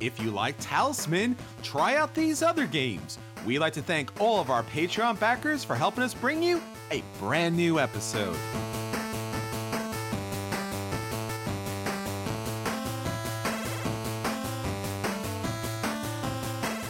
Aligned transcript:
If 0.00 0.18
you 0.20 0.30
like 0.30 0.56
Talisman, 0.58 1.36
try 1.62 1.96
out 1.96 2.14
these 2.14 2.42
other 2.42 2.66
games. 2.66 3.18
We'd 3.46 3.60
like 3.60 3.74
to 3.74 3.82
thank 3.82 4.20
all 4.20 4.40
of 4.40 4.50
our 4.50 4.64
Patreon 4.64 5.20
backers 5.20 5.62
for 5.62 5.76
helping 5.76 6.02
us 6.02 6.14
bring 6.14 6.42
you 6.42 6.60
a 6.90 7.02
brand 7.18 7.56
new 7.56 7.78
episode. 7.78 8.36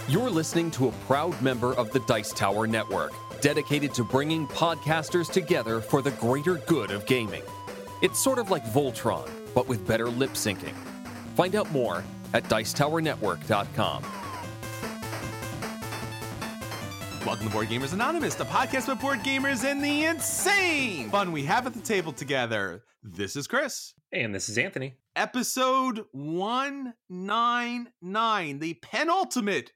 You're 0.09 0.31
listening 0.31 0.71
to 0.73 0.89
a 0.89 0.93
proud 1.07 1.41
member 1.43 1.75
of 1.75 1.91
the 1.91 1.99
Dice 2.01 2.31
Tower 2.31 2.67
Network, 2.67 3.13
dedicated 3.41 3.93
to 3.95 4.05
bringing 4.05 4.47
podcasters 4.47 5.31
together 5.31 5.81
for 5.81 6.01
the 6.01 6.13
greater 6.13 6.55
good 6.55 6.91
of 6.91 7.05
gaming. 7.05 7.43
It's 8.01 8.23
sort 8.23 8.39
of 8.39 8.51
like 8.51 8.65
Voltron, 8.67 9.29
but 9.55 9.67
with 9.67 9.87
better 9.87 10.09
lip 10.09 10.31
syncing. 10.31 10.75
Find 11.35 11.57
out 11.57 11.71
more 11.73 12.05
at 12.35 12.45
Dicetowernetwork.com. 12.45 14.03
Welcome 17.25 17.47
to 17.47 17.53
Board 17.53 17.69
Gamers 17.69 17.95
Anonymous, 17.95 18.35
the 18.35 18.45
podcast 18.45 18.87
with 18.87 19.01
board 19.01 19.21
gamers 19.21 19.65
and 19.65 19.83
the 19.83 20.05
insane 20.05 21.09
fun 21.09 21.33
we 21.33 21.43
have 21.45 21.67
at 21.67 21.73
the 21.73 21.81
table 21.81 22.13
together. 22.13 22.85
This 23.03 23.35
is 23.35 23.47
Chris. 23.47 23.95
And 24.13 24.35
this 24.35 24.51
is 24.51 24.59
Anthony. 24.59 24.97
Episode 25.17 26.05
199, 26.13 28.59
the 28.59 28.75
penultimate 28.83 29.73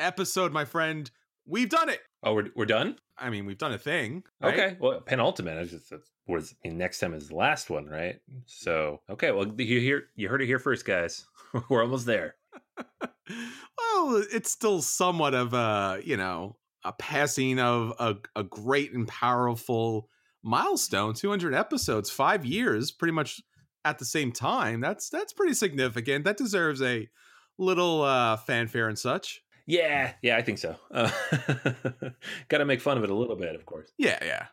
episode, 0.00 0.52
my 0.52 0.64
friend. 0.64 1.08
We've 1.46 1.68
done 1.68 1.90
it. 1.90 2.00
Oh, 2.24 2.34
we're, 2.34 2.48
we're 2.56 2.66
done? 2.66 2.96
I 3.20 3.30
mean, 3.30 3.44
we've 3.46 3.58
done 3.58 3.72
a 3.72 3.78
thing. 3.78 4.24
right? 4.40 4.54
Okay. 4.54 4.76
Well, 4.80 5.00
penultimate. 5.00 5.58
I 5.58 5.64
just 5.64 5.92
was 6.26 6.54
next 6.64 7.00
time 7.00 7.14
is 7.14 7.28
the 7.28 7.36
last 7.36 7.70
one, 7.70 7.86
right? 7.86 8.20
So 8.46 9.00
okay. 9.10 9.30
Well, 9.30 9.46
you 9.58 9.80
hear 9.80 10.04
you 10.16 10.28
heard 10.28 10.42
it 10.42 10.46
here 10.46 10.58
first, 10.58 10.84
guys. 10.84 11.26
we're 11.68 11.82
almost 11.82 12.06
there. 12.06 12.36
well, 13.00 14.24
it's 14.32 14.50
still 14.50 14.80
somewhat 14.82 15.34
of 15.34 15.52
a, 15.52 16.00
you 16.04 16.16
know, 16.16 16.56
a 16.84 16.92
passing 16.92 17.60
of 17.60 17.92
a, 17.98 18.16
a 18.34 18.42
great 18.42 18.92
and 18.92 19.06
powerful 19.06 20.08
milestone 20.42 21.14
200 21.14 21.54
episodes, 21.54 22.10
five 22.10 22.44
years, 22.44 22.90
pretty 22.90 23.12
much 23.12 23.40
at 23.84 23.98
the 23.98 24.04
same 24.04 24.32
time. 24.32 24.80
That's 24.80 25.08
that's 25.08 25.32
pretty 25.32 25.54
significant. 25.54 26.24
That 26.24 26.36
deserves 26.36 26.82
a 26.82 27.08
little 27.58 28.02
uh, 28.02 28.36
fanfare 28.38 28.88
and 28.88 28.98
such. 28.98 29.42
Yeah, 29.70 30.14
yeah, 30.20 30.36
I 30.36 30.42
think 30.42 30.58
so. 30.58 30.74
Uh, 30.90 31.08
Got 32.48 32.58
to 32.58 32.64
make 32.64 32.80
fun 32.80 32.98
of 32.98 33.04
it 33.04 33.10
a 33.10 33.14
little 33.14 33.36
bit, 33.36 33.54
of 33.54 33.64
course. 33.66 33.92
Yeah, 33.98 34.18
yeah. 34.20 34.46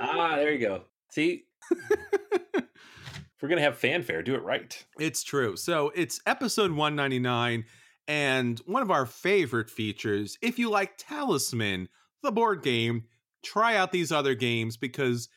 Ah, 0.00 0.36
there 0.36 0.50
you 0.50 0.58
go. 0.58 0.84
See, 1.10 1.44
if 1.70 2.64
we're 3.42 3.50
gonna 3.50 3.60
have 3.60 3.76
fanfare, 3.76 4.22
do 4.22 4.36
it 4.36 4.42
right. 4.42 4.86
It's 4.98 5.22
true. 5.22 5.56
So 5.58 5.92
it's 5.94 6.18
episode 6.24 6.70
199, 6.70 7.66
and 8.08 8.58
one 8.60 8.80
of 8.80 8.90
our 8.90 9.04
favorite 9.04 9.68
features. 9.68 10.38
If 10.40 10.58
you 10.58 10.70
like 10.70 10.96
Talisman, 10.96 11.90
the 12.22 12.32
board 12.32 12.62
game, 12.62 13.04
try 13.44 13.76
out 13.76 13.92
these 13.92 14.12
other 14.12 14.34
games 14.34 14.78
because 14.78 15.28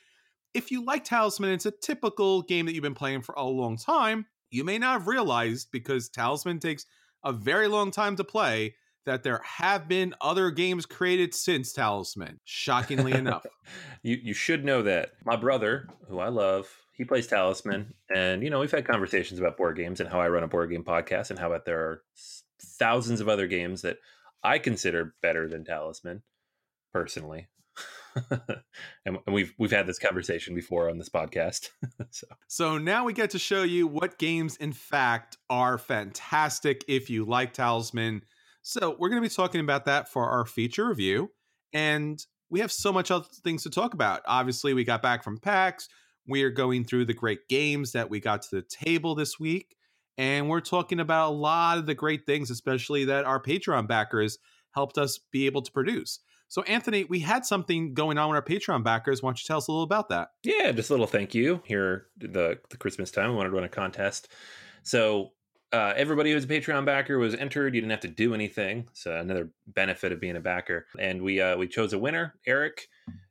if 0.54 0.72
you 0.72 0.86
like 0.86 1.04
Talisman, 1.04 1.52
it's 1.52 1.66
a 1.66 1.72
typical 1.72 2.44
game 2.44 2.66
that 2.66 2.74
you've 2.76 2.82
been 2.82 2.96
playing 2.96 3.24
for 3.24 3.36
a 3.36 3.44
long 3.44 3.76
time. 3.76 4.26
You 4.52 4.64
may 4.64 4.78
not 4.78 4.94
have 4.94 5.08
realized 5.08 5.68
because 5.74 6.08
Talisman 6.08 6.60
takes 6.60 6.86
a 7.24 7.32
very 7.32 7.68
long 7.68 7.92
time 7.92 8.16
to 8.18 8.24
play 8.24 8.76
that 9.06 9.24
there 9.24 9.42
have 9.44 9.88
been 9.88 10.14
other 10.22 10.50
games 10.50 10.86
created 10.86 11.34
since 11.34 11.74
Talisman. 11.74 12.40
Shockingly 12.46 13.12
enough. 13.14 13.46
You 14.02 14.18
you 14.22 14.34
should 14.34 14.64
know 14.64 14.82
that 14.84 15.12
my 15.26 15.36
brother, 15.36 15.88
who 16.08 16.20
I 16.20 16.30
love, 16.30 16.70
he 16.94 17.06
plays 17.06 17.28
Talisman, 17.28 17.94
and 18.14 18.44
you 18.44 18.50
know 18.50 18.60
we've 18.60 18.72
had 18.72 18.88
conversations 18.88 19.40
about 19.40 19.58
board 19.58 19.78
games 19.78 20.00
and 20.00 20.10
how 20.10 20.20
I 20.20 20.30
run 20.30 20.44
a 20.44 20.48
board 20.48 20.70
game 20.70 20.84
podcast, 20.84 21.30
and 21.30 21.40
how 21.40 21.48
about 21.48 21.66
there 21.66 21.80
are 21.80 22.04
thousands 22.62 23.20
of 23.20 23.30
other 23.30 23.48
games 23.48 23.82
that 23.82 23.98
I 24.44 24.60
consider 24.60 25.16
better 25.22 25.48
than 25.48 25.66
Talisman, 25.66 26.24
personally. 26.92 27.48
and 29.06 29.18
we've 29.28 29.54
we've 29.58 29.72
had 29.72 29.88
this 29.88 30.00
conversation 30.00 30.56
before 30.56 30.90
on 30.90 30.98
this 30.98 31.10
podcast. 31.10 31.70
so 32.12 32.28
So 32.48 32.78
now 32.78 33.06
we 33.06 33.14
get 33.14 33.32
to 33.32 33.40
show 33.40 33.64
you 33.64 33.88
what 33.88 34.18
games, 34.18 34.58
in 34.58 34.74
fact, 34.74 35.38
are 35.50 35.78
fantastic 35.78 36.84
if 36.88 37.10
you 37.10 37.26
like 37.26 37.54
Talisman. 37.54 38.24
So 38.62 38.96
we're 38.98 39.10
going 39.10 39.22
to 39.22 39.28
be 39.28 39.34
talking 39.34 39.62
about 39.62 39.86
that 39.86 40.10
for 40.10 40.30
our 40.30 40.46
feature 40.46 40.88
review. 40.88 41.32
And 41.74 42.24
we 42.50 42.60
have 42.60 42.72
so 42.72 42.94
much 42.94 43.12
other 43.12 43.26
things 43.44 43.64
to 43.64 43.70
talk 43.70 43.94
about. 43.94 44.22
Obviously, 44.26 44.74
we 44.74 44.84
got 44.84 45.02
back 45.02 45.24
from 45.24 45.38
PAX. 45.38 45.90
We 46.28 46.44
are 46.44 46.50
going 46.50 46.86
through 46.86 47.06
the 47.06 47.14
great 47.14 47.48
games 47.50 47.92
that 47.92 48.10
we 48.10 48.20
got 48.20 48.44
to 48.44 48.56
the 48.56 48.62
table 48.62 49.16
this 49.16 49.40
week. 49.40 49.76
And 50.18 50.48
we're 50.48 50.62
talking 50.62 51.00
about 51.00 51.32
a 51.32 51.36
lot 51.36 51.80
of 51.80 51.88
the 51.88 51.96
great 51.96 52.26
things, 52.26 52.52
especially 52.52 53.06
that 53.06 53.26
our 53.26 53.42
Patreon 53.42 53.88
backers 53.88 54.38
helped 54.72 54.98
us 54.98 55.20
be 55.32 55.46
able 55.46 55.64
to 55.64 55.72
produce. 55.72 56.20
So, 56.54 56.62
Anthony, 56.62 57.04
we 57.06 57.18
had 57.18 57.48
something 57.48 57.96
going 57.96 58.20
on 58.20 58.30
with 58.30 58.36
our 58.36 58.44
Patreon 58.44 58.84
backers. 58.84 59.24
Why 59.24 59.30
don't 59.30 59.42
you 59.42 59.48
tell 59.48 59.58
us 59.58 59.68
a 59.68 59.72
little 59.72 59.84
about 59.84 60.10
that? 60.10 60.30
yeah, 60.44 60.72
just 60.72 60.92
a 60.92 60.94
little 60.94 61.08
thank 61.08 61.34
you 61.34 61.64
here 61.66 62.06
the 62.16 62.60
the 62.70 62.78
Christmas 62.78 63.10
time. 63.10 63.32
We 63.32 63.36
wanted 63.38 63.50
to 63.50 63.56
run 63.56 63.64
a 63.64 63.70
contest, 63.70 64.28
so 64.84 65.32
uh, 65.72 65.94
everybody 65.98 66.30
who 66.30 66.36
was 66.36 66.44
a 66.44 66.48
Patreon 66.48 66.86
backer 66.86 67.18
was 67.18 67.34
entered. 67.34 67.74
You 67.74 67.82
didn't 67.82 67.90
have 67.90 68.02
to 68.02 68.08
do 68.08 68.36
anything. 68.36 68.88
So 68.94 69.16
another 69.16 69.50
benefit 69.66 70.12
of 70.12 70.22
being 70.22 70.36
a 70.36 70.40
backer. 70.40 70.86
And 71.00 71.24
we 71.24 71.42
uh, 71.42 71.58
we 71.58 71.68
chose 71.68 71.92
a 71.92 71.98
winner, 71.98 72.36
Eric. 72.46 72.88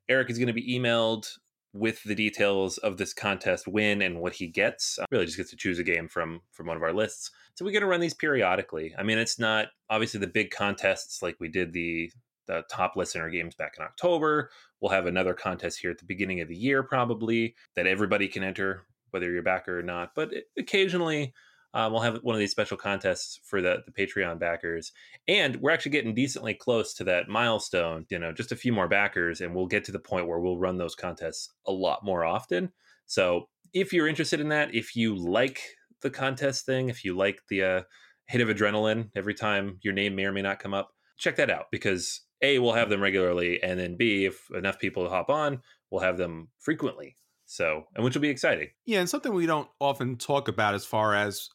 Eric 0.08 0.28
is 0.28 0.38
going 0.38 0.48
to 0.48 0.52
be 0.52 0.76
emailed 0.76 1.30
with 1.72 2.02
the 2.02 2.16
details 2.16 2.76
of 2.78 2.96
this 2.96 3.14
contest 3.14 3.68
win 3.68 4.02
and 4.02 4.20
what 4.20 4.34
he 4.34 4.48
gets. 4.48 4.98
Uh, 4.98 5.04
really, 5.12 5.26
just 5.26 5.36
gets 5.36 5.50
to 5.50 5.56
choose 5.56 5.78
a 5.78 5.84
game 5.84 6.08
from 6.08 6.40
from 6.50 6.66
one 6.66 6.76
of 6.76 6.82
our 6.82 6.92
lists. 6.92 7.30
So 7.54 7.64
we're 7.64 7.70
going 7.70 7.82
to 7.82 7.86
run 7.86 8.00
these 8.00 8.14
periodically. 8.14 8.92
I 8.98 9.04
mean, 9.04 9.18
it's 9.18 9.38
not 9.38 9.68
obviously 9.88 10.18
the 10.18 10.26
big 10.26 10.50
contests 10.50 11.22
like 11.22 11.36
we 11.38 11.48
did 11.48 11.72
the 11.72 12.10
the 12.46 12.62
top 12.70 12.96
listener 12.96 13.30
games 13.30 13.54
back 13.54 13.74
in 13.78 13.84
October. 13.84 14.50
We'll 14.80 14.92
have 14.92 15.06
another 15.06 15.34
contest 15.34 15.78
here 15.80 15.90
at 15.90 15.98
the 15.98 16.04
beginning 16.04 16.40
of 16.40 16.48
the 16.48 16.56
year, 16.56 16.82
probably 16.82 17.54
that 17.76 17.86
everybody 17.86 18.28
can 18.28 18.42
enter 18.42 18.86
whether 19.10 19.30
you're 19.30 19.42
backer 19.42 19.78
or 19.78 19.82
not. 19.82 20.10
But 20.14 20.30
occasionally, 20.58 21.32
um, 21.74 21.92
we'll 21.92 22.02
have 22.02 22.18
one 22.22 22.34
of 22.34 22.38
these 22.38 22.50
special 22.50 22.76
contests 22.76 23.40
for 23.44 23.62
the, 23.62 23.78
the 23.86 23.92
Patreon 23.92 24.38
backers. 24.38 24.92
And 25.26 25.56
we're 25.56 25.70
actually 25.70 25.92
getting 25.92 26.14
decently 26.14 26.54
close 26.54 26.92
to 26.94 27.04
that 27.04 27.28
milestone, 27.28 28.06
you 28.10 28.18
know, 28.18 28.32
just 28.32 28.52
a 28.52 28.56
few 28.56 28.72
more 28.72 28.88
backers, 28.88 29.40
and 29.40 29.54
we'll 29.54 29.66
get 29.66 29.84
to 29.84 29.92
the 29.92 29.98
point 29.98 30.26
where 30.26 30.38
we'll 30.38 30.58
run 30.58 30.78
those 30.78 30.94
contests 30.94 31.48
a 31.66 31.72
lot 31.72 32.04
more 32.04 32.24
often. 32.24 32.72
So 33.06 33.48
if 33.72 33.92
you're 33.92 34.08
interested 34.08 34.40
in 34.40 34.48
that, 34.50 34.74
if 34.74 34.94
you 34.96 35.16
like 35.16 35.62
the 36.02 36.10
contest 36.10 36.66
thing, 36.66 36.88
if 36.88 37.04
you 37.04 37.16
like 37.16 37.40
the 37.48 37.62
uh, 37.62 37.82
hit 38.26 38.40
of 38.40 38.48
adrenaline 38.48 39.10
every 39.16 39.34
time 39.34 39.78
your 39.82 39.94
name 39.94 40.14
may 40.14 40.24
or 40.24 40.32
may 40.32 40.42
not 40.42 40.58
come 40.58 40.74
up, 40.74 40.90
check 41.19 41.37
that 41.37 41.50
out 41.50 41.67
because 41.70 42.23
A, 42.43 42.59
we'll 42.59 42.75
have 42.75 42.91
them 42.91 43.00
regularly, 43.00 43.62
and 43.62 43.79
then 43.79 43.97
B, 43.97 44.25
if 44.25 44.50
enough 44.50 44.79
people 44.79 45.09
hop 45.09 45.31
on, 45.31 45.61
we'll 45.91 46.03
have 46.03 46.17
them 46.17 46.49
frequently. 46.59 47.17
So, 47.47 47.85
and 47.94 48.05
which 48.05 48.14
will 48.14 48.23
be 48.23 48.31
exciting. 48.31 48.69
Yeah, 48.87 49.00
and 49.00 49.09
something 49.09 49.35
we 49.35 49.47
don't 49.47 49.69
often 49.79 50.17
talk 50.17 50.49
about 50.49 50.75
as 50.75 50.87
far 50.87 51.14
as 51.14 51.50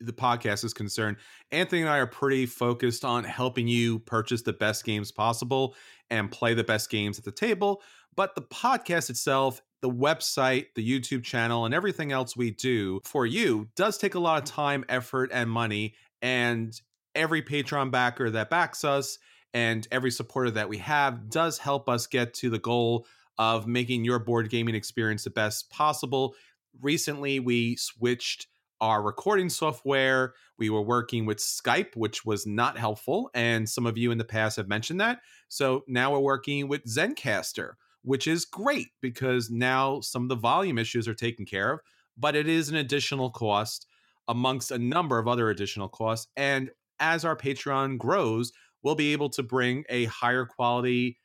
the 0.00 0.12
podcast 0.12 0.64
is 0.64 0.74
concerned, 0.74 1.16
Anthony 1.50 1.80
and 1.80 1.90
I 1.90 1.98
are 1.98 2.06
pretty 2.06 2.46
focused 2.46 3.04
on 3.04 3.24
helping 3.24 3.66
you 3.66 3.98
purchase 4.00 4.42
the 4.42 4.52
best 4.52 4.84
games 4.84 5.10
possible 5.10 5.74
and 6.10 6.30
play 6.30 6.54
the 6.54 6.64
best 6.64 6.90
games 6.90 7.18
at 7.18 7.24
the 7.24 7.32
table. 7.32 7.82
But 8.14 8.34
the 8.34 8.42
podcast 8.42 9.10
itself, 9.10 9.62
the 9.80 9.90
website, 9.90 10.66
the 10.74 10.88
YouTube 10.88 11.24
channel, 11.24 11.64
and 11.64 11.74
everything 11.74 12.12
else 12.12 12.36
we 12.36 12.50
do 12.50 13.00
for 13.04 13.26
you 13.26 13.68
does 13.76 13.98
take 13.98 14.14
a 14.14 14.20
lot 14.20 14.42
of 14.42 14.44
time, 14.44 14.84
effort, 14.88 15.30
and 15.32 15.50
money. 15.50 15.94
And 16.20 16.78
every 17.14 17.42
Patreon 17.42 17.90
backer 17.90 18.30
that 18.30 18.50
backs 18.50 18.84
us 18.84 19.18
and 19.54 19.86
every 19.90 20.10
supporter 20.10 20.50
that 20.52 20.68
we 20.68 20.78
have 20.78 21.30
does 21.30 21.58
help 21.58 21.88
us 21.88 22.06
get 22.06 22.34
to 22.34 22.50
the 22.50 22.58
goal 22.58 23.06
of 23.38 23.66
making 23.66 24.04
your 24.04 24.18
board 24.18 24.50
gaming 24.50 24.74
experience 24.74 25.24
the 25.24 25.30
best 25.30 25.70
possible. 25.70 26.34
Recently, 26.80 27.40
we 27.40 27.76
switched 27.76 28.46
our 28.80 29.02
recording 29.02 29.48
software. 29.48 30.34
We 30.58 30.70
were 30.70 30.82
working 30.82 31.26
with 31.26 31.38
Skype, 31.38 31.96
which 31.96 32.24
was 32.24 32.46
not 32.46 32.78
helpful. 32.78 33.30
And 33.34 33.68
some 33.68 33.86
of 33.86 33.98
you 33.98 34.10
in 34.10 34.18
the 34.18 34.24
past 34.24 34.56
have 34.56 34.68
mentioned 34.68 35.00
that. 35.00 35.20
So 35.48 35.84
now 35.88 36.12
we're 36.12 36.20
working 36.20 36.68
with 36.68 36.84
Zencastr, 36.84 37.72
which 38.02 38.26
is 38.26 38.44
great 38.44 38.88
because 39.00 39.50
now 39.50 40.00
some 40.00 40.22
of 40.24 40.28
the 40.28 40.36
volume 40.36 40.78
issues 40.78 41.08
are 41.08 41.14
taken 41.14 41.44
care 41.44 41.72
of, 41.72 41.80
but 42.16 42.36
it 42.36 42.48
is 42.48 42.68
an 42.68 42.76
additional 42.76 43.30
cost 43.30 43.86
amongst 44.28 44.70
a 44.70 44.78
number 44.78 45.18
of 45.18 45.26
other 45.26 45.48
additional 45.48 45.88
costs. 45.88 46.28
And 46.36 46.70
as 47.00 47.24
our 47.24 47.36
Patreon 47.36 47.98
grows, 47.98 48.52
we'll 48.82 48.94
be 48.94 49.12
able 49.12 49.30
to 49.30 49.42
bring 49.42 49.84
a 49.88 50.04
higher 50.06 50.44
quality 50.44 51.18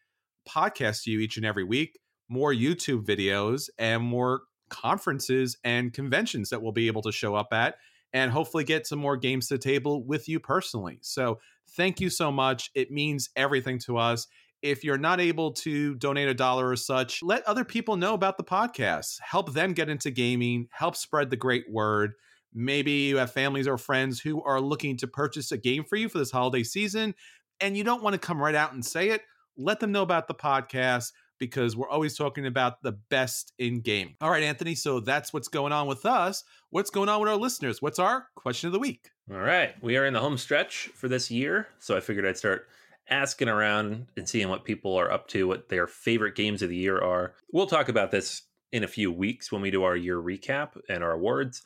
podcast 0.48 1.04
to 1.04 1.12
you 1.12 1.20
each 1.20 1.38
and 1.38 1.46
every 1.46 1.64
week, 1.64 2.00
more 2.30 2.54
YouTube 2.54 3.06
videos, 3.06 3.70
and 3.78 4.04
more 4.04 4.42
conferences 4.70 5.58
and 5.64 5.94
conventions 5.94 6.50
that 6.50 6.62
we'll 6.62 6.72
be 6.72 6.88
able 6.88 7.02
to 7.04 7.12
show 7.12 7.36
up 7.36 7.54
at 7.54 7.75
and 8.12 8.31
hopefully 8.31 8.64
get 8.64 8.88
some 8.88 9.00
more 9.00 9.18
games 9.18 9.48
to 9.48 9.58
table 9.58 10.04
with 10.04 10.28
you 10.30 10.40
personally. 10.40 11.00
So, 11.02 11.40
thank 11.75 12.00
you 12.00 12.10
so 12.10 12.31
much. 12.31 12.70
It 12.75 12.92
means 12.92 13.30
everything 13.36 13.80
to 13.80 13.98
us. 13.98 14.28
If 14.62 14.84
you're 14.84 14.98
not 14.98 15.20
able 15.20 15.52
to 15.54 15.96
donate 15.96 16.30
a 16.30 16.34
dollar 16.34 16.70
or 16.70 16.75
such, 16.75 17.22
let 17.22 17.44
other 17.44 17.66
people 17.66 17.98
know 17.98 18.14
about 18.14 18.38
the 18.38 18.44
podcast. 18.44 19.20
Help 19.20 19.54
them 19.54 19.74
get 19.74 19.90
into 19.90 20.10
gaming, 20.10 20.68
help 20.72 20.96
spread 20.96 21.30
the 21.30 21.36
great 21.36 21.70
word. 21.70 22.14
Maybe 22.54 22.92
you 22.92 23.18
have 23.18 23.32
families 23.32 23.68
or 23.68 23.78
friends 23.78 24.20
who 24.20 24.44
are 24.44 24.62
looking 24.62 24.98
to 24.98 25.08
purchase 25.08 25.52
a 25.52 25.58
game 25.58 25.84
for 25.84 25.96
you 25.96 26.10
for 26.10 26.18
this 26.18 26.32
holiday 26.32 26.64
season 26.64 27.16
and 27.60 27.78
you 27.78 27.84
don't 27.84 28.04
want 28.04 28.14
to 28.14 28.20
come 28.20 28.42
right 28.42 28.56
out 28.56 28.74
and 28.74 28.86
say 28.86 29.10
it. 29.10 29.22
Let 29.58 29.80
them 29.80 29.92
know 29.92 30.02
about 30.02 30.28
the 30.28 30.34
podcast 30.34 31.12
because 31.40 31.76
we're 31.76 31.90
always 31.90 32.16
talking 32.16 32.46
about 32.46 32.82
the 32.84 32.94
best 33.10 33.54
in 33.58 33.82
gaming. 33.82 34.16
All 34.22 34.30
right, 34.30 34.44
Anthony. 34.44 34.76
So 34.76 35.00
that's 35.00 35.34
what's 35.34 35.48
going 35.48 35.74
on 35.74 35.88
with 35.88 36.06
us. 36.06 36.44
What's 36.70 36.90
going 36.90 37.10
on 37.10 37.20
with 37.20 37.30
our 37.30 37.38
listeners? 37.38 37.82
What's 37.82 38.00
our 38.00 38.28
question 38.36 38.68
of 38.68 38.74
the 38.74 38.80
week? 38.80 39.10
All 39.32 39.40
right. 39.40 39.76
We 39.82 39.98
are 39.98 40.06
in 40.06 40.14
the 40.14 40.20
home 40.20 40.38
stretch 40.38 40.90
for 40.94 41.08
this 41.08 41.30
year. 41.30 41.68
So 41.80 41.96
I 41.96 42.00
figured 42.00 42.26
I'd 42.26 42.38
start 42.38 42.68
asking 43.10 43.50
around 43.50 44.08
and 44.16 44.28
seeing 44.28 44.50
what 44.50 44.64
people 44.64 44.96
are 44.96 45.12
up 45.12 45.28
to, 45.30 45.48
what 45.48 45.70
their 45.70 45.88
favorite 45.88 46.36
games 46.36 46.62
of 46.62 46.70
the 46.70 46.78
year 46.78 47.02
are. 47.02 47.34
We'll 47.52 47.68
talk 47.68 47.90
about 47.90 48.12
this 48.12 48.44
in 48.72 48.84
a 48.84 48.88
few 48.88 49.12
weeks 49.12 49.52
when 49.52 49.62
we 49.62 49.72
do 49.72 49.84
our 49.84 49.96
year 49.96 50.18
recap 50.18 50.80
and 50.90 51.04
our 51.04 51.12
awards. 51.12 51.62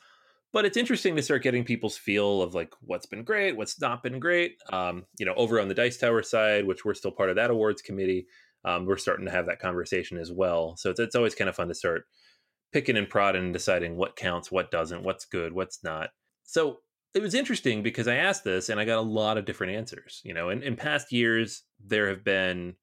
But 0.52 0.64
it's 0.64 0.76
interesting 0.78 1.14
to 1.16 1.22
start 1.22 1.42
getting 1.42 1.64
people's 1.64 1.98
feel 1.98 2.40
of 2.40 2.54
like 2.54 2.72
what's 2.80 3.06
been 3.06 3.22
great, 3.22 3.56
what's 3.56 3.80
not 3.80 4.02
been 4.02 4.18
great. 4.18 4.56
Um, 4.72 5.04
you 5.18 5.26
know, 5.26 5.34
over 5.34 5.60
on 5.60 5.68
the 5.68 5.74
Dice 5.74 5.98
Tower 5.98 6.22
side, 6.22 6.66
which 6.66 6.84
we're 6.84 6.94
still 6.94 7.10
part 7.10 7.28
of 7.28 7.36
that 7.36 7.50
awards 7.50 7.82
committee, 7.82 8.26
um, 8.64 8.86
we're 8.86 8.96
starting 8.96 9.26
to 9.26 9.32
have 9.32 9.46
that 9.46 9.60
conversation 9.60 10.18
as 10.18 10.32
well. 10.32 10.76
So 10.78 10.90
it's, 10.90 11.00
it's 11.00 11.14
always 11.14 11.34
kind 11.34 11.50
of 11.50 11.56
fun 11.56 11.68
to 11.68 11.74
start 11.74 12.04
picking 12.72 12.96
and 12.96 13.08
prodding 13.08 13.44
and 13.44 13.52
deciding 13.52 13.96
what 13.96 14.16
counts, 14.16 14.50
what 14.50 14.70
doesn't, 14.70 15.02
what's 15.02 15.24
good, 15.24 15.52
what's 15.52 15.84
not. 15.84 16.10
So 16.44 16.78
it 17.14 17.22
was 17.22 17.34
interesting 17.34 17.82
because 17.82 18.08
I 18.08 18.16
asked 18.16 18.44
this 18.44 18.68
and 18.68 18.78
I 18.78 18.84
got 18.84 18.98
a 18.98 19.02
lot 19.02 19.38
of 19.38 19.44
different 19.44 19.74
answers. 19.74 20.20
You 20.24 20.34
know, 20.34 20.50
in, 20.50 20.62
in 20.62 20.76
past 20.76 21.12
years, 21.12 21.62
there 21.84 22.08
have 22.08 22.24
been, 22.24 22.74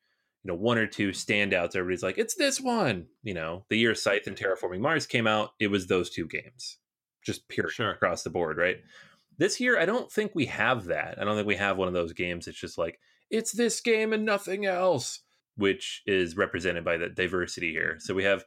you 0.44 0.52
know, 0.52 0.56
one 0.56 0.78
or 0.78 0.88
two 0.88 1.10
standouts. 1.10 1.76
Everybody's 1.76 2.04
like, 2.04 2.18
it's 2.18 2.36
this 2.36 2.60
one. 2.62 3.08
You 3.24 3.34
know, 3.34 3.66
the 3.70 3.78
year 3.78 3.96
Scythe 3.96 4.28
and 4.28 4.38
Terraforming 4.38 4.80
Mars 4.80 5.06
came 5.06 5.28
out, 5.28 5.52
it 5.60 5.68
was 5.68 5.88
those 5.88 6.10
two 6.10 6.28
games, 6.28 6.78
just 7.26 7.48
pure 7.48 7.70
Sure. 7.70 7.92
across 7.92 8.24
the 8.24 8.30
board, 8.30 8.58
right? 8.58 8.78
This 9.38 9.60
year, 9.60 9.80
I 9.80 9.86
don't 9.86 10.12
think 10.12 10.32
we 10.34 10.46
have 10.46 10.86
that. 10.86 11.20
I 11.20 11.26
don't 11.26 11.36
think 11.36 11.48
we 11.48 11.56
have 11.58 11.78
one 11.78 11.88
of 11.88 11.94
those 11.94 12.14
games. 12.14 12.48
It's 12.48 12.60
just 12.60 12.78
like, 12.78 13.00
it's 13.30 13.52
this 13.52 13.82
game 13.82 14.14
and 14.14 14.24
nothing 14.24 14.66
else 14.66 15.22
which 15.58 16.04
is 16.06 16.36
represented 16.38 16.84
by 16.84 16.98
the 16.98 17.10
diversity 17.10 17.72
here. 17.72 17.98
So 18.00 18.14
we 18.14 18.24
have 18.26 18.44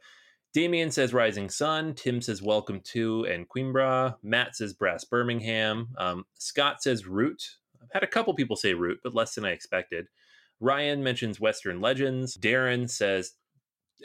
Damien 0.53 0.91
says 0.91 1.13
Rising 1.13 1.49
Sun, 1.49 1.95
Tim 1.95 2.21
says 2.21 2.41
Welcome 2.41 2.81
to 2.85 3.25
and 3.25 3.47
Coimbra, 3.49 4.15
Matt 4.23 4.55
says 4.55 4.73
Brass 4.73 5.03
Birmingham, 5.03 5.89
um, 5.97 6.25
Scott 6.35 6.81
says 6.81 7.05
Root. 7.05 7.57
I've 7.81 7.89
had 7.93 8.03
a 8.03 8.07
couple 8.07 8.33
people 8.33 8.55
say 8.55 8.73
Root, 8.73 8.99
but 9.03 9.13
less 9.15 9.35
than 9.35 9.45
I 9.45 9.51
expected. 9.51 10.07
Ryan 10.59 11.03
mentions 11.03 11.39
Western 11.39 11.81
Legends. 11.81 12.35
Darren 12.37 12.89
says, 12.89 13.33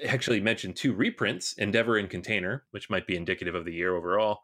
actually 0.07 0.41
mentioned 0.41 0.77
two 0.77 0.93
reprints, 0.93 1.55
Endeavor 1.55 1.97
and 1.97 2.11
Container, 2.11 2.65
which 2.71 2.91
might 2.91 3.07
be 3.07 3.17
indicative 3.17 3.55
of 3.55 3.65
the 3.65 3.73
year 3.75 3.97
overall. 3.97 4.41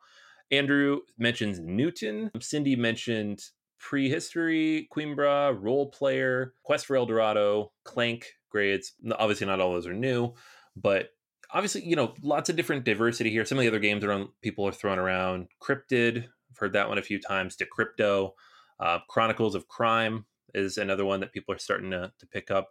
Andrew 0.51 1.01
mentions 1.19 1.61
Newton. 1.61 2.31
Cindy 2.41 2.77
mentioned 2.77 3.43
Prehistory, 3.79 4.89
Coimbra, 4.95 5.57
Roll 5.59 5.91
Player, 5.91 6.55
Quest 6.63 6.87
for 6.87 6.97
El 6.97 7.07
Dorado, 7.07 7.73
Clank, 7.85 8.27
grades. 8.51 8.93
Obviously, 9.19 9.47
not 9.47 9.61
all 9.61 9.73
those 9.73 9.87
are 9.87 9.95
new, 9.95 10.35
but 10.77 11.11
obviously, 11.53 11.85
you 11.85 11.97
know, 11.97 12.15
lots 12.23 12.51
of 12.51 12.57
different 12.57 12.85
diversity 12.85 13.31
here. 13.31 13.45
Some 13.45 13.59
of 13.59 13.63
the 13.63 13.69
other 13.69 13.79
games 13.79 14.05
around 14.05 14.29
people 14.43 14.67
are 14.67 14.73
throwing 14.73 14.99
around. 14.99 15.49
Cryptid, 15.63 16.19
I've 16.19 16.59
heard 16.59 16.73
that 16.75 16.89
one 16.89 16.99
a 16.99 17.03
few 17.03 17.21
times. 17.21 17.57
Decrypto, 17.57 18.33
uh, 18.79 18.99
Chronicles 19.09 19.55
of 19.55 19.69
Crime 19.69 20.27
is 20.55 20.79
another 20.79 21.05
one 21.05 21.21
that 21.21 21.33
people 21.33 21.55
are 21.55 21.59
starting 21.59 21.91
to, 21.93 22.13
to 22.19 22.27
pick 22.27 22.51
up. 22.51 22.71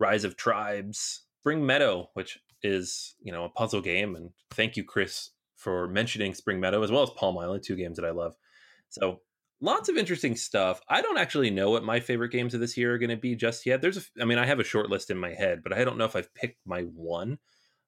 Rise 0.00 0.24
of 0.24 0.36
Tribes, 0.36 1.26
Spring 1.40 1.64
Meadow, 1.64 2.10
which 2.14 2.38
is 2.62 3.14
you 3.20 3.32
know 3.32 3.44
a 3.44 3.48
puzzle 3.48 3.80
game, 3.80 4.14
and 4.16 4.30
thank 4.50 4.76
you, 4.76 4.84
Chris, 4.84 5.30
for 5.58 5.88
mentioning 5.88 6.32
Spring 6.32 6.60
Meadow 6.60 6.82
as 6.82 6.90
well 6.90 7.02
as 7.02 7.10
Palm 7.10 7.36
Island, 7.36 7.62
two 7.62 7.76
games 7.76 7.96
that 7.96 8.06
I 8.06 8.10
love. 8.10 8.34
So 8.88 9.20
lots 9.60 9.88
of 9.88 9.96
interesting 9.96 10.36
stuff. 10.36 10.80
I 10.88 11.02
don't 11.02 11.18
actually 11.18 11.50
know 11.50 11.70
what 11.70 11.84
my 11.84 12.00
favorite 12.00 12.32
games 12.32 12.54
of 12.54 12.60
this 12.60 12.76
year 12.76 12.94
are 12.94 12.98
going 12.98 13.10
to 13.10 13.16
be 13.16 13.34
just 13.34 13.66
yet. 13.66 13.82
There's, 13.82 13.98
a, 13.98 14.02
I 14.22 14.24
mean, 14.24 14.38
I 14.38 14.46
have 14.46 14.60
a 14.60 14.64
short 14.64 14.88
list 14.88 15.10
in 15.10 15.18
my 15.18 15.34
head, 15.34 15.62
but 15.62 15.72
I 15.72 15.84
don't 15.84 15.98
know 15.98 16.04
if 16.04 16.16
I've 16.16 16.32
picked 16.34 16.60
my 16.64 16.82
one. 16.82 17.38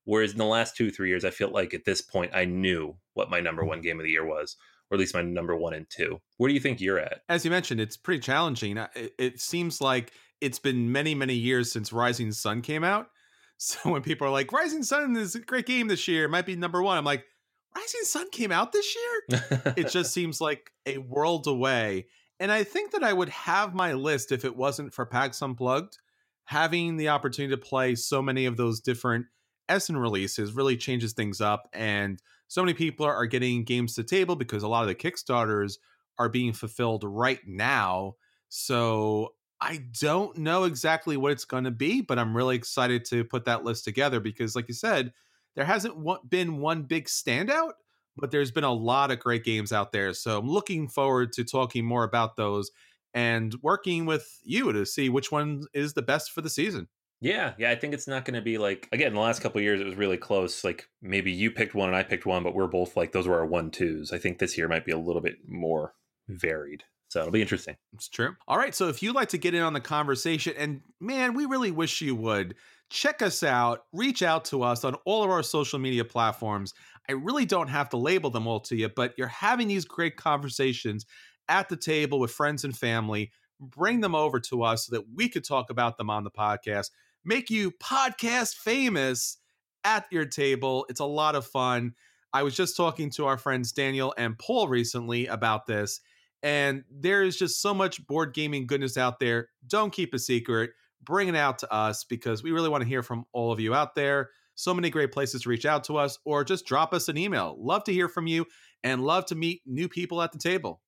Whereas 0.05 0.33
in 0.33 0.39
the 0.39 0.45
last 0.45 0.77
two, 0.77 0.91
three 0.91 1.09
years, 1.09 1.25
I 1.25 1.31
feel 1.31 1.51
like 1.51 1.73
at 1.75 1.85
this 1.85 2.01
point 2.01 2.33
I 2.35 2.45
knew 2.45 2.97
what 3.15 3.31
my 3.31 3.41
number 3.41 3.65
one 3.65 3.81
game 3.81 4.01
of 4.01 4.05
the 4.05 4.11
year 4.11 4.27
was, 4.27 4.57
or 4.91 4.97
at 4.97 4.99
least 4.99 5.15
my 5.15 5.23
number 5.23 5.55
one 5.55 5.75
and 5.75 5.89
two. 5.89 6.21
Where 6.39 6.49
do 6.49 6.55
you 6.55 6.61
think 6.61 6.81
you're 6.81 6.99
at? 6.99 7.21
As 7.29 7.45
you 7.45 7.51
mentioned, 7.51 7.81
it's 7.81 7.97
pretty 7.97 8.21
challenging. 8.21 8.79
It, 8.79 9.15
it 9.19 9.41
seems 9.41 9.81
like 9.81 10.13
it's 10.41 10.59
been 10.59 10.91
many, 10.91 11.15
many 11.15 11.35
years 11.35 11.71
since 11.71 11.93
Rising 11.93 12.33
Sun 12.33 12.63
came 12.63 12.85
out. 12.85 13.09
So 13.63 13.91
when 13.91 14.01
people 14.01 14.27
are 14.27 14.31
like, 14.31 14.55
Rising 14.55 14.83
Sun 14.83 15.17
is 15.17 15.35
a 15.35 15.41
great 15.41 15.67
game 15.67 15.87
this 15.87 16.09
year, 16.09 16.25
it 16.25 16.31
might 16.31 16.47
be 16.47 16.57
number 16.57 16.83
one, 16.83 16.97
I'm 16.97 17.05
like, 17.05 17.27
Rising 17.75 18.01
Sun 18.03 18.31
came 18.31 18.53
out 18.53 18.73
this 18.73 18.97
year? 18.97 19.41
it 19.77 19.89
just 19.91 20.13
seems 20.13 20.41
like 20.41 20.71
a 20.87 20.99
world 20.99 21.47
away. 21.47 22.07
And 22.39 22.51
I 22.51 22.65
think 22.65 22.93
that 22.93 23.05
I 23.05 23.13
would 23.13 23.29
have 23.29 23.75
my 23.75 23.93
list 23.93 24.33
if 24.33 24.45
it 24.45 24.57
wasn't 24.57 24.95
for 24.95 25.07
PAX 25.07 25.41
Unplugged. 25.43 25.99
Having 26.45 26.97
the 26.97 27.11
opportunity 27.11 27.55
to 27.55 27.61
play 27.61 27.95
so 27.95 28.21
many 28.21 28.47
of 28.47 28.57
those 28.57 28.81
different 28.81 29.27
Essen 29.69 29.97
releases 29.97 30.53
really 30.53 30.77
changes 30.77 31.13
things 31.13 31.41
up. 31.41 31.69
And 31.73 32.21
so 32.49 32.63
many 32.63 32.75
people 32.75 33.07
are, 33.07 33.15
are 33.15 33.27
getting 33.27 33.63
games 33.63 33.95
to 33.95 34.03
the 34.03 34.09
table 34.09 34.35
because 34.35 34.65
a 34.65 34.69
lot 34.69 34.83
of 34.83 34.89
the 34.89 34.95
Kickstarters 34.95 35.79
are 36.19 36.29
being 36.29 36.53
fulfilled 36.53 37.05
right 37.05 37.41
now. 37.47 38.17
So 38.49 39.35
I 39.61 39.85
don't 40.01 40.39
know 40.39 40.65
exactly 40.65 41.17
what 41.17 41.33
it's 41.33 41.45
going 41.45 41.65
to 41.65 41.71
be, 41.71 42.01
but 42.01 42.19
I'm 42.19 42.37
really 42.37 42.57
excited 42.57 43.05
to 43.07 43.25
put 43.25 43.45
that 43.45 43.65
list 43.65 43.85
together 43.85 44.19
because, 44.19 44.57
like 44.57 44.69
you 44.69 44.75
said, 44.75 45.13
there 45.57 45.65
hasn't 45.65 45.95
been 46.29 46.59
one 46.59 46.83
big 46.85 47.07
standout, 47.07 47.73
but 48.17 48.31
there's 48.31 48.51
been 48.51 48.65
a 48.65 48.73
lot 48.73 49.11
of 49.11 49.19
great 49.19 49.45
games 49.45 49.73
out 49.73 49.93
there. 49.93 50.13
So 50.15 50.39
I'm 50.39 50.49
looking 50.49 50.89
forward 50.89 51.33
to 51.35 51.45
talking 51.45 51.85
more 51.85 52.05
about 52.05 52.37
those 52.37 52.71
and 53.15 53.55
working 53.63 54.07
with 54.07 54.27
you 54.43 54.73
to 54.73 54.87
see 54.87 55.09
which 55.09 55.33
one 55.33 55.63
is 55.75 55.95
the 55.95 56.03
best 56.03 56.31
for 56.31 56.41
the 56.41 56.51
season. 56.51 56.89
Yeah, 57.23 57.53
yeah, 57.59 57.71
I 57.71 57.75
think 57.75 57.93
it's 57.93 58.09
not 58.09 58.25
going 58.25 58.35
to 58.35 58.41
be 58.41 58.57
like 58.57 58.89
again. 58.93 59.13
The 59.13 59.21
last 59.21 59.43
couple 59.43 59.61
years, 59.61 59.81
it 59.81 59.87
was 59.87 59.97
really 59.97 60.17
close. 60.17 60.65
Like 60.65 60.89
maybe 61.03 61.31
you 61.31 61.51
picked 61.51 61.75
one 61.75 61.89
and 61.89 61.97
I 61.97 62.03
picked 62.03 62.25
one, 62.25 62.43
but 62.43 62.55
we're 62.55 62.67
both 62.67 62.97
like 62.97 63.13
those 63.13 63.29
were 63.29 63.39
our 63.39 63.47
one 63.47 63.71
twos. 63.71 64.11
I 64.13 64.19
think 64.19 64.39
this 64.39 64.57
year 64.57 64.69
might 64.69 64.87
be 64.87 64.93
a 64.93 64.99
little 64.99 65.21
bit 65.21 65.37
more 65.47 65.95
varied. 66.29 66.85
So 67.09 67.21
it'll 67.21 67.33
be 67.33 67.43
interesting. 67.43 67.77
It's 67.93 68.09
true. 68.09 68.37
All 68.49 68.57
right. 68.57 68.75
So 68.75 68.89
if 68.89 69.03
you'd 69.03 69.17
like 69.17 69.31
to 69.31 69.39
get 69.39 69.53
in 69.53 69.63
on 69.63 69.73
the 69.73 69.81
conversation, 69.81 70.55
and 70.57 70.81
man, 71.01 71.35
we 71.35 71.45
really 71.45 71.73
wish 71.73 72.01
you 72.01 72.15
would, 72.15 72.55
check 72.91 73.23
us 73.23 73.43
out, 73.43 73.85
reach 73.93 74.23
out 74.23 74.45
to 74.47 74.63
us 74.63 74.85
on 74.85 74.95
all 75.07 75.23
of 75.23 75.31
our 75.31 75.43
social 75.43 75.79
media 75.79 76.05
platforms. 76.05 76.75
I 77.09 77.13
really 77.13 77.47
don't 77.47 77.69
have 77.69 77.89
to 77.91 77.97
label 77.97 78.31
them 78.31 78.47
all 78.47 78.61
to 78.61 78.77
you, 78.77 78.89
but 78.89 79.15
you're 79.17 79.29
having 79.29 79.69
these 79.69 79.85
great 79.85 80.17
conversations 80.17 81.07
at 81.49 81.69
the 81.69 81.77
table 81.77 82.19
with 82.19 82.33
friends 82.33 82.65
and 82.65 82.77
family. 82.77 83.31
Bring 83.61 84.01
them 84.01 84.15
over 84.15 84.41
to 84.41 84.63
us 84.63 84.87
so 84.87 84.97
that 84.97 85.07
we 85.15 85.29
could 85.29 85.45
talk 85.45 85.71
about 85.71 85.99
them 85.99 86.11
on 86.11 86.25
the 86.25 86.31
podcast, 86.31 86.91
make 87.25 87.51
you 87.51 87.71
podcast 87.71 88.55
famous 88.57 89.39
at 89.85 90.07
your 90.11 90.27
table. 90.27 90.87
It's 90.89 91.01
a 91.01 91.05
lot 91.05 91.35
of 91.35 91.47
fun. 91.47 91.93
I 92.33 92.43
was 92.43 92.55
just 92.55 92.77
talking 92.77 93.11
to 93.11 93.27
our 93.27 93.39
friends 93.39 93.73
Daniel 93.73 94.15
and 94.17 94.39
Paul 94.39 94.69
recently 94.69 95.27
about 95.27 95.67
this, 95.67 96.01
and 96.43 96.85
there 96.91 97.23
is 97.23 97.37
just 97.37 97.61
so 97.61 97.75
much 97.75 98.07
board 98.07 98.35
gaming 98.35 98.67
goodness 98.67 98.97
out 98.97 99.19
there. 99.21 99.49
Don't 99.67 99.93
keep 99.93 100.15
a 100.15 100.19
secret. 100.19 100.71
Bring 101.03 101.29
it 101.29 101.37
out 101.37 101.59
to 101.61 101.73
us 101.73 102.05
because 102.05 102.43
we 102.43 102.53
really 102.53 102.69
want 102.69 102.83
to 102.83 102.89
hear 102.89 103.03
from 103.03 103.25
all 103.33 103.53
of 103.53 103.61
you 103.61 103.75
out 103.75 103.95
there. 103.95 104.31
So 104.55 104.75
many 104.75 104.91
great 104.91 105.13
places 105.13 105.43
to 105.43 105.49
reach 105.49 105.65
out 105.65 105.85
to 105.85 105.97
us 105.97 106.19
or 106.25 106.45
just 106.45 106.67
drop 106.67 106.93
us 106.93 107.09
an 107.09 107.17
email. 107.17 107.57
Love 107.59 107.85
to 107.85 107.93
hear 107.93 108.09
from 108.09 108.27
you 108.27 108.47
and 108.85 109.03
love 109.03 109.27
to 109.27 109.35
meet 109.35 109.63
new 109.65 109.89
people 109.89 110.21
at 110.21 110.33
the 110.33 110.39
table. 110.39 110.83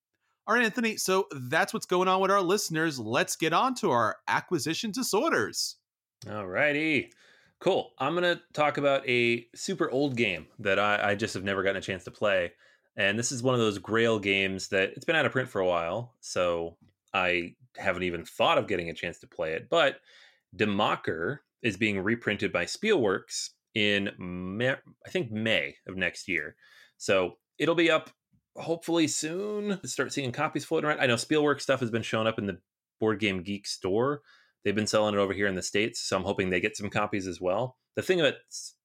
All 0.47 0.55
right, 0.55 0.65
Anthony. 0.65 0.97
So 0.97 1.29
that's 1.31 1.73
what's 1.73 1.87
going 1.87 2.09
on 2.09 2.21
with 2.21 2.31
our 2.31 2.43
listeners. 2.43 2.99
Let's 2.99 3.37
get 3.37 3.53
on 3.53 3.75
to 3.77 3.91
our 3.91 4.17
acquisition 4.27 4.91
disorders. 4.91 5.77
All 6.31 6.47
righty. 6.47 7.13
Cool. 7.61 7.93
I'm 7.99 8.15
going 8.15 8.37
to 8.37 8.43
talk 8.53 8.77
about 8.77 9.09
a 9.09 9.47
super 9.55 9.89
old 9.91 10.17
game 10.17 10.47
that 10.59 10.81
I, 10.81 11.11
I, 11.11 11.15
just 11.15 11.35
have 11.35 11.45
never 11.45 11.63
gotten 11.63 11.77
a 11.77 11.81
chance 11.81 12.03
to 12.05 12.11
play. 12.11 12.53
And 12.97 13.17
this 13.17 13.31
is 13.31 13.43
one 13.43 13.55
of 13.55 13.61
those 13.61 13.79
grail 13.79 14.19
games 14.19 14.69
that 14.69 14.91
it's 14.97 15.05
been 15.05 15.15
out 15.15 15.27
of 15.27 15.33
print 15.33 15.49
for 15.49 15.61
a 15.61 15.67
while. 15.67 16.13
So 16.21 16.77
I 17.15 17.55
haven't 17.77 18.03
even 18.03 18.25
thought 18.25 18.59
of 18.59 18.69
getting 18.69 18.91
a 18.91 18.95
chance 18.95 19.19
to 19.21 19.27
play 19.27 19.53
it. 19.53 19.69
But 19.69 20.01
Die 20.55 20.65
Macher 20.65 21.39
is 21.63 21.77
being 21.77 22.01
reprinted 22.01 22.53
by 22.53 22.65
Spielworxx 22.65 23.51
in, 23.75 24.11
May, 24.19 24.71
I 25.07 25.11
think, 25.11 25.31
May 25.31 25.77
of 25.87 25.97
next 25.97 26.29
year. 26.29 26.57
So 26.99 27.39
it'll 27.59 27.75
be 27.75 27.91
up 27.91 28.11
hopefully 28.57 29.09
soon. 29.09 29.81
Start 29.85 30.13
seeing 30.13 30.33
copies 30.33 30.65
floating 30.65 30.89
around. 30.89 31.01
I 31.01 31.07
know 31.07 31.15
Spielworxx 31.15 31.63
stuff 31.63 31.81
has 31.81 31.91
been 31.91 32.03
showing 32.03 32.27
up 32.27 32.39
in 32.39 32.47
the 32.47 32.59
Board 33.01 33.19
Game 33.19 33.43
Geek 33.43 33.67
store. 33.67 34.21
They've 34.65 34.75
been 34.75 34.87
selling 34.87 35.15
it 35.15 35.19
over 35.19 35.33
here 35.33 35.47
in 35.47 35.55
the 35.55 35.63
States. 35.63 36.01
So 36.01 36.17
I'm 36.17 36.25
hoping 36.25 36.51
they 36.51 36.61
get 36.61 36.77
some 36.77 36.91
copies 36.91 37.27
as 37.27 37.41
well. 37.41 37.77
The 37.97 38.03
thing 38.03 38.21
about 38.21 38.35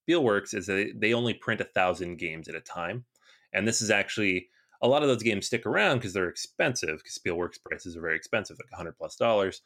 Spielworxx 0.10 0.53
is 0.53 0.67
that 0.67 0.94
they 0.96 1.13
only 1.13 1.34
print 1.34 1.62
a 1.62 1.65
thousand 1.65 2.17
games 2.17 2.48
at 2.48 2.56
a 2.56 2.62
time. 2.62 3.06
And 3.53 3.67
this 3.67 3.82
is 3.82 3.91
actually 3.91 4.50
a 4.81 4.88
lot 4.88 5.01
of 5.01 5.10
those 5.10 5.24
games 5.24 5.48
stick 5.48 5.65
around 5.65 5.98
because 5.98 6.13
they're 6.13 6.29
expensive 6.29 6.98
because 6.98 7.17
Spielworxx 7.17 7.63
prices 7.63 7.96
are 7.96 8.01
very 8.01 8.15
expensive, 8.15 8.57
like 8.57 8.72
100 8.72 8.98
plus 8.98 9.15
dollars. 9.15 9.62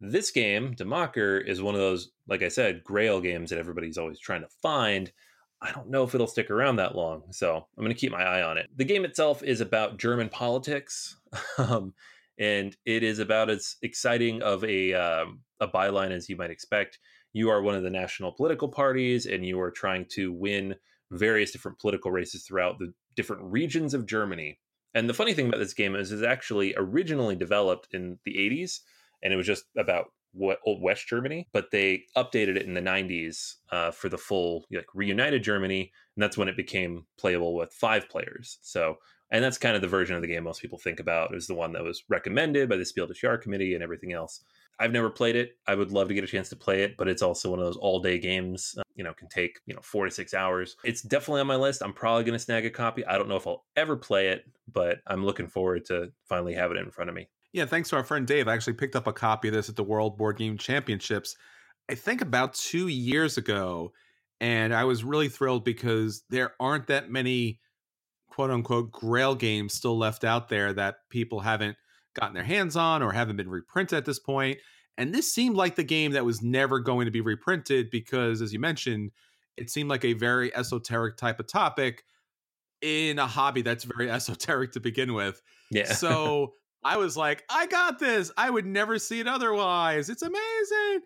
This 0.00 0.30
game, 0.30 0.74
Die 0.74 0.84
Macher, 0.84 1.46
is 1.46 1.62
one 1.62 1.74
of 1.74 1.80
those, 1.80 2.10
like 2.28 2.42
I 2.42 2.48
said, 2.48 2.84
grail 2.84 3.20
games 3.20 3.50
that 3.50 3.58
everybody's 3.58 3.96
always 3.96 4.18
trying 4.18 4.42
to 4.42 4.48
find. 4.60 5.10
I 5.62 5.72
don't 5.72 5.88
know 5.88 6.04
if 6.04 6.14
it'll 6.14 6.26
stick 6.26 6.50
around 6.50 6.76
that 6.76 6.94
long, 6.94 7.22
so 7.30 7.56
I'm 7.56 7.82
going 7.82 7.94
to 7.94 7.98
keep 7.98 8.12
my 8.12 8.22
eye 8.22 8.42
on 8.42 8.58
it. 8.58 8.68
The 8.76 8.84
game 8.84 9.06
itself 9.06 9.42
is 9.42 9.62
about 9.62 9.96
German 9.96 10.28
politics, 10.28 11.16
um, 11.58 11.94
and 12.38 12.76
it 12.84 13.02
is 13.02 13.20
about 13.20 13.48
as 13.48 13.76
exciting 13.80 14.42
of 14.42 14.62
a 14.64 14.92
um, 14.92 15.40
a 15.60 15.66
byline 15.66 16.10
as 16.10 16.28
you 16.28 16.36
might 16.36 16.50
expect. 16.50 16.98
You 17.32 17.48
are 17.48 17.62
one 17.62 17.74
of 17.74 17.82
the 17.82 17.90
national 17.90 18.32
political 18.32 18.68
parties, 18.68 19.24
and 19.24 19.46
you 19.46 19.58
are 19.60 19.70
trying 19.70 20.04
to 20.10 20.30
win 20.30 20.74
various 21.10 21.52
different 21.52 21.78
political 21.78 22.10
races 22.10 22.44
throughout 22.44 22.78
the 22.78 22.92
different 23.16 23.42
regions 23.42 23.94
of 23.94 24.06
Germany. 24.06 24.58
And 24.94 25.08
the 25.08 25.14
funny 25.14 25.34
thing 25.34 25.48
about 25.48 25.58
this 25.58 25.74
game 25.74 25.94
is, 25.94 26.12
it's 26.12 26.22
actually 26.22 26.74
originally 26.76 27.36
developed 27.36 27.88
in 27.92 28.18
the 28.24 28.34
80s, 28.34 28.80
and 29.22 29.32
it 29.32 29.36
was 29.36 29.46
just 29.46 29.64
about 29.76 30.06
what 30.32 30.58
old 30.64 30.82
West 30.82 31.08
Germany, 31.08 31.48
but 31.52 31.70
they 31.70 32.04
updated 32.16 32.56
it 32.56 32.66
in 32.66 32.74
the 32.74 32.80
90s 32.80 33.54
uh, 33.72 33.90
for 33.90 34.08
the 34.08 34.18
full 34.18 34.64
like 34.70 34.86
reunited 34.94 35.42
Germany, 35.42 35.92
and 36.14 36.22
that's 36.22 36.36
when 36.36 36.48
it 36.48 36.56
became 36.56 37.06
playable 37.18 37.54
with 37.54 37.72
five 37.72 38.08
players. 38.08 38.58
So, 38.62 38.96
and 39.30 39.42
that's 39.42 39.58
kind 39.58 39.74
of 39.74 39.82
the 39.82 39.88
version 39.88 40.14
of 40.14 40.22
the 40.22 40.28
game 40.28 40.44
most 40.44 40.60
people 40.60 40.78
think 40.78 41.00
about 41.00 41.34
is 41.34 41.46
the 41.46 41.54
one 41.54 41.72
that 41.72 41.82
was 41.82 42.04
recommended 42.08 42.68
by 42.68 42.76
the 42.76 42.84
Spiel 42.84 43.06
des 43.06 43.14
Jahres 43.14 43.40
committee 43.40 43.74
and 43.74 43.82
everything 43.82 44.12
else. 44.12 44.44
I've 44.78 44.92
never 44.92 45.08
played 45.08 45.36
it. 45.36 45.56
I 45.66 45.74
would 45.74 45.90
love 45.90 46.08
to 46.08 46.14
get 46.14 46.24
a 46.24 46.26
chance 46.26 46.48
to 46.50 46.56
play 46.56 46.82
it, 46.82 46.96
but 46.96 47.08
it's 47.08 47.22
also 47.22 47.50
one 47.50 47.58
of 47.58 47.64
those 47.64 47.76
all 47.76 48.00
day 48.00 48.18
games. 48.18 48.74
Uh, 48.78 48.82
you 48.94 49.04
know, 49.04 49.14
can 49.14 49.28
take 49.28 49.60
you 49.66 49.74
know 49.74 49.80
four 49.82 50.04
to 50.04 50.10
six 50.10 50.34
hours. 50.34 50.76
It's 50.84 51.02
definitely 51.02 51.40
on 51.40 51.46
my 51.46 51.56
list. 51.56 51.82
I'm 51.82 51.92
probably 51.92 52.24
going 52.24 52.34
to 52.34 52.38
snag 52.38 52.66
a 52.66 52.70
copy. 52.70 53.04
I 53.06 53.16
don't 53.16 53.28
know 53.28 53.36
if 53.36 53.46
I'll 53.46 53.64
ever 53.76 53.96
play 53.96 54.28
it, 54.28 54.44
but 54.72 54.98
I'm 55.06 55.24
looking 55.24 55.48
forward 55.48 55.84
to 55.86 56.12
finally 56.24 56.54
have 56.54 56.70
it 56.72 56.76
in 56.76 56.90
front 56.90 57.08
of 57.08 57.16
me. 57.16 57.28
Yeah, 57.52 57.64
thanks 57.64 57.88
to 57.90 57.96
our 57.96 58.04
friend 58.04 58.26
Dave. 58.26 58.48
I 58.48 58.54
actually 58.54 58.74
picked 58.74 58.96
up 58.96 59.06
a 59.06 59.12
copy 59.12 59.48
of 59.48 59.54
this 59.54 59.68
at 59.68 59.76
the 59.76 59.84
World 59.84 60.18
Board 60.18 60.36
Game 60.36 60.58
Championships. 60.58 61.36
I 61.88 61.94
think 61.94 62.20
about 62.20 62.54
two 62.54 62.88
years 62.88 63.38
ago, 63.38 63.92
and 64.40 64.74
I 64.74 64.84
was 64.84 65.04
really 65.04 65.28
thrilled 65.28 65.64
because 65.64 66.22
there 66.28 66.52
aren't 66.60 66.88
that 66.88 67.10
many 67.10 67.60
quote 68.28 68.50
unquote 68.50 68.92
grail 68.92 69.34
games 69.34 69.72
still 69.72 69.96
left 69.96 70.22
out 70.22 70.50
there 70.50 70.74
that 70.74 70.96
people 71.08 71.40
haven't 71.40 71.76
gotten 72.16 72.34
their 72.34 72.42
hands 72.42 72.76
on 72.76 73.02
or 73.02 73.12
haven't 73.12 73.36
been 73.36 73.48
reprinted 73.48 73.96
at 73.96 74.04
this 74.04 74.18
point. 74.18 74.58
And 74.98 75.14
this 75.14 75.32
seemed 75.32 75.56
like 75.56 75.76
the 75.76 75.84
game 75.84 76.12
that 76.12 76.24
was 76.24 76.42
never 76.42 76.80
going 76.80 77.04
to 77.04 77.10
be 77.10 77.20
reprinted 77.20 77.90
because, 77.90 78.40
as 78.40 78.52
you 78.52 78.58
mentioned, 78.58 79.12
it 79.56 79.70
seemed 79.70 79.90
like 79.90 80.04
a 80.04 80.14
very 80.14 80.54
esoteric 80.54 81.16
type 81.16 81.38
of 81.38 81.46
topic 81.46 82.04
in 82.80 83.18
a 83.18 83.26
hobby 83.26 83.62
that's 83.62 83.84
very 83.84 84.10
esoteric 84.10 84.72
to 84.72 84.80
begin 84.80 85.14
with. 85.14 85.40
Yeah. 85.70 85.84
so 85.92 86.54
I 86.82 86.96
was 86.96 87.16
like, 87.16 87.44
I 87.50 87.66
got 87.66 87.98
this. 87.98 88.32
I 88.36 88.48
would 88.48 88.66
never 88.66 88.98
see 88.98 89.20
it 89.20 89.26
otherwise. 89.26 90.08
It's 90.08 90.22
amazing. 90.22 91.00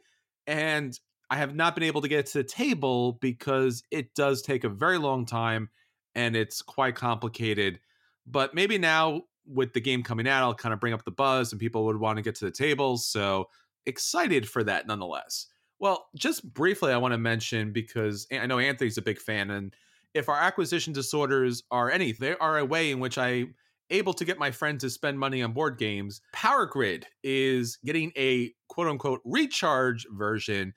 And 0.47 0.99
I 1.31 1.37
have 1.37 1.55
not 1.55 1.75
been 1.75 1.85
able 1.85 2.01
to 2.01 2.09
get 2.09 2.27
to 2.27 2.39
the 2.39 2.45
table 2.45 3.19
because 3.21 3.83
it 3.91 4.15
does 4.15 4.43
take 4.43 4.65
a 4.65 4.69
very 4.69 4.99
long 4.99 5.27
time 5.27 5.71
and 6.15 6.35
it's 6.35 6.61
quite 6.61 6.97
complicated. 6.97 7.79
But 8.27 8.55
maybe 8.55 8.79
now 8.79 9.23
with 9.47 9.73
the 9.73 9.81
game 9.81 10.03
coming 10.03 10.29
out, 10.29 10.43
I'll 10.43 10.55
kind 10.55 10.73
of 10.73 10.81
bring 10.81 10.93
up 10.93 11.05
the 11.05 11.11
buzz 11.11 11.53
and 11.53 11.61
people 11.61 11.85
would 11.87 11.99
want 11.99 12.17
to 12.17 12.23
get 12.23 12.35
to 12.37 12.45
the 12.45 12.51
tables. 12.51 13.07
So 13.07 13.49
excited 13.87 14.49
for 14.49 14.63
that 14.65 14.87
nonetheless. 14.87 15.47
Well, 15.79 16.09
just 16.15 16.53
briefly, 16.53 16.93
I 16.93 16.99
want 16.99 17.13
to 17.13 17.19
mention 17.19 17.73
because 17.73 18.27
I 18.31 18.47
know 18.47 18.59
Anthony's 18.59 18.99
a 18.99 19.03
big 19.03 19.19
fan, 19.19 19.51
and 19.51 19.75
if 20.13 20.29
our 20.29 20.39
acquisition 20.39 20.93
disorders 20.93 21.63
are 21.71 21.91
any, 21.91 22.13
they 22.13 22.37
are 22.37 22.59
a 22.59 22.65
way 22.65 22.91
in 22.91 23.01
which 23.01 23.17
I 23.17 23.47
able 23.91 24.13
to 24.15 24.25
get 24.25 24.39
my 24.39 24.51
friends 24.51 24.83
to 24.83 24.91
spend 24.91 25.19
money 25.19 25.43
on 25.43 25.53
board 25.53 25.79
games. 25.79 26.21
Power 26.33 26.67
Grid 26.67 27.07
is 27.23 27.79
getting 27.85 28.13
a 28.17 28.53
quote 28.69 28.89
unquote 28.89 29.21
recharge 29.25 30.07
version. 30.13 30.75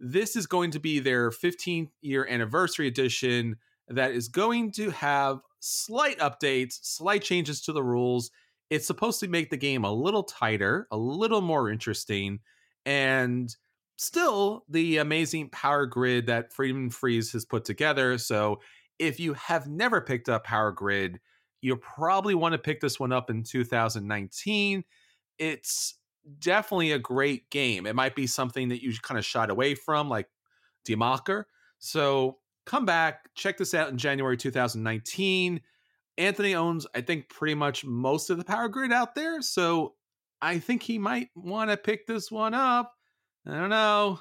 This 0.00 0.36
is 0.36 0.46
going 0.46 0.72
to 0.72 0.80
be 0.80 0.98
their 0.98 1.30
15th 1.30 1.90
year 2.00 2.26
anniversary 2.28 2.86
edition 2.86 3.56
that 3.88 4.12
is 4.12 4.28
going 4.28 4.72
to 4.72 4.90
have 4.90 5.40
slight 5.60 6.18
updates, 6.18 6.78
slight 6.82 7.22
changes 7.22 7.60
to 7.62 7.72
the 7.72 7.82
rules. 7.82 8.30
It's 8.70 8.86
supposed 8.86 9.20
to 9.20 9.28
make 9.28 9.50
the 9.50 9.56
game 9.56 9.84
a 9.84 9.92
little 9.92 10.22
tighter, 10.22 10.86
a 10.90 10.96
little 10.96 11.40
more 11.40 11.70
interesting, 11.70 12.40
and 12.84 13.54
still 13.96 14.64
the 14.68 14.98
amazing 14.98 15.50
power 15.50 15.86
grid 15.86 16.26
that 16.26 16.52
Friedemann 16.52 16.92
Friese 16.92 17.32
has 17.32 17.44
put 17.44 17.64
together. 17.64 18.18
So 18.18 18.60
if 18.98 19.20
you 19.20 19.34
have 19.34 19.68
never 19.68 20.00
picked 20.00 20.28
up 20.28 20.44
Power 20.44 20.72
Grid, 20.72 21.20
you 21.60 21.76
probably 21.76 22.34
want 22.34 22.52
to 22.52 22.58
pick 22.58 22.80
this 22.80 23.00
one 23.00 23.12
up 23.12 23.30
in 23.30 23.42
2019. 23.42 24.84
It's 25.38 25.94
definitely 26.38 26.92
a 26.92 26.98
great 26.98 27.50
game. 27.50 27.86
It 27.86 27.96
might 27.96 28.14
be 28.14 28.26
something 28.26 28.68
that 28.68 28.82
you 28.82 28.92
kind 29.02 29.18
of 29.18 29.24
shied 29.24 29.50
away 29.50 29.74
from, 29.74 30.08
like 30.08 30.28
Die 30.84 30.94
Macher. 30.94 31.44
So 31.78 32.38
come 32.68 32.84
back, 32.84 33.34
check 33.34 33.56
this 33.56 33.74
out 33.74 33.88
in 33.88 33.96
January 33.96 34.36
2019. 34.36 35.60
Anthony 36.18 36.54
owns, 36.54 36.86
I 36.94 37.00
think, 37.00 37.28
pretty 37.28 37.54
much 37.54 37.84
most 37.84 38.28
of 38.28 38.36
the 38.36 38.44
power 38.44 38.68
grid 38.68 38.92
out 38.92 39.14
there. 39.14 39.40
So 39.40 39.94
I 40.42 40.58
think 40.58 40.82
he 40.82 40.98
might 40.98 41.30
want 41.34 41.70
to 41.70 41.76
pick 41.76 42.06
this 42.06 42.30
one 42.30 42.54
up. 42.54 42.92
I 43.46 43.52
don't 43.52 43.70
know. 43.70 44.20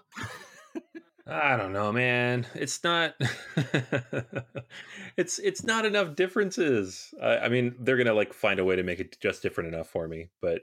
I 1.27 1.57
don't 1.57 1.73
know, 1.73 1.91
man. 1.91 2.47
It's 2.55 2.81
not. 2.85 3.15
it's 5.17 5.39
it's 5.39 5.63
not 5.65 5.85
enough 5.85 6.15
differences. 6.15 7.13
Uh, 7.21 7.39
I 7.41 7.49
mean, 7.49 7.75
they're 7.79 7.97
gonna 7.97 8.13
like 8.13 8.31
find 8.31 8.61
a 8.61 8.65
way 8.65 8.77
to 8.77 8.83
make 8.83 9.01
it 9.01 9.17
just 9.19 9.41
different 9.41 9.73
enough 9.73 9.89
for 9.89 10.07
me. 10.07 10.29
But 10.41 10.61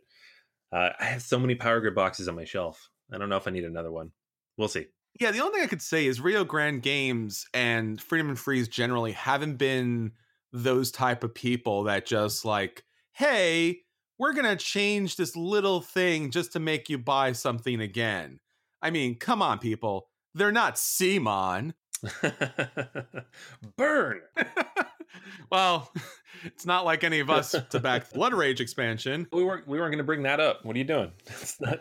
uh, 0.72 0.90
I 0.98 1.04
have 1.04 1.22
so 1.22 1.38
many 1.38 1.54
Power 1.54 1.80
Grid 1.80 1.94
boxes 1.94 2.28
on 2.28 2.36
my 2.36 2.44
shelf. 2.44 2.88
I 3.12 3.18
don't 3.18 3.28
know 3.28 3.36
if 3.36 3.46
I 3.46 3.50
need 3.50 3.64
another 3.64 3.92
one. 3.92 4.12
We'll 4.56 4.68
see. 4.68 4.86
Yeah, 5.20 5.30
the 5.30 5.40
only 5.40 5.54
thing 5.54 5.62
I 5.62 5.68
could 5.68 5.82
say 5.82 6.06
is 6.06 6.20
Rio 6.20 6.44
Grande 6.44 6.82
Games 6.82 7.46
and 7.54 7.98
Friedemann 8.00 8.36
Friese 8.36 8.68
generally 8.68 9.12
haven't 9.12 9.56
been 9.56 10.12
those 10.52 10.90
type 10.90 11.22
of 11.22 11.34
people 11.34 11.84
that 11.84 12.06
just 12.06 12.44
like, 12.44 12.84
hey, 13.12 13.80
we're 14.18 14.32
gonna 14.32 14.56
change 14.56 15.16
this 15.16 15.36
little 15.36 15.80
thing 15.80 16.30
just 16.30 16.52
to 16.52 16.60
make 16.60 16.88
you 16.88 16.98
buy 16.98 17.32
something 17.32 17.80
again. 17.80 18.40
I 18.82 18.90
mean, 18.90 19.16
come 19.16 19.40
on, 19.40 19.58
people. 19.58 20.08
They're 20.34 20.52
not 20.52 20.74
CMON. 20.74 21.74
Burn. 23.76 24.20
well, 25.50 25.90
it's 26.44 26.66
not 26.66 26.84
like 26.84 27.04
any 27.04 27.20
of 27.20 27.30
us 27.30 27.54
to 27.70 27.80
back 27.80 28.12
Blood 28.12 28.34
Rage 28.34 28.60
expansion. 28.60 29.26
We 29.32 29.44
weren't 29.44 29.66
we 29.66 29.78
weren't 29.78 29.92
going 29.92 29.98
to 29.98 30.04
bring 30.04 30.22
that 30.24 30.40
up. 30.40 30.64
What 30.64 30.76
are 30.76 30.78
you 30.78 30.84
doing? 30.84 31.12
Not 31.60 31.80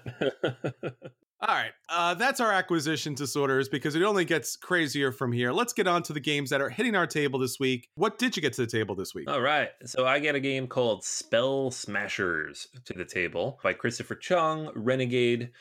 All 1.41 1.49
right, 1.49 1.71
uh, 1.93 2.13
that's 2.15 2.39
our 2.39 2.51
acquisition 2.51 3.13
disorders 3.13 3.69
because 3.69 3.95
it 3.95 4.01
only 4.03 4.25
gets 4.25 4.55
crazier 4.55 5.11
from 5.11 5.31
here. 5.31 5.51
Let's 5.51 5.73
get 5.73 5.87
on 5.87 6.03
to 6.03 6.13
the 6.13 6.19
games 6.19 6.49
that 6.49 6.61
are 6.61 6.69
hitting 6.69 6.95
our 6.95 7.07
table 7.07 7.39
this 7.39 7.59
week. 7.59 7.89
What 7.95 8.17
did 8.17 8.35
you 8.35 8.41
get 8.41 8.53
to 8.53 8.61
the 8.61 8.67
table 8.67 8.95
this 8.95 9.13
week? 9.13 9.29
All 9.29 9.41
right. 9.41 9.69
So 9.85 10.05
I 10.05 10.19
get 10.19 10.35
a 10.35 10.39
game 10.39 10.67
called 10.67 11.03
Spell 11.03 11.71
Smashers 11.71 12.67
to 12.85 12.93
the 12.93 13.05
table 13.05 13.59
by 13.63 13.73
Christopher 13.73 14.15
Chung. 14.15 14.71
Renegade 14.75 15.51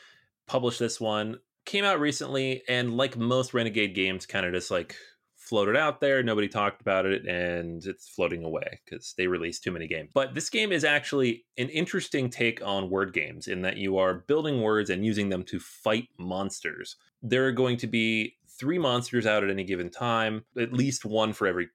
published 0.47 0.79
this 0.79 0.99
one. 0.99 1.39
Came 1.65 1.85
out 1.85 1.99
recently, 2.01 2.61
and 2.67 2.97
like 2.97 3.15
most 3.15 3.53
Renegade 3.53 3.95
games, 3.95 4.25
kind 4.25 4.45
of 4.45 4.53
just 4.53 4.69
like 4.69 4.97
floated 5.43 5.75
out 5.75 5.99
there. 5.99 6.23
Nobody 6.23 6.47
talked 6.47 6.81
about 6.81 7.05
it, 7.05 7.25
and 7.25 7.85
it's 7.85 8.07
floating 8.07 8.43
away 8.43 8.79
because 8.83 9.13
they 9.17 9.27
released 9.27 9.63
too 9.63 9.71
many 9.71 9.87
games. 9.87 10.09
But 10.13 10.33
this 10.33 10.49
game 10.49 10.71
is 10.71 10.83
actually 10.83 11.45
an 11.57 11.69
interesting 11.69 12.29
take 12.29 12.65
on 12.65 12.89
word 12.89 13.13
games 13.13 13.47
in 13.47 13.61
that 13.63 13.77
you 13.77 13.97
are 13.97 14.13
building 14.13 14.61
words 14.61 14.89
and 14.89 15.05
using 15.05 15.29
them 15.29 15.43
to 15.43 15.59
fight 15.59 16.07
monsters. 16.17 16.95
There 17.21 17.45
are 17.47 17.51
going 17.51 17.77
to 17.77 17.87
be 17.87 18.35
three 18.47 18.79
monsters 18.79 19.25
out 19.25 19.43
at 19.43 19.49
any 19.49 19.63
given 19.63 19.89
time, 19.89 20.45
at 20.57 20.73
least 20.73 21.05
one 21.05 21.33
for 21.33 21.47
every 21.47 21.69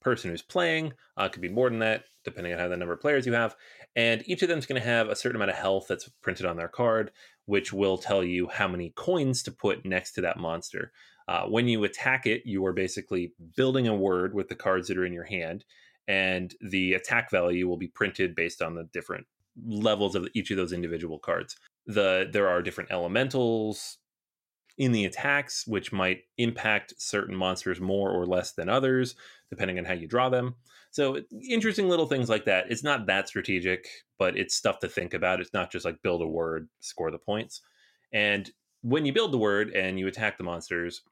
person 0.00 0.30
who's 0.30 0.42
playing. 0.42 0.92
Uh, 1.16 1.28
could 1.28 1.42
be 1.42 1.48
more 1.48 1.70
than 1.70 1.78
that, 1.80 2.04
depending 2.24 2.52
on 2.52 2.58
how 2.58 2.68
the 2.68 2.76
number 2.76 2.94
of 2.94 3.00
players 3.00 3.26
you 3.26 3.32
have. 3.32 3.56
And 3.96 4.22
each 4.26 4.42
of 4.42 4.48
them 4.48 4.58
is 4.58 4.66
going 4.66 4.80
to 4.80 4.86
have 4.86 5.08
a 5.08 5.16
certain 5.16 5.36
amount 5.36 5.50
of 5.50 5.56
health 5.56 5.86
that's 5.88 6.08
printed 6.22 6.46
on 6.46 6.56
their 6.56 6.68
card, 6.68 7.12
which 7.46 7.72
will 7.72 7.98
tell 7.98 8.22
you 8.22 8.48
how 8.48 8.68
many 8.68 8.90
coins 8.90 9.42
to 9.44 9.50
put 9.50 9.84
next 9.84 10.12
to 10.12 10.20
that 10.20 10.38
monster. 10.38 10.92
Uh, 11.30 11.44
when 11.44 11.68
you 11.68 11.84
attack 11.84 12.26
it, 12.26 12.42
you 12.44 12.66
are 12.66 12.72
basically 12.72 13.32
building 13.54 13.86
a 13.86 13.94
word 13.94 14.34
with 14.34 14.48
the 14.48 14.54
cards 14.56 14.88
that 14.88 14.98
are 14.98 15.04
in 15.04 15.12
your 15.12 15.22
hand, 15.22 15.64
and 16.08 16.56
the 16.60 16.94
attack 16.94 17.30
value 17.30 17.68
will 17.68 17.76
be 17.76 17.86
printed 17.86 18.34
based 18.34 18.60
on 18.60 18.74
the 18.74 18.82
different 18.92 19.24
levels 19.64 20.16
of 20.16 20.26
each 20.34 20.50
of 20.50 20.56
those 20.56 20.72
individual 20.72 21.20
cards. 21.20 21.54
The 21.86 22.28
there 22.32 22.48
are 22.48 22.60
different 22.62 22.90
elementals 22.90 23.98
in 24.76 24.90
the 24.90 25.04
attacks, 25.04 25.68
which 25.68 25.92
might 25.92 26.22
impact 26.36 26.94
certain 26.98 27.36
monsters 27.36 27.80
more 27.80 28.10
or 28.10 28.26
less 28.26 28.54
than 28.54 28.68
others, 28.68 29.14
depending 29.50 29.78
on 29.78 29.84
how 29.84 29.94
you 29.94 30.08
draw 30.08 30.30
them. 30.30 30.56
So 30.90 31.20
interesting 31.48 31.88
little 31.88 32.06
things 32.06 32.28
like 32.28 32.46
that. 32.46 32.72
It's 32.72 32.82
not 32.82 33.06
that 33.06 33.28
strategic, 33.28 33.86
but 34.18 34.36
it's 34.36 34.56
stuff 34.56 34.80
to 34.80 34.88
think 34.88 35.14
about. 35.14 35.40
It's 35.40 35.54
not 35.54 35.70
just 35.70 35.84
like 35.84 36.02
build 36.02 36.22
a 36.22 36.26
word, 36.26 36.68
score 36.80 37.12
the 37.12 37.18
points. 37.18 37.60
And 38.12 38.50
when 38.82 39.06
you 39.06 39.12
build 39.12 39.30
the 39.32 39.38
word 39.38 39.70
and 39.70 39.96
you 39.96 40.08
attack 40.08 40.36
the 40.36 40.42
monsters, 40.44 41.02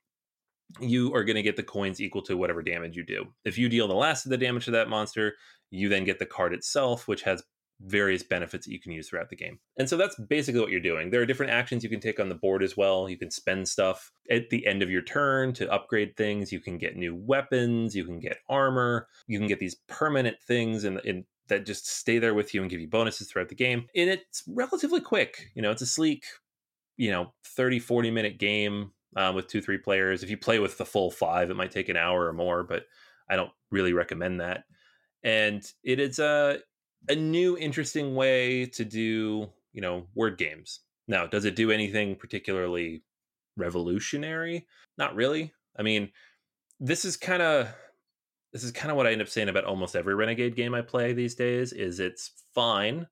you 0.81 1.15
are 1.15 1.25
going 1.25 1.37
to 1.37 1.43
get 1.43 1.57
the 1.57 1.63
coins 1.63 2.01
equal 2.01 2.23
to 2.23 2.37
whatever 2.37 2.63
damage 2.63 2.97
you 2.97 3.05
do. 3.05 3.27
If 3.45 3.59
you 3.59 3.69
deal 3.69 3.89
the 3.89 3.95
last 3.95 4.27
of 4.27 4.31
the 4.31 4.37
damage 4.37 4.67
to 4.67 4.71
that 4.73 4.89
monster, 4.89 5.35
you 5.71 5.89
then 5.89 6.05
get 6.05 6.19
the 6.19 6.27
card 6.27 6.53
itself, 6.53 7.09
which 7.09 7.23
has 7.23 7.43
various 7.81 8.23
benefits 8.23 8.67
that 8.67 8.73
you 8.73 8.81
can 8.81 8.93
use 8.93 9.09
throughout 9.09 9.31
the 9.31 9.37
game. 9.37 9.59
And 9.79 9.89
so 9.89 9.97
that's 9.97 10.17
basically 10.17 10.61
what 10.61 10.71
you're 10.71 10.81
doing. 10.81 11.11
There 11.11 11.23
are 11.23 11.27
different 11.27 11.53
actions 11.53 11.85
you 11.85 11.91
can 11.91 12.01
take 12.01 12.19
on 12.19 12.29
the 12.29 12.35
board 12.35 12.63
as 12.63 12.77
well. 12.77 13.09
You 13.09 13.17
can 13.17 13.31
spend 13.31 13.69
stuff 13.69 14.11
at 14.31 14.51
the 14.51 14.67
end 14.67 14.83
of 14.83 14.91
your 14.91 15.03
turn 15.03 15.53
to 15.55 15.73
upgrade 15.73 16.17
things. 16.17 16.53
You 16.53 16.61
can 16.61 16.79
get 16.79 16.97
new 16.97 17.15
weapons, 17.15 17.95
you 17.95 18.05
can 18.05 18.19
get 18.19 18.39
armor, 18.49 19.07
you 19.27 19.39
can 19.39 19.47
get 19.47 19.61
these 19.61 19.77
permanent 19.87 20.39
things 20.43 20.85
and, 20.85 20.99
and 21.05 21.25
that 21.49 21.67
just 21.67 21.89
stay 21.89 22.19
there 22.19 22.35
with 22.35 22.53
you 22.53 22.61
and 22.61 22.71
give 22.71 22.81
you 22.81 22.89
bonuses 22.89 23.29
throughout 23.29 23.49
the 23.49 23.55
game. 23.55 23.87
And 23.95 24.11
it's 24.11 24.43
relatively 24.49 25.01
quick. 25.01 25.51
You 25.55 25.63
know, 25.63 25.71
it's 25.71 25.83
a 25.83 25.87
sleek, 25.87 26.25
you 26.97 27.11
know, 27.11 27.33
30, 27.45 27.79
40 27.79 28.11
minute 28.11 28.39
game 28.39 28.91
um, 29.17 29.35
with 29.35 29.49
two, 29.49 29.61
three 29.61 29.79
players. 29.79 30.23
If 30.23 30.31
you 30.31 30.37
play 30.37 30.59
with 30.59 30.79
the 30.79 30.85
full 30.85 31.11
five, 31.11 31.51
it 31.51 31.57
might 31.57 31.71
take 31.71 31.89
an 31.89 31.97
hour 31.97 32.27
or 32.27 32.33
more, 32.33 32.63
but 32.63 32.85
I 33.29 33.37
don't 33.37 33.51
really 33.71 33.93
recommend 33.93 34.41
that. 34.41 34.65
And 35.23 35.65
it 35.83 35.99
is 35.99 36.19
a 36.19 36.59
a 37.09 37.15
new, 37.15 37.57
interesting 37.57 38.15
way 38.15 38.67
to 38.67 38.85
do 38.85 39.49
you 39.73 39.81
know 39.81 40.07
word 40.15 40.39
games. 40.39 40.81
Now, 41.07 41.27
does 41.27 41.45
it 41.45 41.57
do 41.57 41.71
anything 41.71 42.17
particularly 42.17 43.03
revolutionary? 43.57 44.67
Not 44.99 45.15
really. 45.15 45.53
I 45.79 45.83
mean, 45.83 46.11
this 46.81 47.05
is 47.05 47.17
kind 47.17 47.43
of 47.43 47.69
this 48.53 48.65
is 48.65 48.73
kind 48.73 48.91
of 48.91 48.97
what 48.97 49.07
I 49.07 49.13
end 49.13 49.23
up 49.23 49.29
saying 49.29 49.49
about 49.49 49.65
almost 49.65 49.97
every 49.97 50.15
Renegade 50.15 50.57
game 50.57 50.75
I 50.75 50.83
play 50.83 51.13
these 51.13 51.35
days. 51.35 51.73
Is 51.73 52.01
it's 52.01 52.31
fine, 52.55 53.07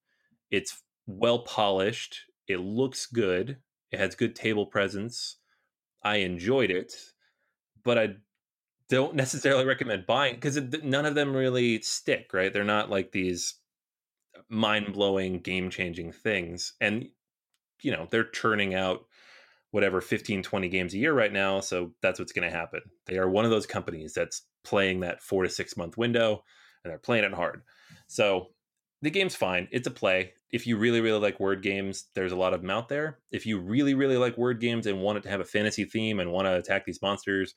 it's 0.50 0.82
well 1.06 1.40
polished, 1.40 2.20
it 2.48 2.58
looks 2.58 3.06
good, 3.06 3.58
it 3.90 3.98
has 3.98 4.14
good 4.14 4.34
table 4.34 4.66
presence 4.66 5.36
I 6.06 6.16
enjoyed 6.18 6.70
it, 6.70 6.94
but 7.82 7.98
I 7.98 8.14
don't 8.88 9.16
necessarily 9.16 9.64
recommend 9.64 10.06
buying 10.06 10.36
because 10.36 10.56
none 10.84 11.04
of 11.04 11.16
them 11.16 11.34
really 11.34 11.82
stick, 11.82 12.30
right? 12.32 12.52
They're 12.52 12.62
not 12.62 12.88
like 12.90 13.10
these 13.10 13.54
uh, 14.36 14.42
mind 14.48 14.92
blowing, 14.92 15.40
game 15.40 15.68
changing 15.68 16.12
things. 16.12 16.74
And, 16.80 17.08
you 17.82 17.90
know, 17.90 18.06
they're 18.08 18.28
churning 18.28 18.74
out 18.74 19.06
whatever 19.72 20.00
15, 20.00 20.44
20 20.44 20.68
games 20.68 20.94
a 20.94 20.98
year 20.98 21.12
right 21.12 21.32
now. 21.32 21.58
So 21.58 21.90
that's 22.02 22.20
what's 22.20 22.32
going 22.32 22.48
to 22.48 22.56
happen. 22.56 22.82
They 23.06 23.18
are 23.18 23.28
one 23.28 23.44
of 23.44 23.50
those 23.50 23.66
companies 23.66 24.14
that's 24.14 24.42
playing 24.62 25.00
that 25.00 25.24
four 25.24 25.42
to 25.42 25.50
six 25.50 25.76
month 25.76 25.96
window 25.96 26.44
and 26.84 26.90
they're 26.92 26.98
playing 26.98 27.24
it 27.24 27.34
hard. 27.34 27.62
So 28.06 28.50
the 29.02 29.10
game's 29.10 29.36
fine. 29.36 29.68
It's 29.70 29.86
a 29.86 29.90
play. 29.90 30.32
If 30.50 30.66
you 30.66 30.76
really, 30.76 31.00
really 31.00 31.20
like 31.20 31.40
word 31.40 31.62
games, 31.62 32.06
there's 32.14 32.32
a 32.32 32.36
lot 32.36 32.54
of 32.54 32.62
them 32.62 32.70
out 32.70 32.88
there. 32.88 33.18
If 33.30 33.46
you 33.46 33.58
really, 33.58 33.94
really 33.94 34.16
like 34.16 34.38
word 34.38 34.60
games 34.60 34.86
and 34.86 35.00
want 35.00 35.18
it 35.18 35.22
to 35.22 35.28
have 35.28 35.40
a 35.40 35.44
fantasy 35.44 35.84
theme 35.84 36.20
and 36.20 36.32
want 36.32 36.46
to 36.46 36.54
attack 36.54 36.84
these 36.84 37.02
monsters, 37.02 37.54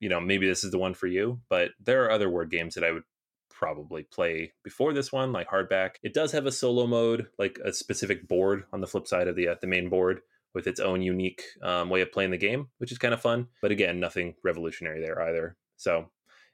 you 0.00 0.08
know, 0.08 0.20
maybe 0.20 0.48
this 0.48 0.64
is 0.64 0.70
the 0.70 0.78
one 0.78 0.94
for 0.94 1.06
you. 1.06 1.40
But 1.48 1.70
there 1.84 2.04
are 2.04 2.10
other 2.10 2.30
word 2.30 2.50
games 2.50 2.74
that 2.74 2.84
I 2.84 2.92
would 2.92 3.04
probably 3.50 4.02
play 4.04 4.52
before 4.64 4.92
this 4.92 5.12
one, 5.12 5.32
like 5.32 5.48
Hardback. 5.48 5.96
It 6.02 6.14
does 6.14 6.32
have 6.32 6.46
a 6.46 6.52
solo 6.52 6.86
mode, 6.86 7.26
like 7.38 7.58
a 7.62 7.72
specific 7.72 8.26
board 8.26 8.64
on 8.72 8.80
the 8.80 8.86
flip 8.86 9.06
side 9.06 9.28
of 9.28 9.36
the 9.36 9.48
uh, 9.48 9.54
the 9.60 9.66
main 9.66 9.90
board 9.90 10.22
with 10.54 10.66
its 10.66 10.80
own 10.80 11.02
unique 11.02 11.42
um, 11.62 11.90
way 11.90 12.00
of 12.00 12.10
playing 12.10 12.30
the 12.30 12.38
game, 12.38 12.68
which 12.78 12.90
is 12.90 12.98
kind 12.98 13.14
of 13.14 13.20
fun. 13.20 13.48
But 13.62 13.70
again, 13.70 14.00
nothing 14.00 14.34
revolutionary 14.42 15.00
there 15.00 15.20
either. 15.20 15.56
So 15.76 16.10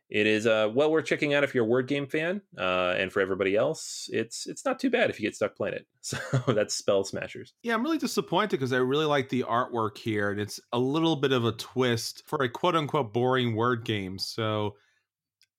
it 0.09 0.27
is 0.27 0.47
uh, 0.47 0.71
well 0.73 0.91
worth 0.91 1.05
checking 1.05 1.35
out 1.35 1.43
if 1.43 1.55
you're 1.55 1.65
a 1.65 1.69
word 1.69 1.89
game 1.89 2.07
fan, 2.07 2.41
uh, 2.57 2.95
and 2.97 3.13
for 3.13 3.21
everybody 3.21 3.57
else, 3.57 4.09
it's 4.13 4.47
it's 4.47 4.65
not 4.65 4.79
too 4.79 4.89
bad 4.89 5.11
if 5.11 5.19
you 5.19 5.27
get 5.27 5.35
stuck 5.35 5.57
playing 5.57 5.75
it. 5.75 5.87
So 6.07 6.19
that's 6.47 6.73
Spell 6.73 7.03
Smashers. 7.03 7.55
Yeah, 7.65 7.75
I'm 7.75 7.83
really 7.83 7.99
disappointed 7.99 8.51
because 8.51 8.73
I 8.73 8.77
really 8.77 9.07
like 9.07 9.29
the 9.29 9.43
artwork 9.43 9.99
here, 9.99 10.31
and 10.31 10.41
it's 10.41 10.61
a 10.73 10.79
little 10.79 11.17
bit 11.17 11.33
of 11.33 11.45
a 11.45 11.51
twist 11.51 12.23
for 12.27 12.45
a 12.45 12.49
quote 12.49 12.77
unquote 12.77 13.13
boring 13.13 13.57
word 13.57 13.85
game. 13.85 14.17
So 14.21 14.77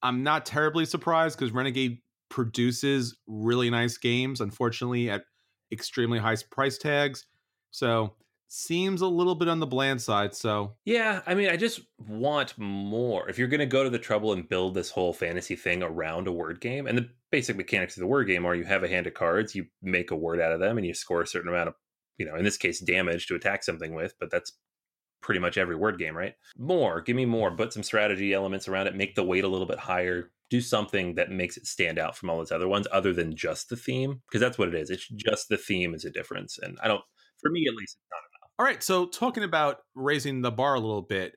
I'm 0.01 0.23
not 0.23 0.45
terribly 0.45 0.85
surprised 0.85 1.37
because 1.37 1.53
Renegade 1.53 1.97
produces 2.29 3.17
really 3.27 3.69
nice 3.69 3.97
games, 3.97 4.39
unfortunately 4.39 5.09
at 5.09 5.23
extremely 5.71 6.19
high 6.19 6.37
price 6.49 6.77
tags. 6.77 7.25
So 7.71 8.15
seems 8.47 9.01
a 9.01 9.07
little 9.07 9.35
bit 9.35 9.49
on 9.49 9.59
the 9.59 9.67
bland 9.67 10.01
side. 10.01 10.33
So 10.35 10.75
yeah, 10.85 11.21
I 11.25 11.35
mean, 11.35 11.49
I 11.49 11.57
just 11.57 11.81
want 12.07 12.57
more. 12.57 13.29
If 13.29 13.37
you're 13.37 13.47
going 13.47 13.59
to 13.59 13.65
go 13.65 13.83
to 13.83 13.89
the 13.89 13.99
trouble 13.99 14.33
and 14.33 14.47
build 14.47 14.73
this 14.73 14.89
whole 14.89 15.13
fantasy 15.13 15.55
thing 15.55 15.83
around 15.83 16.27
a 16.27 16.31
word 16.31 16.61
game, 16.61 16.87
and 16.87 16.97
the 16.97 17.09
basic 17.31 17.57
mechanics 17.57 17.97
of 17.97 18.01
the 18.01 18.07
word 18.07 18.25
game 18.25 18.45
are 18.45 18.55
you 18.55 18.63
have 18.63 18.83
a 18.83 18.87
hand 18.87 19.07
of 19.07 19.13
cards, 19.13 19.55
you 19.55 19.65
make 19.81 20.11
a 20.11 20.15
word 20.15 20.39
out 20.39 20.53
of 20.53 20.59
them, 20.59 20.77
and 20.77 20.87
you 20.87 20.93
score 20.93 21.21
a 21.21 21.27
certain 21.27 21.49
amount 21.49 21.69
of, 21.69 21.75
you 22.17 22.25
know, 22.25 22.35
in 22.35 22.45
this 22.45 22.57
case, 22.57 22.79
damage 22.79 23.27
to 23.27 23.35
attack 23.35 23.63
something 23.63 23.93
with. 23.93 24.13
But 24.19 24.31
that's 24.31 24.53
pretty 25.21 25.39
much 25.39 25.57
every 25.57 25.75
word 25.75 25.99
game, 25.99 26.15
right? 26.15 26.35
More, 26.57 27.01
give 27.01 27.15
me 27.15 27.25
more. 27.25 27.55
Put 27.55 27.73
some 27.73 27.83
strategy 27.83 28.33
elements 28.33 28.67
around 28.67 28.87
it. 28.87 28.95
Make 28.95 29.15
the 29.15 29.23
weight 29.23 29.43
a 29.43 29.49
little 29.49 29.67
bit 29.67 29.79
higher. 29.79 30.31
Do 30.49 30.61
something 30.61 31.15
that 31.15 31.29
makes 31.29 31.57
it 31.57 31.65
stand 31.65 31.99
out 31.99 32.15
from 32.15 32.29
all 32.29 32.37
those 32.37 32.53
other 32.53 32.69
ones, 32.69 32.87
other 32.93 33.11
than 33.11 33.35
just 33.35 33.67
the 33.67 33.75
theme, 33.75 34.21
because 34.27 34.39
that's 34.39 34.57
what 34.57 34.69
it 34.69 34.75
is. 34.75 34.89
It's 34.89 35.05
just 35.09 35.49
the 35.49 35.57
theme 35.57 35.93
is 35.93 36.05
a 36.05 36.09
difference, 36.09 36.57
and 36.57 36.77
I 36.81 36.87
don't. 36.87 37.01
For 37.41 37.51
me, 37.51 37.67
at 37.67 37.75
least, 37.75 37.97
it's 37.97 38.07
not 38.09 38.23
all 38.59 38.65
right, 38.65 38.81
so 38.81 39.05
talking 39.05 39.43
about 39.43 39.79
raising 39.95 40.41
the 40.41 40.51
bar 40.51 40.75
a 40.75 40.79
little 40.79 41.01
bit 41.01 41.35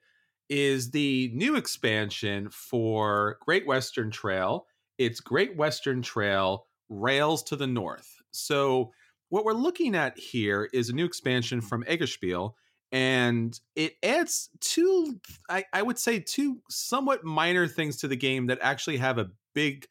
is 0.48 0.90
the 0.90 1.30
new 1.34 1.56
expansion 1.56 2.48
for 2.50 3.38
Great 3.42 3.66
Western 3.66 4.10
Trail. 4.10 4.66
It's 4.98 5.20
Great 5.20 5.56
Western 5.56 6.02
Trail 6.02 6.66
Rails 6.88 7.42
to 7.44 7.56
the 7.56 7.66
North. 7.66 8.16
So 8.32 8.90
what 9.28 9.44
we're 9.44 9.52
looking 9.52 9.94
at 9.94 10.18
here 10.18 10.68
is 10.72 10.88
a 10.88 10.94
new 10.94 11.04
expansion 11.04 11.58
mm-hmm. 11.58 11.68
from 11.68 11.84
Eggertspiele, 11.84 12.54
and 12.90 13.58
it 13.76 13.94
adds 14.02 14.48
two, 14.60 15.20
I, 15.48 15.64
I 15.72 15.82
would 15.82 15.98
say, 15.98 16.20
two 16.20 16.60
somewhat 16.68 17.22
minor 17.22 17.68
things 17.68 17.98
to 17.98 18.08
the 18.08 18.16
game 18.16 18.46
that 18.46 18.58
actually 18.62 18.96
have 18.96 19.18
a 19.18 19.30
big 19.54 19.86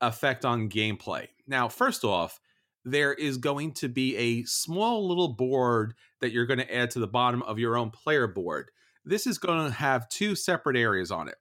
effect 0.00 0.44
on 0.44 0.70
gameplay. 0.70 1.28
Now, 1.46 1.68
first 1.68 2.04
off, 2.04 2.40
there 2.84 3.12
is 3.12 3.36
going 3.36 3.72
to 3.72 3.88
be 3.88 4.16
a 4.16 4.44
small 4.44 5.06
little 5.06 5.34
board 5.34 5.94
that 6.20 6.32
you're 6.32 6.46
going 6.46 6.60
to 6.60 6.74
add 6.74 6.90
to 6.92 6.98
the 6.98 7.06
bottom 7.06 7.42
of 7.42 7.58
your 7.58 7.76
own 7.76 7.90
player 7.90 8.26
board. 8.26 8.70
This 9.04 9.26
is 9.26 9.38
going 9.38 9.66
to 9.66 9.72
have 9.72 10.08
two 10.08 10.34
separate 10.34 10.76
areas 10.76 11.10
on 11.10 11.28
it. 11.28 11.36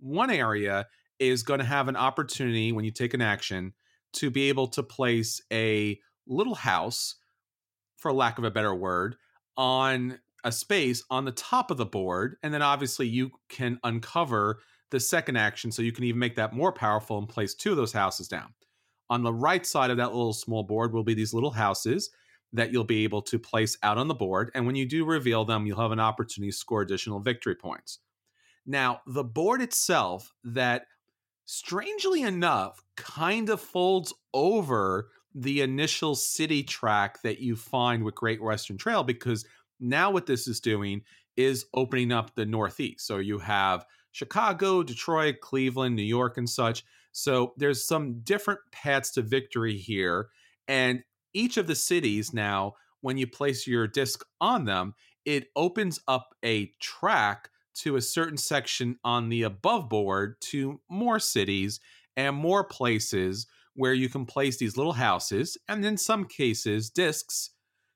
One 0.00 0.30
area 0.30 0.86
is 1.18 1.42
going 1.42 1.60
to 1.60 1.66
have 1.66 1.88
an 1.88 1.96
opportunity 1.96 2.72
when 2.72 2.84
you 2.84 2.90
take 2.90 3.14
an 3.14 3.20
action 3.20 3.74
to 4.14 4.30
be 4.30 4.48
able 4.48 4.66
to 4.68 4.82
place 4.82 5.40
a 5.52 5.98
little 6.26 6.54
house, 6.54 7.16
for 7.96 8.12
lack 8.12 8.38
of 8.38 8.44
a 8.44 8.50
better 8.50 8.74
word, 8.74 9.16
on 9.56 10.18
a 10.44 10.50
space 10.50 11.04
on 11.10 11.24
the 11.24 11.32
top 11.32 11.70
of 11.70 11.76
the 11.76 11.86
board, 11.86 12.36
and 12.42 12.52
then 12.52 12.62
obviously 12.62 13.06
you 13.06 13.30
can 13.48 13.78
uncover 13.84 14.58
the 14.90 14.98
second 14.98 15.36
action, 15.36 15.70
so 15.70 15.82
you 15.82 15.92
can 15.92 16.04
even 16.04 16.18
make 16.18 16.36
that 16.36 16.52
more 16.52 16.72
powerful 16.72 17.18
and 17.18 17.28
place 17.28 17.54
two 17.54 17.70
of 17.70 17.76
those 17.76 17.92
houses 17.92 18.28
down. 18.28 18.52
On 19.08 19.22
the 19.22 19.32
right 19.32 19.64
side 19.64 19.90
of 19.90 19.98
that 19.98 20.12
little 20.12 20.32
small 20.32 20.62
board 20.62 20.92
will 20.92 21.04
be 21.04 21.14
these 21.14 21.32
little 21.32 21.50
houses 21.50 22.10
that 22.52 22.72
you'll 22.72 22.84
be 22.84 23.04
able 23.04 23.22
to 23.22 23.38
place 23.38 23.78
out 23.82 23.98
on 23.98 24.08
the 24.08 24.14
board, 24.14 24.50
and 24.54 24.66
when 24.66 24.76
you 24.76 24.86
do 24.86 25.04
reveal 25.04 25.44
them, 25.44 25.66
you'll 25.66 25.80
have 25.80 25.92
an 25.92 26.00
opportunity 26.00 26.50
to 26.50 26.56
score 26.56 26.82
additional 26.82 27.20
victory 27.20 27.54
points. 27.54 27.98
Now, 28.66 29.00
the 29.06 29.24
board 29.24 29.62
itself, 29.62 30.32
that 30.44 30.86
strangely 31.44 32.22
enough, 32.22 32.82
kind 32.96 33.48
of 33.48 33.60
folds 33.60 34.14
over 34.32 35.08
the 35.34 35.62
initial 35.62 36.14
city 36.14 36.62
track 36.62 37.22
that 37.22 37.40
you 37.40 37.56
find 37.56 38.04
with 38.04 38.14
Great 38.14 38.42
Western 38.42 38.76
Trail 38.76 39.02
because 39.02 39.46
now 39.80 40.10
what 40.10 40.26
this 40.26 40.46
is 40.46 40.60
doing 40.60 41.02
is 41.36 41.64
opening 41.74 42.12
up 42.12 42.34
the 42.34 42.44
Northeast. 42.44 43.06
So 43.06 43.16
you 43.18 43.38
have 43.38 43.86
Chicago, 44.12 44.82
Detroit, 44.82 45.40
Cleveland, 45.40 45.96
New 45.96 46.02
York, 46.02 46.36
and 46.36 46.48
such. 46.48 46.84
So 47.12 47.54
there's 47.56 47.86
some 47.86 48.20
different 48.20 48.60
paths 48.70 49.10
to 49.12 49.22
victory 49.22 49.76
here. 49.76 50.28
And 50.68 51.02
each 51.34 51.56
of 51.56 51.66
the 51.66 51.74
cities 51.74 52.32
now, 52.32 52.74
when 53.00 53.18
you 53.18 53.26
place 53.26 53.66
your 53.66 53.86
disc 53.86 54.22
on 54.40 54.64
them, 54.64 54.94
it 55.24 55.48
opens 55.56 56.00
up 56.08 56.34
a 56.44 56.66
track 56.80 57.50
to 57.74 57.96
a 57.96 58.02
certain 58.02 58.36
section 58.36 58.98
on 59.04 59.28
the 59.28 59.42
above 59.42 59.88
board 59.88 60.36
to 60.40 60.80
more 60.88 61.18
cities 61.18 61.80
and 62.16 62.36
more 62.36 62.64
places 62.64 63.46
where 63.74 63.94
you 63.94 64.08
can 64.08 64.26
place 64.26 64.58
these 64.58 64.76
little 64.76 64.92
houses 64.92 65.56
and 65.68 65.84
in 65.84 65.96
some 65.96 66.26
cases 66.26 66.90
discs 66.90 67.50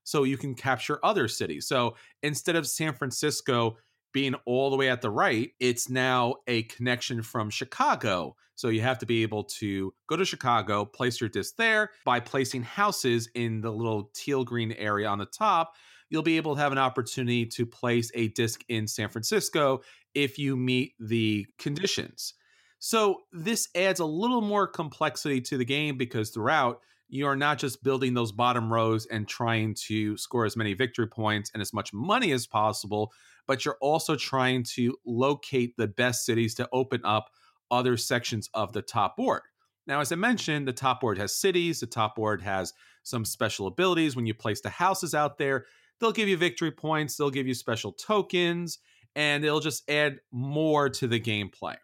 so 0.04 0.22
you 0.22 0.38
can 0.38 0.54
capture 0.54 1.04
other 1.04 1.28
cities. 1.28 1.66
So 1.66 1.96
instead 2.22 2.56
of 2.56 2.66
San 2.66 2.94
Francisco 2.94 3.76
being 4.16 4.34
all 4.46 4.70
the 4.70 4.76
way 4.76 4.88
at 4.88 5.02
the 5.02 5.10
right, 5.10 5.50
it's 5.60 5.90
now 5.90 6.36
a 6.46 6.62
connection 6.62 7.20
from 7.20 7.50
Chicago. 7.50 8.34
So 8.54 8.68
you 8.68 8.80
have 8.80 8.98
to 9.00 9.06
be 9.06 9.22
able 9.22 9.44
to 9.44 9.92
go 10.08 10.16
to 10.16 10.24
Chicago, 10.24 10.86
place 10.86 11.20
your 11.20 11.28
disc 11.28 11.56
there. 11.58 11.90
By 12.06 12.20
placing 12.20 12.62
houses 12.62 13.28
in 13.34 13.60
the 13.60 13.70
little 13.70 14.10
teal 14.14 14.42
green 14.42 14.72
area 14.72 15.06
on 15.06 15.18
the 15.18 15.26
top, 15.26 15.74
you'll 16.08 16.22
be 16.22 16.38
able 16.38 16.54
to 16.54 16.62
have 16.62 16.72
an 16.72 16.78
opportunity 16.78 17.44
to 17.44 17.66
place 17.66 18.10
a 18.14 18.28
disc 18.28 18.64
in 18.70 18.88
San 18.88 19.10
Francisco 19.10 19.82
if 20.14 20.38
you 20.38 20.56
meet 20.56 20.94
the 20.98 21.46
conditions. 21.58 22.32
So 22.78 23.18
this 23.32 23.68
adds 23.74 24.00
a 24.00 24.06
little 24.06 24.40
more 24.40 24.66
complexity 24.66 25.42
to 25.42 25.58
the 25.58 25.66
game 25.66 25.98
because 25.98 26.30
throughout 26.30 26.80
you 27.08 27.26
are 27.26 27.36
not 27.36 27.58
just 27.58 27.82
building 27.82 28.14
those 28.14 28.32
bottom 28.32 28.72
rows 28.72 29.06
and 29.06 29.28
trying 29.28 29.74
to 29.86 30.16
score 30.16 30.44
as 30.44 30.56
many 30.56 30.74
victory 30.74 31.06
points 31.06 31.50
and 31.52 31.60
as 31.60 31.72
much 31.72 31.92
money 31.92 32.32
as 32.32 32.46
possible, 32.46 33.12
but 33.46 33.64
you're 33.64 33.78
also 33.80 34.16
trying 34.16 34.64
to 34.74 34.96
locate 35.06 35.76
the 35.76 35.86
best 35.86 36.24
cities 36.24 36.54
to 36.56 36.68
open 36.72 37.00
up 37.04 37.30
other 37.70 37.96
sections 37.96 38.48
of 38.54 38.72
the 38.72 38.82
top 38.82 39.16
board. 39.16 39.42
Now, 39.86 40.00
as 40.00 40.10
I 40.10 40.16
mentioned, 40.16 40.66
the 40.66 40.72
top 40.72 41.00
board 41.00 41.18
has 41.18 41.36
cities, 41.36 41.80
the 41.80 41.86
top 41.86 42.16
board 42.16 42.42
has 42.42 42.72
some 43.04 43.24
special 43.24 43.68
abilities. 43.68 44.16
When 44.16 44.26
you 44.26 44.34
place 44.34 44.60
the 44.60 44.68
houses 44.68 45.14
out 45.14 45.38
there, 45.38 45.66
they'll 46.00 46.12
give 46.12 46.28
you 46.28 46.36
victory 46.36 46.72
points, 46.72 47.16
they'll 47.16 47.30
give 47.30 47.46
you 47.46 47.54
special 47.54 47.92
tokens, 47.92 48.78
and 49.14 49.44
it'll 49.44 49.60
just 49.60 49.88
add 49.88 50.18
more 50.32 50.88
to 50.90 51.06
the 51.06 51.20
gameplay. 51.20 51.76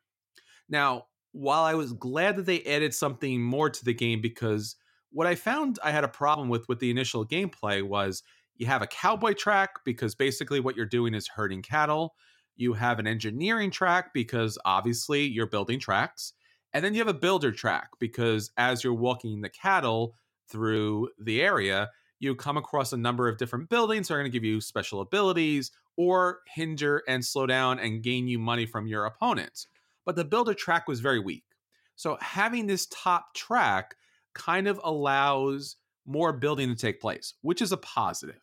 Now, 0.68 1.06
while 1.30 1.62
I 1.62 1.74
was 1.74 1.92
glad 1.92 2.36
that 2.36 2.46
they 2.46 2.62
added 2.64 2.92
something 2.92 3.40
more 3.40 3.70
to 3.70 3.84
the 3.84 3.94
game 3.94 4.20
because 4.20 4.76
what 5.12 5.26
I 5.26 5.34
found 5.34 5.78
I 5.84 5.90
had 5.90 6.04
a 6.04 6.08
problem 6.08 6.48
with 6.48 6.68
with 6.68 6.80
the 6.80 6.90
initial 6.90 7.26
gameplay 7.26 7.82
was 7.82 8.22
you 8.56 8.66
have 8.66 8.82
a 8.82 8.86
cowboy 8.86 9.34
track 9.34 9.70
because 9.84 10.14
basically 10.14 10.60
what 10.60 10.76
you're 10.76 10.86
doing 10.86 11.14
is 11.14 11.28
herding 11.28 11.62
cattle. 11.62 12.14
You 12.56 12.74
have 12.74 12.98
an 12.98 13.06
engineering 13.06 13.70
track 13.70 14.12
because 14.12 14.58
obviously 14.64 15.24
you're 15.24 15.46
building 15.46 15.80
tracks. 15.80 16.32
And 16.72 16.84
then 16.84 16.94
you 16.94 17.00
have 17.00 17.08
a 17.08 17.14
builder 17.14 17.52
track 17.52 17.88
because 17.98 18.50
as 18.56 18.82
you're 18.82 18.94
walking 18.94 19.40
the 19.40 19.50
cattle 19.50 20.14
through 20.48 21.10
the 21.18 21.42
area, 21.42 21.90
you 22.18 22.34
come 22.34 22.56
across 22.56 22.92
a 22.92 22.96
number 22.96 23.28
of 23.28 23.36
different 23.36 23.68
buildings 23.68 24.08
that 24.08 24.14
are 24.14 24.18
going 24.18 24.30
to 24.30 24.34
give 24.36 24.44
you 24.44 24.60
special 24.60 25.00
abilities 25.00 25.72
or 25.96 26.40
hinder 26.54 27.02
and 27.08 27.24
slow 27.24 27.46
down 27.46 27.78
and 27.78 28.02
gain 28.02 28.26
you 28.26 28.38
money 28.38 28.64
from 28.64 28.86
your 28.86 29.04
opponents. 29.04 29.66
But 30.04 30.16
the 30.16 30.24
builder 30.24 30.54
track 30.54 30.88
was 30.88 31.00
very 31.00 31.20
weak. 31.20 31.44
So 31.96 32.16
having 32.20 32.66
this 32.66 32.86
top 32.86 33.34
track 33.34 33.96
kind 34.34 34.68
of 34.68 34.80
allows 34.82 35.76
more 36.06 36.32
building 36.32 36.68
to 36.68 36.74
take 36.74 37.00
place, 37.00 37.34
which 37.42 37.62
is 37.62 37.72
a 37.72 37.76
positive. 37.76 38.40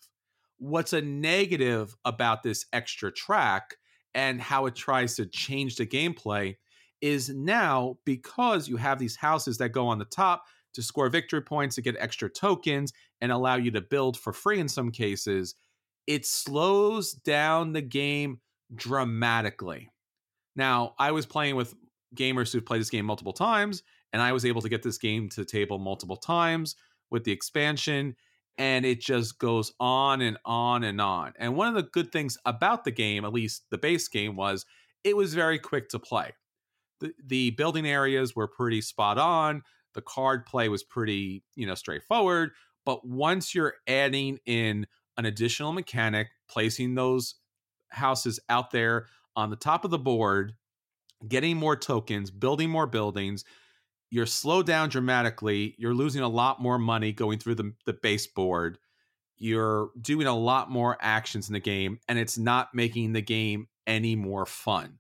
What's 0.58 0.94
a 0.94 1.02
negative 1.02 1.96
about 2.06 2.44
this 2.44 2.66
extra 2.74 3.12
track 3.12 3.76
and 4.14 4.42
how 4.42 4.66
it 4.66 4.76
tries 4.76 5.16
to 5.16 5.26
change 5.26 5.76
the 5.76 5.86
gameplay 5.86 6.56
is 7.02 7.30
now 7.30 7.98
because 8.06 8.68
you 8.68 8.78
have 8.78 9.00
these 9.00 9.16
houses 9.16 9.58
that 9.60 9.70
go 9.70 9.88
on 9.88 10.00
the 10.00 10.06
top 10.06 10.44
to 10.74 10.82
score 10.82 11.10
victory 11.10 11.42
points 11.42 11.76
to 11.76 11.82
get 11.82 11.96
extra 12.00 12.30
tokens 12.30 12.94
and 13.22 13.32
allow 13.32 13.56
you 13.56 13.72
to 13.72 13.82
build 13.82 14.18
for 14.18 14.34
free 14.34 14.60
in 14.60 14.68
some 14.68 14.92
cases, 14.92 15.56
it 16.08 16.26
slows 16.26 17.14
down 17.14 17.74
the 17.74 17.82
game 17.82 18.40
dramatically. 18.76 19.92
Now, 20.56 20.94
I 21.00 21.12
was 21.12 21.26
playing 21.26 21.56
with 21.56 21.74
gamers 22.16 22.52
who've 22.52 22.66
played 22.66 22.82
this 22.82 22.90
game 22.90 23.06
multiple 23.06 23.34
times, 23.34 23.84
and 24.14 24.22
I 24.22 24.32
was 24.32 24.46
able 24.46 24.62
to 24.62 24.70
get 24.70 24.84
this 24.84 24.98
game 24.98 25.30
to 25.30 25.42
the 25.42 25.46
table 25.46 25.78
multiple 25.78 26.18
times 26.18 26.76
with 27.10 27.24
the 27.24 27.32
expansion 27.32 28.16
and 28.60 28.86
it 28.86 29.00
just 29.00 29.40
goes 29.40 29.72
on 29.80 30.20
and 30.20 30.38
on 30.44 30.84
and 30.84 31.00
on. 31.00 31.32
And 31.40 31.56
one 31.56 31.70
of 31.70 31.76
the 31.76 31.90
good 31.90 32.12
things 32.12 32.38
about 32.46 32.84
the 32.84 32.92
game, 32.92 33.24
at 33.24 33.32
least 33.32 33.64
the 33.72 33.78
base 33.78 34.08
game 34.10 34.36
was 34.36 34.66
it 35.04 35.16
was 35.16 35.34
very 35.34 35.58
quick 35.58 35.88
to 35.90 36.00
play. 36.00 36.34
The 37.00 37.14
the 37.26 37.52
building 37.52 37.88
areas 37.88 38.36
were 38.36 38.48
pretty 38.48 38.82
spot 38.82 39.18
on, 39.18 39.64
the 39.94 40.02
card 40.02 40.46
play 40.46 40.68
was 40.68 40.84
pretty, 40.84 41.44
you 41.56 41.66
know, 41.66 41.76
straightforward, 41.76 42.52
but 42.86 43.08
once 43.08 43.56
you're 43.56 43.76
adding 43.88 44.40
in 44.46 44.86
an 45.18 45.26
additional 45.26 45.72
mechanic, 45.72 46.28
placing 46.50 46.96
those 46.96 47.36
houses 47.90 48.40
out 48.50 48.72
there 48.72 49.08
on 49.36 49.50
the 49.50 49.56
top 49.56 49.86
of 49.86 49.92
the 49.92 49.98
board, 49.98 50.54
getting 51.28 51.56
more 51.56 51.76
tokens, 51.76 52.30
building 52.30 52.70
more 52.70 52.88
buildings, 52.88 53.46
you're 54.10 54.26
slowed 54.26 54.66
down 54.66 54.90
dramatically. 54.90 55.76
You're 55.78 55.94
losing 55.94 56.22
a 56.22 56.28
lot 56.28 56.62
more 56.62 56.80
money 56.80 57.12
going 57.12 57.40
through 57.40 57.56
the, 57.56 57.74
the 57.86 57.94
baseboard. 57.94 58.78
You're 59.38 59.92
doing 60.02 60.28
a 60.28 60.36
lot 60.36 60.70
more 60.70 60.98
actions 61.00 61.48
in 61.48 61.54
the 61.54 61.60
game, 61.60 62.00
and 62.08 62.20
it's 62.20 62.38
not 62.38 62.74
making 62.74 63.14
the 63.14 63.22
game 63.22 63.68
any 63.88 64.16
more 64.16 64.46
fun. 64.46 65.00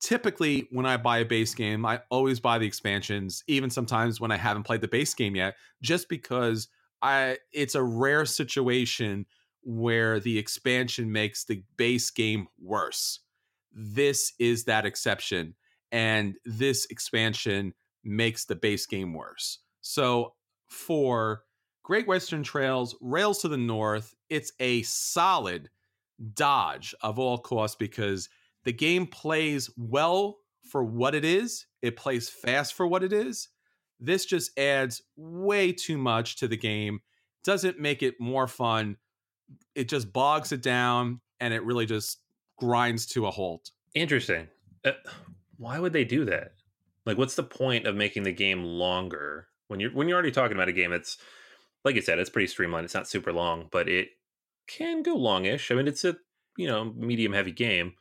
Typically, 0.00 0.66
when 0.70 0.86
I 0.86 0.96
buy 0.96 1.18
a 1.18 1.24
base 1.26 1.54
game, 1.54 1.84
I 1.84 2.00
always 2.10 2.40
buy 2.40 2.58
the 2.58 2.66
expansions, 2.66 3.44
even 3.46 3.68
sometimes 3.68 4.20
when 4.20 4.30
I 4.30 4.36
haven't 4.36 4.62
played 4.62 4.80
the 4.80 4.88
base 4.88 5.12
game 5.12 5.36
yet, 5.36 5.56
just 5.82 6.08
because 6.08 6.68
I 7.02 7.38
it's 7.52 7.74
a 7.74 7.82
rare 7.82 8.24
situation 8.24 9.26
where 9.62 10.20
the 10.20 10.38
expansion 10.38 11.12
makes 11.12 11.44
the 11.44 11.62
base 11.76 12.10
game 12.10 12.46
worse. 12.58 13.20
This 13.72 14.32
is 14.38 14.64
that 14.64 14.86
exception. 14.86 15.54
And 15.92 16.36
this 16.46 16.86
expansion 16.86 17.74
makes 18.04 18.44
the 18.44 18.56
base 18.56 18.86
game 18.86 19.12
worse. 19.14 19.58
So 19.80 20.34
for 20.68 21.42
Great 21.82 22.06
Western 22.06 22.42
Trails, 22.42 22.96
Rails 23.00 23.40
to 23.42 23.48
the 23.48 23.56
North, 23.56 24.14
it's 24.28 24.52
a 24.60 24.82
solid 24.82 25.70
dodge 26.34 26.94
of 27.02 27.18
all 27.18 27.38
costs 27.38 27.76
because 27.76 28.28
the 28.64 28.72
game 28.72 29.06
plays 29.06 29.70
well 29.76 30.38
for 30.68 30.84
what 30.84 31.14
it 31.14 31.24
is, 31.24 31.66
it 31.82 31.96
plays 31.96 32.28
fast 32.28 32.74
for 32.74 32.86
what 32.86 33.02
it 33.02 33.12
is. 33.12 33.48
This 33.98 34.24
just 34.24 34.56
adds 34.58 35.02
way 35.16 35.72
too 35.72 35.98
much 35.98 36.36
to 36.36 36.48
the 36.48 36.56
game, 36.56 37.00
doesn't 37.44 37.78
make 37.78 38.02
it 38.02 38.20
more 38.20 38.46
fun. 38.46 38.96
It 39.74 39.88
just 39.88 40.12
bogs 40.12 40.52
it 40.52 40.62
down 40.62 41.20
and 41.40 41.52
it 41.52 41.64
really 41.64 41.86
just 41.86 42.20
grinds 42.56 43.06
to 43.06 43.26
a 43.26 43.30
halt. 43.30 43.70
Interesting. 43.94 44.48
Uh, 44.84 44.92
why 45.56 45.78
would 45.78 45.92
they 45.92 46.04
do 46.04 46.24
that? 46.26 46.52
Like, 47.06 47.18
what's 47.18 47.34
the 47.34 47.42
point 47.42 47.86
of 47.86 47.96
making 47.96 48.24
the 48.24 48.32
game 48.32 48.62
longer 48.62 49.48
when 49.68 49.80
you're 49.80 49.92
when 49.92 50.08
you're 50.08 50.16
already 50.16 50.32
talking 50.32 50.56
about 50.56 50.68
a 50.68 50.72
game 50.72 50.90
that's, 50.90 51.16
like 51.84 51.94
you 51.94 52.02
said, 52.02 52.18
it's 52.18 52.30
pretty 52.30 52.48
streamlined. 52.48 52.84
It's 52.84 52.94
not 52.94 53.08
super 53.08 53.32
long, 53.32 53.68
but 53.70 53.88
it 53.88 54.08
can 54.66 55.02
go 55.02 55.14
longish. 55.14 55.70
I 55.70 55.74
mean, 55.74 55.88
it's 55.88 56.04
a 56.04 56.16
you 56.56 56.66
know 56.66 56.92
medium 56.96 57.32
heavy 57.32 57.52
game. 57.52 57.94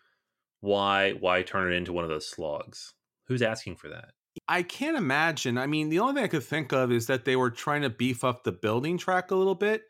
Why 0.61 1.11
why 1.11 1.43
turn 1.43 1.71
it 1.71 1.75
into 1.75 1.93
one 1.93 2.03
of 2.03 2.09
those 2.09 2.27
slogs? 2.27 2.93
Who's 3.27 3.41
asking 3.41 3.77
for 3.77 3.89
that? 3.89 4.11
I 4.47 4.63
can't 4.63 4.97
imagine. 4.97 5.57
I 5.57 5.67
mean, 5.67 5.89
the 5.89 5.99
only 5.99 6.15
thing 6.15 6.23
I 6.23 6.27
could 6.27 6.43
think 6.43 6.73
of 6.73 6.91
is 6.91 7.07
that 7.07 7.25
they 7.25 7.35
were 7.35 7.51
trying 7.51 7.83
to 7.83 7.89
beef 7.89 8.23
up 8.23 8.43
the 8.43 8.51
building 8.51 8.97
track 8.97 9.31
a 9.31 9.35
little 9.35 9.55
bit. 9.55 9.83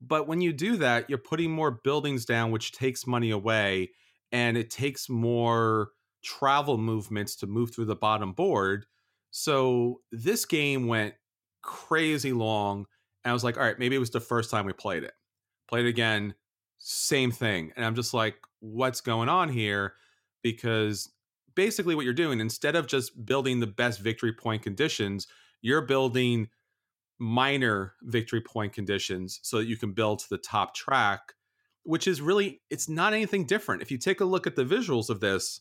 But 0.00 0.28
when 0.28 0.40
you 0.40 0.52
do 0.52 0.76
that, 0.76 1.08
you're 1.08 1.18
putting 1.18 1.50
more 1.50 1.70
buildings 1.70 2.24
down, 2.24 2.50
which 2.50 2.72
takes 2.72 3.06
money 3.06 3.30
away, 3.30 3.90
and 4.32 4.56
it 4.56 4.70
takes 4.70 5.08
more 5.08 5.90
travel 6.26 6.76
movements 6.76 7.36
to 7.36 7.46
move 7.46 7.74
through 7.74 7.84
the 7.86 7.96
bottom 7.96 8.32
board. 8.32 8.86
So 9.30 10.00
this 10.10 10.44
game 10.44 10.88
went 10.88 11.14
crazy 11.62 12.32
long. 12.32 12.86
And 13.24 13.30
I 13.30 13.32
was 13.32 13.44
like, 13.44 13.56
all 13.56 13.62
right, 13.62 13.78
maybe 13.78 13.96
it 13.96 14.00
was 14.00 14.10
the 14.10 14.20
first 14.20 14.50
time 14.50 14.66
we 14.66 14.72
played 14.72 15.04
it. 15.04 15.14
Played 15.68 15.86
it 15.86 15.90
again, 15.90 16.34
same 16.78 17.30
thing. 17.30 17.72
And 17.76 17.84
I'm 17.84 17.94
just 17.94 18.12
like, 18.12 18.36
what's 18.60 19.00
going 19.00 19.28
on 19.28 19.48
here? 19.48 19.94
Because 20.42 21.10
basically, 21.54 21.94
what 21.94 22.04
you're 22.04 22.14
doing, 22.14 22.40
instead 22.40 22.76
of 22.76 22.86
just 22.86 23.24
building 23.24 23.60
the 23.60 23.66
best 23.66 24.00
victory 24.00 24.32
point 24.32 24.62
conditions, 24.62 25.26
you're 25.60 25.82
building 25.82 26.48
minor 27.18 27.94
victory 28.02 28.40
point 28.40 28.72
conditions 28.72 29.40
so 29.42 29.58
that 29.58 29.66
you 29.66 29.76
can 29.76 29.92
build 29.92 30.18
to 30.20 30.28
the 30.28 30.38
top 30.38 30.74
track 30.74 31.32
which 31.86 32.08
is 32.08 32.20
really 32.20 32.60
it's 32.68 32.88
not 32.88 33.14
anything 33.14 33.46
different 33.46 33.80
if 33.80 33.90
you 33.90 33.96
take 33.96 34.20
a 34.20 34.24
look 34.24 34.46
at 34.46 34.56
the 34.56 34.64
visuals 34.64 35.08
of 35.08 35.20
this 35.20 35.60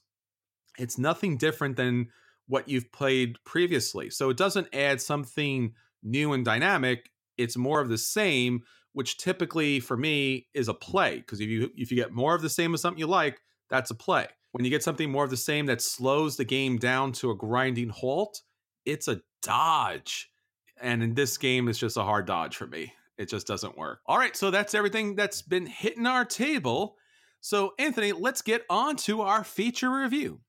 it's 0.77 0.97
nothing 0.97 1.37
different 1.37 1.75
than 1.75 2.07
what 2.47 2.69
you've 2.69 2.91
played 2.91 3.37
previously 3.45 4.09
so 4.09 4.29
it 4.29 4.37
doesn't 4.37 4.67
add 4.73 5.01
something 5.01 5.73
new 6.03 6.33
and 6.33 6.45
dynamic 6.45 7.09
it's 7.37 7.57
more 7.57 7.81
of 7.81 7.89
the 7.89 7.97
same 7.97 8.61
which 8.93 9.17
typically 9.17 9.79
for 9.79 9.97
me 9.97 10.47
is 10.53 10.67
a 10.67 10.73
play 10.73 11.17
because 11.17 11.41
if 11.41 11.49
you 11.49 11.69
if 11.75 11.91
you 11.91 11.97
get 11.97 12.11
more 12.11 12.35
of 12.35 12.41
the 12.41 12.49
same 12.49 12.73
of 12.73 12.79
something 12.79 12.99
you 12.99 13.07
like 13.07 13.39
that's 13.69 13.91
a 13.91 13.95
play 13.95 14.27
when 14.51 14.63
you 14.63 14.69
get 14.69 14.83
something 14.83 15.11
more 15.11 15.23
of 15.23 15.29
the 15.29 15.37
same 15.37 15.65
that 15.65 15.81
slows 15.81 16.37
the 16.37 16.45
game 16.45 16.77
down 16.77 17.11
to 17.11 17.31
a 17.31 17.35
grinding 17.35 17.89
halt 17.89 18.41
it's 18.85 19.07
a 19.07 19.19
dodge 19.41 20.29
and 20.81 21.01
in 21.01 21.13
this 21.13 21.37
game, 21.37 21.67
it's 21.67 21.79
just 21.79 21.97
a 21.97 22.03
hard 22.03 22.25
dodge 22.25 22.55
for 22.55 22.67
me. 22.67 22.93
It 23.17 23.29
just 23.29 23.47
doesn't 23.47 23.77
work. 23.77 24.01
All 24.05 24.17
right, 24.17 24.35
so 24.35 24.51
that's 24.51 24.73
everything 24.73 25.15
that's 25.15 25.41
been 25.41 25.65
hitting 25.65 26.05
our 26.05 26.25
table. 26.25 26.97
So, 27.39 27.73
Anthony, 27.79 28.11
let's 28.11 28.41
get 28.41 28.63
on 28.69 28.97
to 28.97 29.21
our 29.21 29.43
feature 29.43 29.89
review. 29.89 30.41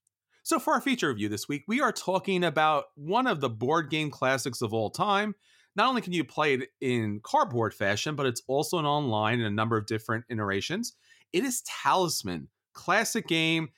So, 0.47 0.61
for 0.61 0.75
our 0.75 0.81
feature 0.81 1.09
review 1.09 1.29
this 1.29 1.49
week, 1.49 1.65
we 1.67 1.81
are 1.81 1.91
talking 1.91 2.45
about 2.45 2.85
one 2.95 3.27
of 3.27 3.41
the 3.41 3.51
board 3.51 3.91
game 3.91 4.13
classics 4.13 4.63
of 4.63 4.73
all 4.73 4.91
time. 4.91 5.35
Not 5.75 5.89
only 5.89 6.03
can 6.03 6.13
you 6.13 6.23
play 6.23 6.55
it 6.55 6.69
in 6.81 7.19
cardboard 7.25 7.75
fashion, 7.75 8.15
but 8.15 8.27
it's 8.27 8.43
also 8.47 8.79
an 8.79 8.87
online 8.87 9.41
in 9.41 9.47
a 9.47 9.51
number 9.51 9.77
of 9.77 9.87
different 9.87 10.25
iterations. 10.29 10.93
It 11.33 11.43
is 11.43 11.63
Talisman, 11.63 12.47
classic 12.75 13.27
game, 13.27 13.71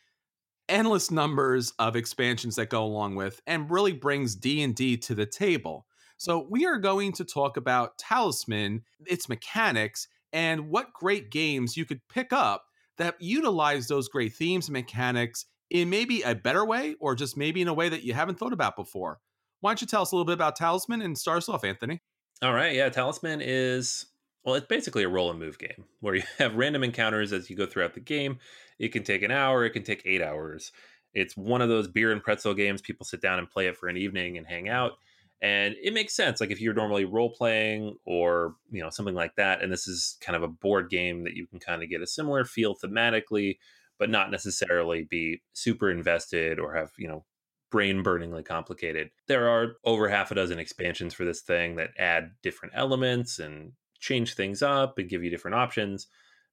endless 0.69 1.11
numbers 1.11 1.73
of 1.79 1.97
expansions 1.97 2.57
that 2.57 2.69
go 2.69 2.85
along 2.85 3.15
with, 3.15 3.41
and 3.47 3.71
really 3.71 3.95
brings 3.95 4.37
D 4.37 4.63
and 4.63 4.75
D 4.75 4.99
to 4.99 5.15
the 5.15 5.25
table. 5.25 5.87
So, 6.19 6.47
we 6.51 6.67
are 6.67 6.77
going 6.77 7.13
to 7.13 7.25
talk 7.25 7.57
about 7.57 7.97
Talisman, 7.97 8.83
its 9.07 9.27
mechanics, 9.27 10.07
and 10.35 10.69
what 10.69 10.93
great 10.93 11.31
games 11.31 11.79
you 11.79 11.87
could 11.87 12.07
pick 12.11 12.31
up 12.31 12.67
that 12.99 13.17
utilize 13.23 13.89
those 13.89 14.11
great 14.11 14.35
themes 14.35 14.69
and 14.69 14.75
mechanics 14.75 15.47
in 15.71 15.91
maybe 15.91 16.23
a 16.23 16.35
better 16.35 16.65
way 16.65 16.97
or 17.01 17.15
just 17.15 17.37
maybe 17.37 17.61
in 17.61 17.69
a 17.69 17.75
way 17.75 17.89
that 17.89 18.03
you 18.03 18.15
haven't 18.15 18.39
thought 18.39 18.53
about 18.53 18.77
before. 18.77 19.19
Why 19.61 19.71
don't 19.71 19.81
you 19.81 19.87
tell 19.87 20.03
us 20.03 20.13
a 20.13 20.15
little 20.15 20.25
bit 20.25 20.35
about 20.35 20.57
Talisman 20.57 21.03
and 21.03 21.19
start 21.19 21.39
us 21.39 21.49
off, 21.49 21.65
Anthony? 21.65 22.03
All 22.43 22.55
right. 22.55 22.75
Yeah. 22.75 22.89
Talisman 22.89 23.41
is, 23.43 24.07
well, 24.45 24.55
it's 24.55 24.67
basically 24.67 25.03
a 25.03 25.09
roll 25.09 25.31
and 25.31 25.39
move 25.39 25.59
game 25.59 25.85
where 26.01 26.15
you 26.15 26.23
have 26.39 26.55
random 26.55 26.85
encounters 26.85 27.33
as 27.33 27.51
you 27.51 27.57
go 27.57 27.67
throughout 27.67 27.95
the 27.95 28.01
game. 28.01 28.39
It 28.79 28.89
can 28.89 29.03
take 29.03 29.23
an 29.23 29.31
hour, 29.31 29.65
it 29.65 29.71
can 29.71 29.83
take 29.83 30.03
eight 30.05 30.23
hours. 30.23 30.73
It's 31.15 31.37
one 31.37 31.63
of 31.63 31.69
those 31.69 31.89
beer 31.89 32.13
and 32.13 32.23
pretzel 32.23 32.55
games. 32.55 32.81
People 32.81 33.05
sit 33.05 33.21
down 33.21 33.39
and 33.39 33.51
play 33.51 33.67
it 33.67 33.77
for 33.77 33.89
an 33.89 33.97
evening 33.97 34.39
and 34.39 34.47
hang 34.47 34.69
out 34.69 34.93
and 35.41 35.77
it 35.83 35.93
makes 35.93 36.15
sense 36.15 36.41
like 36.41 36.51
if 36.51 36.61
you're 36.61 36.75
normally 36.75 37.05
role 37.05 37.31
playing 37.31 37.97
or 38.05 38.57
you 38.71 38.83
know 38.83 38.91
something 38.91 39.15
like 39.15 39.35
that 39.37 39.63
and 39.63 39.73
this 39.73 39.87
is 39.87 40.17
kind 40.21 40.37
of 40.37 40.43
a 40.43 40.49
board 40.49 40.91
game 40.91 41.25
that 41.25 41.35
you 41.35 41.47
can 41.47 41.61
kind 41.61 41.83
of 41.83 41.89
get 41.89 42.03
a 42.03 42.07
similar 42.07 42.45
feel 42.45 42.75
thematically 42.75 43.59
but 43.99 44.11
not 44.11 44.31
necessarily 44.31 45.05
be 45.05 45.43
super 45.53 45.91
invested 45.91 46.59
or 46.59 46.75
have 46.75 46.91
you 46.99 47.09
know 47.09 47.25
brain 47.71 48.03
burningly 48.03 48.43
complicated. 48.43 49.11
There 49.27 49.49
are 49.49 49.77
over 49.85 50.09
half 50.09 50.31
a 50.31 50.35
dozen 50.35 50.59
expansions 50.59 51.13
for 51.13 51.25
this 51.25 51.43
thing 51.43 51.77
that 51.77 51.91
add 51.99 52.31
different 52.43 52.75
elements 52.77 53.39
and 53.39 53.73
change 54.01 54.35
things 54.35 54.63
up 54.63 54.99
and 54.99 55.09
give 55.09 55.25
you 55.25 55.29
different 55.29 55.57
options 55.57 56.07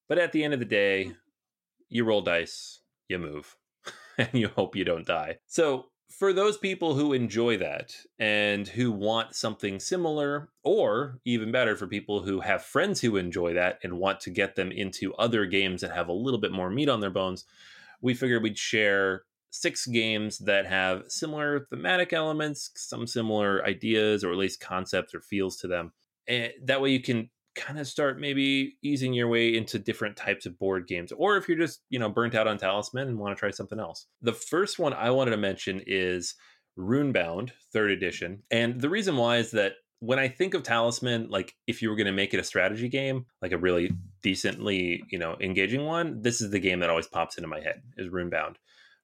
but 0.08 0.18
at 0.18 0.32
the 0.32 0.44
end 0.44 0.54
of 0.54 0.60
the 0.60 0.66
day 0.66 1.06
hmm. 1.06 1.12
you 1.90 2.04
roll 2.04 2.22
dice 2.22 2.82
you 3.08 3.20
move 3.20 3.56
and 4.18 4.30
you 4.34 4.48
hope 4.48 4.76
you 4.76 4.84
don't 4.84 5.06
die. 5.06 5.38
So 5.48 5.88
for 6.18 6.32
those 6.32 6.58
people 6.58 6.96
who 6.96 7.12
enjoy 7.12 7.58
that 7.58 7.94
and 8.20 8.68
who 8.70 8.92
want 8.92 9.36
something 9.36 9.80
similar, 9.80 10.50
or 10.64 11.20
even 11.26 11.52
better, 11.52 11.76
for 11.76 11.88
people 11.88 12.22
who 12.22 12.40
have 12.40 12.64
friends 12.64 13.02
who 13.02 13.18
enjoy 13.18 13.54
that 13.54 13.80
and 13.84 14.00
want 14.00 14.22
to 14.22 14.30
get 14.30 14.56
them 14.56 14.72
into 14.72 15.14
other 15.16 15.46
games 15.46 15.82
that 15.82 15.92
have 15.92 16.08
a 16.08 16.14
little 16.14 16.40
bit 16.40 16.54
more 16.54 16.70
meat 16.70 16.88
on 16.88 17.02
their 17.02 17.10
bones, 17.10 17.44
we 18.02 18.14
figured 18.14 18.44
we'd 18.44 18.58
share 18.58 19.24
six 19.50 19.86
games 19.86 20.40
that 20.40 20.66
have 20.66 21.04
similar 21.08 21.68
thematic 21.70 22.14
elements, 22.14 22.72
some 22.76 23.08
similar 23.08 23.66
ideas, 23.66 24.24
or 24.24 24.32
at 24.32 24.38
least 24.38 24.60
concepts 24.62 25.14
or 25.14 25.22
feels 25.22 25.58
to 25.58 25.68
them. 25.68 25.92
And 26.28 26.52
that 26.64 26.82
way 26.82 26.92
you 26.92 27.02
can 27.02 27.30
kind 27.56 27.80
of 27.80 27.88
start 27.88 28.20
maybe 28.20 28.78
easing 28.84 29.14
your 29.14 29.28
way 29.28 29.56
into 29.56 29.80
different 29.80 30.16
types 30.16 30.46
of 30.46 30.60
board 30.60 30.88
games 30.88 31.12
or 31.14 31.38
if 31.38 31.48
you're 31.48 31.58
just 31.58 31.82
you 31.90 31.98
know 31.98 32.10
burnt 32.10 32.36
out 32.36 32.48
on 32.48 32.58
talisman 32.58 33.08
and 33.08 33.18
want 33.18 33.36
to 33.36 33.40
try 33.40 33.52
something 33.52 33.80
else. 33.80 34.08
The 34.22 34.34
first 34.34 34.80
one 34.80 34.94
i 34.94 35.10
wanted 35.10 35.32
to 35.32 35.38
mention 35.38 35.82
is 35.86 36.36
runebound 36.78 37.52
third 37.72 37.92
edition 37.92 38.44
and 38.52 38.82
the 38.82 38.90
reason 38.90 39.16
why 39.16 39.38
is 39.38 39.52
that 39.52 39.74
when 40.00 40.20
i 40.20 40.28
think 40.28 40.54
of 40.54 40.62
talisman 40.62 41.30
like 41.30 41.56
if 41.68 41.82
you 41.82 41.90
were 41.90 41.96
going 41.96 42.06
to 42.06 42.12
make 42.12 42.34
it 42.34 42.40
a 42.40 42.44
strategy 42.44 42.90
game 42.90 43.26
like 43.42 43.54
a 43.54 43.58
really 43.58 43.90
decently 44.22 45.02
you 45.10 45.18
know 45.18 45.38
engaging 45.40 45.86
one 45.86 46.22
this 46.22 46.42
is 46.42 46.52
the 46.52 46.60
game 46.60 46.80
that 46.82 46.90
always 46.90 47.08
pops 47.08 47.38
into 47.38 47.48
my 47.48 47.60
head 47.60 47.82
is 47.98 48.12
runebound. 48.12 48.56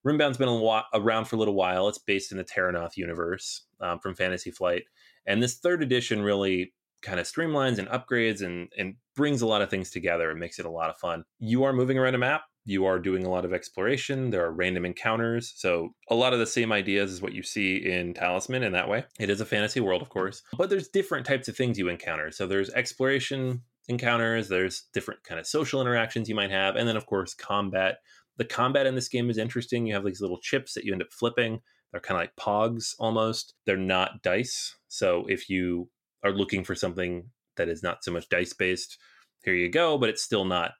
Runebound's 0.04 0.36
been 0.36 0.48
around 0.94 1.26
for 1.26 1.36
a 1.36 1.38
little 1.38 1.54
while. 1.54 1.86
It's 1.86 1.98
based 1.98 2.32
in 2.32 2.36
the 2.36 2.42
Terrinoth 2.42 2.96
universe 2.96 3.66
um, 3.80 4.00
from 4.00 4.16
fantasy 4.16 4.50
flight 4.50 4.82
and 5.26 5.42
this 5.42 5.54
third 5.54 5.82
edition 5.82 6.22
really 6.22 6.72
kind 7.02 7.20
of 7.20 7.26
streamlines 7.26 7.78
and 7.78 7.88
upgrades 7.88 8.42
and 8.42 8.68
and 8.78 8.94
brings 9.14 9.42
a 9.42 9.46
lot 9.46 9.62
of 9.62 9.70
things 9.70 9.90
together 9.90 10.30
and 10.30 10.40
makes 10.40 10.58
it 10.58 10.66
a 10.66 10.70
lot 10.70 10.90
of 10.90 10.96
fun. 10.96 11.24
You 11.38 11.64
are 11.64 11.72
moving 11.72 11.98
around 11.98 12.14
a 12.14 12.18
map. 12.18 12.42
You 12.64 12.86
are 12.86 13.00
doing 13.00 13.26
a 13.26 13.30
lot 13.30 13.44
of 13.44 13.52
exploration. 13.52 14.30
There 14.30 14.44
are 14.44 14.52
random 14.52 14.86
encounters. 14.86 15.52
So, 15.56 15.94
a 16.08 16.14
lot 16.14 16.32
of 16.32 16.38
the 16.38 16.46
same 16.46 16.70
ideas 16.70 17.12
as 17.12 17.20
what 17.20 17.32
you 17.32 17.42
see 17.42 17.76
in 17.76 18.14
Talisman 18.14 18.62
in 18.62 18.72
that 18.72 18.88
way. 18.88 19.04
It 19.18 19.30
is 19.30 19.40
a 19.40 19.46
fantasy 19.46 19.80
world, 19.80 20.00
of 20.00 20.10
course, 20.10 20.42
but 20.56 20.70
there's 20.70 20.88
different 20.88 21.26
types 21.26 21.48
of 21.48 21.56
things 21.56 21.76
you 21.76 21.88
encounter. 21.88 22.30
So, 22.30 22.46
there's 22.46 22.70
exploration 22.70 23.62
encounters, 23.88 24.48
there's 24.48 24.84
different 24.92 25.24
kind 25.24 25.40
of 25.40 25.46
social 25.46 25.80
interactions 25.80 26.28
you 26.28 26.36
might 26.36 26.52
have, 26.52 26.76
and 26.76 26.86
then, 26.86 26.96
of 26.96 27.06
course, 27.06 27.34
combat. 27.34 27.98
The 28.36 28.44
combat 28.44 28.86
in 28.86 28.94
this 28.94 29.08
game 29.08 29.28
is 29.28 29.38
interesting. 29.38 29.86
You 29.86 29.94
have 29.94 30.04
these 30.04 30.20
little 30.20 30.38
chips 30.38 30.74
that 30.74 30.84
you 30.84 30.92
end 30.92 31.02
up 31.02 31.12
flipping. 31.12 31.60
They're 31.90 32.00
kind 32.00 32.16
of 32.16 32.22
like 32.22 32.36
pogs 32.36 32.94
almost. 33.00 33.54
They're 33.66 33.76
not 33.76 34.22
dice. 34.22 34.76
So, 34.86 35.26
if 35.28 35.50
you 35.50 35.88
are 36.22 36.32
looking 36.32 36.64
for 36.64 36.74
something 36.74 37.30
that 37.56 37.68
is 37.68 37.82
not 37.82 38.04
so 38.04 38.12
much 38.12 38.28
dice 38.28 38.52
based, 38.52 38.98
here 39.44 39.54
you 39.54 39.68
go, 39.68 39.98
but 39.98 40.08
it's 40.08 40.22
still 40.22 40.44
not 40.44 40.72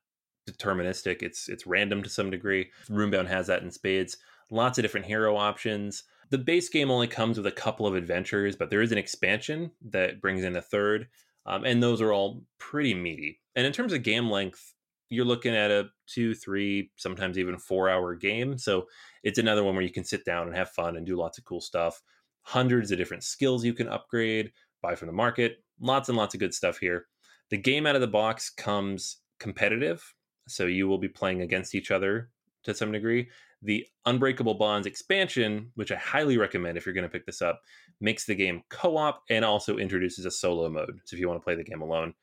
deterministic. 0.48 1.22
It's 1.22 1.48
it's 1.48 1.66
random 1.66 2.02
to 2.02 2.08
some 2.08 2.30
degree. 2.30 2.70
Runebound 2.88 3.28
has 3.28 3.46
that 3.46 3.62
in 3.62 3.70
spades. 3.70 4.16
Lots 4.50 4.78
of 4.78 4.82
different 4.82 5.06
hero 5.06 5.36
options. 5.36 6.04
The 6.30 6.38
base 6.38 6.68
game 6.68 6.90
only 6.90 7.08
comes 7.08 7.36
with 7.36 7.46
a 7.46 7.52
couple 7.52 7.86
of 7.86 7.94
adventures, 7.94 8.56
but 8.56 8.70
there 8.70 8.82
is 8.82 8.92
an 8.92 8.98
expansion 8.98 9.70
that 9.90 10.20
brings 10.20 10.44
in 10.44 10.56
a 10.56 10.62
third, 10.62 11.08
um, 11.44 11.64
and 11.64 11.82
those 11.82 12.00
are 12.00 12.12
all 12.12 12.42
pretty 12.58 12.94
meaty. 12.94 13.40
And 13.54 13.66
in 13.66 13.72
terms 13.72 13.92
of 13.92 14.02
game 14.02 14.30
length, 14.30 14.74
you're 15.10 15.26
looking 15.26 15.54
at 15.54 15.70
a 15.70 15.90
two, 16.06 16.34
three, 16.34 16.90
sometimes 16.96 17.38
even 17.38 17.58
four 17.58 17.90
hour 17.90 18.14
game. 18.14 18.56
So 18.56 18.86
it's 19.22 19.38
another 19.38 19.62
one 19.62 19.74
where 19.74 19.84
you 19.84 19.92
can 19.92 20.04
sit 20.04 20.24
down 20.24 20.46
and 20.46 20.56
have 20.56 20.70
fun 20.70 20.96
and 20.96 21.06
do 21.06 21.16
lots 21.16 21.36
of 21.36 21.44
cool 21.44 21.60
stuff. 21.60 22.00
Hundreds 22.44 22.90
of 22.90 22.98
different 22.98 23.22
skills 23.22 23.62
you 23.62 23.74
can 23.74 23.88
upgrade, 23.88 24.52
buy 24.82 24.94
from 24.94 25.06
the 25.06 25.12
market. 25.12 25.58
Lots 25.80 26.08
and 26.08 26.18
lots 26.18 26.34
of 26.34 26.40
good 26.40 26.54
stuff 26.54 26.78
here. 26.78 27.06
The 27.50 27.58
game 27.58 27.86
out 27.86 27.94
of 27.94 28.00
the 28.00 28.06
box 28.06 28.50
comes 28.50 29.18
competitive, 29.38 30.02
so 30.48 30.66
you 30.66 30.88
will 30.88 30.98
be 30.98 31.08
playing 31.08 31.42
against 31.42 31.74
each 31.74 31.90
other 31.90 32.30
to 32.64 32.74
some 32.74 32.92
degree. 32.92 33.28
The 33.62 33.86
Unbreakable 34.06 34.54
Bonds 34.54 34.86
expansion, 34.86 35.70
which 35.74 35.92
I 35.92 35.96
highly 35.96 36.36
recommend 36.36 36.76
if 36.76 36.84
you're 36.84 36.94
going 36.94 37.06
to 37.06 37.12
pick 37.12 37.26
this 37.26 37.42
up, 37.42 37.60
makes 38.00 38.24
the 38.24 38.34
game 38.34 38.62
co 38.70 38.96
op 38.96 39.22
and 39.30 39.44
also 39.44 39.78
introduces 39.78 40.26
a 40.26 40.30
solo 40.30 40.68
mode. 40.68 41.00
So 41.04 41.14
if 41.14 41.20
you 41.20 41.28
want 41.28 41.40
to 41.40 41.44
play 41.44 41.54
the 41.54 41.64
game 41.64 41.82
alone, 41.82 42.14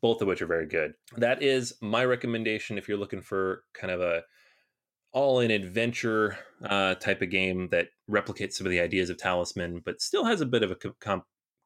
both 0.00 0.22
of 0.22 0.28
which 0.28 0.42
are 0.42 0.46
very 0.46 0.66
good. 0.66 0.94
That 1.16 1.42
is 1.42 1.74
my 1.80 2.04
recommendation 2.04 2.78
if 2.78 2.88
you're 2.88 2.98
looking 2.98 3.20
for 3.20 3.64
kind 3.74 3.92
of 3.92 4.00
a 4.00 4.22
all 5.12 5.40
in 5.40 5.50
adventure 5.50 6.38
uh, 6.64 6.94
type 6.96 7.22
of 7.22 7.30
game 7.30 7.68
that 7.70 7.88
replicates 8.10 8.54
some 8.54 8.66
of 8.66 8.70
the 8.70 8.80
ideas 8.80 9.08
of 9.10 9.16
Talisman, 9.16 9.82
but 9.84 10.02
still 10.02 10.24
has 10.24 10.40
a 10.40 10.46
bit 10.46 10.62
of 10.62 10.70
a 10.70 10.76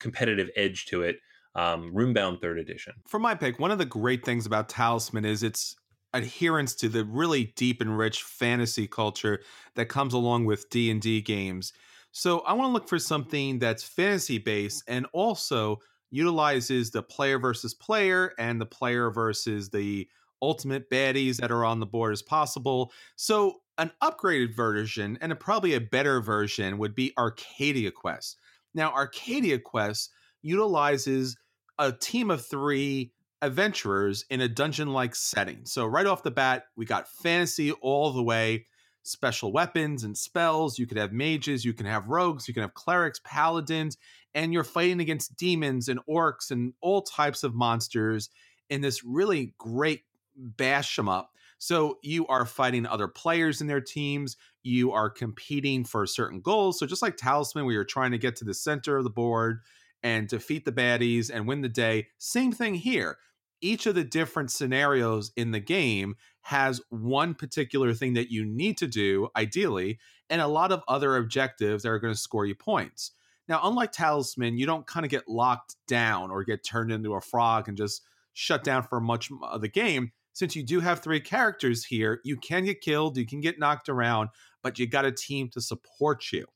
competitive 0.03 0.51
edge 0.57 0.87
to 0.87 1.03
it. 1.03 1.17
Um, 1.55 1.93
Runebound 1.95 2.41
Third 2.41 2.59
Edition. 2.59 2.95
For 3.07 3.19
my 3.19 3.35
pick, 3.35 3.59
one 3.59 3.71
of 3.71 3.79
the 3.79 3.85
great 3.85 4.25
things 4.25 4.47
about 4.47 4.71
Talisman 4.71 5.27
is 5.27 5.43
its 5.43 5.77
adherence 6.15 6.75
to 6.77 6.89
the 6.89 7.05
really 7.05 7.53
deep 7.57 7.81
and 7.81 7.97
rich 7.97 8.23
fantasy 8.23 8.87
culture 8.87 9.41
that 9.75 9.87
comes 9.87 10.15
along 10.15 10.47
with 10.47 10.69
D 10.71 10.91
and 10.91 11.01
D 11.01 11.21
games. 11.21 11.73
So 12.11 12.41
I 12.41 12.53
want 12.53 12.69
to 12.69 12.73
look 12.73 12.89
for 12.89 12.99
something 12.99 13.59
that's 13.59 13.83
fantasy 13.83 14.39
based 14.39 14.85
and 14.89 15.07
also 15.13 15.79
utilizes 16.11 16.91
the 16.91 17.03
player 17.03 17.39
versus 17.39 17.73
player 17.73 18.33
and 18.39 18.61
the 18.61 18.67
player 18.67 19.11
versus 19.11 19.71
the 19.71 20.09
ultimate 20.43 20.91
baddies 20.91 21.37
that 21.37 21.51
are 21.51 21.65
on 21.65 21.81
the 21.81 21.87
board 21.87 22.13
as 22.13 22.23
possible. 22.23 22.93
So 23.17 23.61
an 23.79 23.91
upgraded 24.03 24.55
version 24.55 25.17
and 25.23 25.33
a, 25.33 25.37
probably 25.37 25.75
a 25.75 25.81
better 25.81 26.21
version 26.21 26.77
would 26.79 26.95
be 26.95 27.13
Arcadia 27.17 27.91
Quest. 27.91 28.39
Now, 28.75 28.93
Arcadia 28.93 29.59
Quest 29.59 30.11
utilizes 30.43 31.37
a 31.79 31.93
team 31.93 32.31
of 32.31 32.45
three 32.45 33.13
adventurers 33.41 34.25
in 34.31 34.41
a 34.41 34.49
dungeon 34.49 34.93
like 34.93 35.15
setting. 35.15 35.65
So, 35.65 35.87
right 35.87 36.07
off 36.07 36.23
the 36.23 36.31
bat, 36.31 36.65
we 36.77 36.85
got 36.85 37.09
fantasy 37.09 37.73
all 37.73 38.13
the 38.13 38.23
way, 38.23 38.67
special 39.03 39.53
weapons 39.53 40.05
and 40.05 40.17
spells. 40.17 40.79
You 40.79 40.87
could 40.87 40.99
have 40.99 41.13
mages, 41.13 41.65
you 41.65 41.73
can 41.73 41.87
have 41.87 42.09
rogues, 42.09 42.49
you 42.49 42.55
can 42.55 42.63
have 42.63 42.75
clerics, 42.75 43.21
paladins, 43.25 43.97
and 44.35 44.53
you're 44.53 44.65
fighting 44.65 45.01
against 45.01 45.37
demons 45.37 45.89
and 45.89 46.01
orcs 46.09 46.51
and 46.51 46.73
all 46.81 47.03
types 47.03 47.43
of 47.43 47.55
monsters 47.55 48.31
in 48.71 48.81
this 48.81 49.05
really 49.05 49.55
great 49.59 50.05
bash 50.35 50.97
them 50.97 51.09
up. 51.09 51.32
So, 51.63 51.99
you 52.03 52.27
are 52.27 52.45
fighting 52.45 52.87
other 52.87 53.07
players 53.07 53.61
in 53.61 53.69
their 53.69 53.81
teams. 53.81 54.37
You 54.65 54.91
are 54.91 55.09
competing 55.09 55.85
for 55.85 56.07
certain 56.07 56.41
goals. 56.41 56.81
So, 56.81 56.87
just 56.87 57.03
like 57.03 57.17
Talisman, 57.17 57.65
where 57.65 57.75
you're 57.75 57.85
trying 57.85 58.11
to 58.11 58.19
get 58.19 58.35
to 58.37 58.45
the 58.45 58.53
center 58.53 58.97
of 58.97 59.05
the 59.05 59.11
board 59.11 59.61
and 60.03 60.27
defeat 60.27 60.65
the 60.65 60.73
baddies 60.73 61.31
and 61.33 61.47
win 61.47 61.61
the 61.61 61.69
day, 61.69 62.09
same 62.19 62.51
thing 62.51 62.75
here 62.75 63.19
each 63.61 63.87
of 63.87 63.95
the 63.95 64.03
different 64.03 64.51
scenarios 64.51 65.31
in 65.37 65.53
the 65.53 65.61
game 65.61 66.17
has 66.41 66.81
one 66.91 67.33
particular 67.33 67.95
thing 67.95 68.15
that 68.15 68.29
you 68.29 68.45
need 68.45 68.77
to 68.79 68.89
do, 68.89 69.29
ideally, 69.37 70.01
and 70.29 70.41
a 70.41 70.49
lot 70.49 70.73
of 70.73 70.83
other 70.89 71.17
objectives 71.17 71.85
that 71.85 71.91
are 71.91 72.01
going 72.01 72.13
to 72.13 72.19
score 72.19 72.45
you 72.45 72.57
points. 72.57 73.13
Now, 73.47 73.61
unlike 73.63 73.93
Talisman, 73.93 74.59
you 74.59 74.67
don't 74.67 74.87
kind 74.87 75.07
of 75.07 75.11
get 75.11 75.29
locked 75.29 75.77
down 75.87 76.33
or 76.33 76.43
get 76.43 76.65
turned 76.65 76.91
into 76.91 77.15
a 77.15 77.21
frog 77.21 77.69
and 77.69 77.77
just 77.77 78.03
shut 78.33 78.65
down 78.65 78.83
for 78.83 79.01
much 79.01 79.31
of 79.43 79.61
the 79.61 79.69
game. 79.69 80.11
Since 80.33 80.57
you 80.57 80.63
do 80.63 80.81
have 80.81 81.01
three 81.01 81.21
characters 81.21 81.85
here, 81.85 82.21
you 82.25 82.37
can 82.37 82.65
get 82.65 82.81
killed, 82.81 83.17
you 83.17 83.27
can 83.27 83.41
get 83.41 83.59
knocked 83.59 83.89
around, 83.89 84.31
but 84.63 84.79
you 84.79 84.87
got 84.87 85.05
a 85.05 85.13
team 85.13 85.49
to 85.51 85.61
support 85.61 86.33
you. 86.33 86.47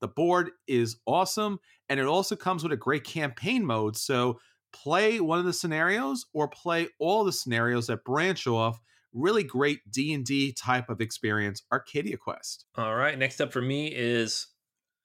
The 0.00 0.08
board 0.08 0.50
is 0.66 0.96
awesome, 1.06 1.58
and 1.88 2.00
it 2.00 2.06
also 2.06 2.36
comes 2.36 2.62
with 2.62 2.72
a 2.72 2.76
great 2.76 3.04
campaign 3.04 3.64
mode. 3.64 3.96
So 3.96 4.38
play 4.72 5.20
one 5.20 5.38
of 5.38 5.44
the 5.44 5.52
scenarios 5.52 6.26
or 6.32 6.48
play 6.48 6.88
all 6.98 7.24
the 7.24 7.32
scenarios 7.32 7.86
that 7.86 8.04
branch 8.04 8.46
off 8.46 8.80
really 9.12 9.44
great 9.44 9.80
d&d 9.90 10.54
type 10.54 10.88
of 10.88 10.98
experience 10.98 11.62
arcadia 11.70 12.16
quest 12.16 12.64
all 12.78 12.94
right 12.94 13.18
next 13.18 13.42
up 13.42 13.52
for 13.52 13.60
me 13.60 13.88
is 13.88 14.46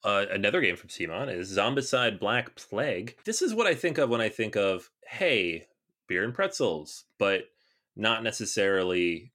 uh, 0.04 0.26
another 0.32 0.62
game 0.62 0.76
from 0.76 0.90
CMON 0.90 1.34
is 1.36 1.58
Zombicide 1.58 2.20
Black 2.20 2.56
Plague. 2.56 3.18
This 3.26 3.42
is 3.42 3.54
what 3.54 3.68
I 3.68 3.76
think 3.76 3.98
of 3.98 4.10
when 4.10 4.22
I 4.22 4.30
think 4.30 4.56
of, 4.56 4.90
hey, 5.10 5.66
beer 6.08 6.24
and 6.24 6.34
pretzels, 6.34 7.06
but 7.18 7.46
not 7.97 8.23
necessarily 8.23 9.33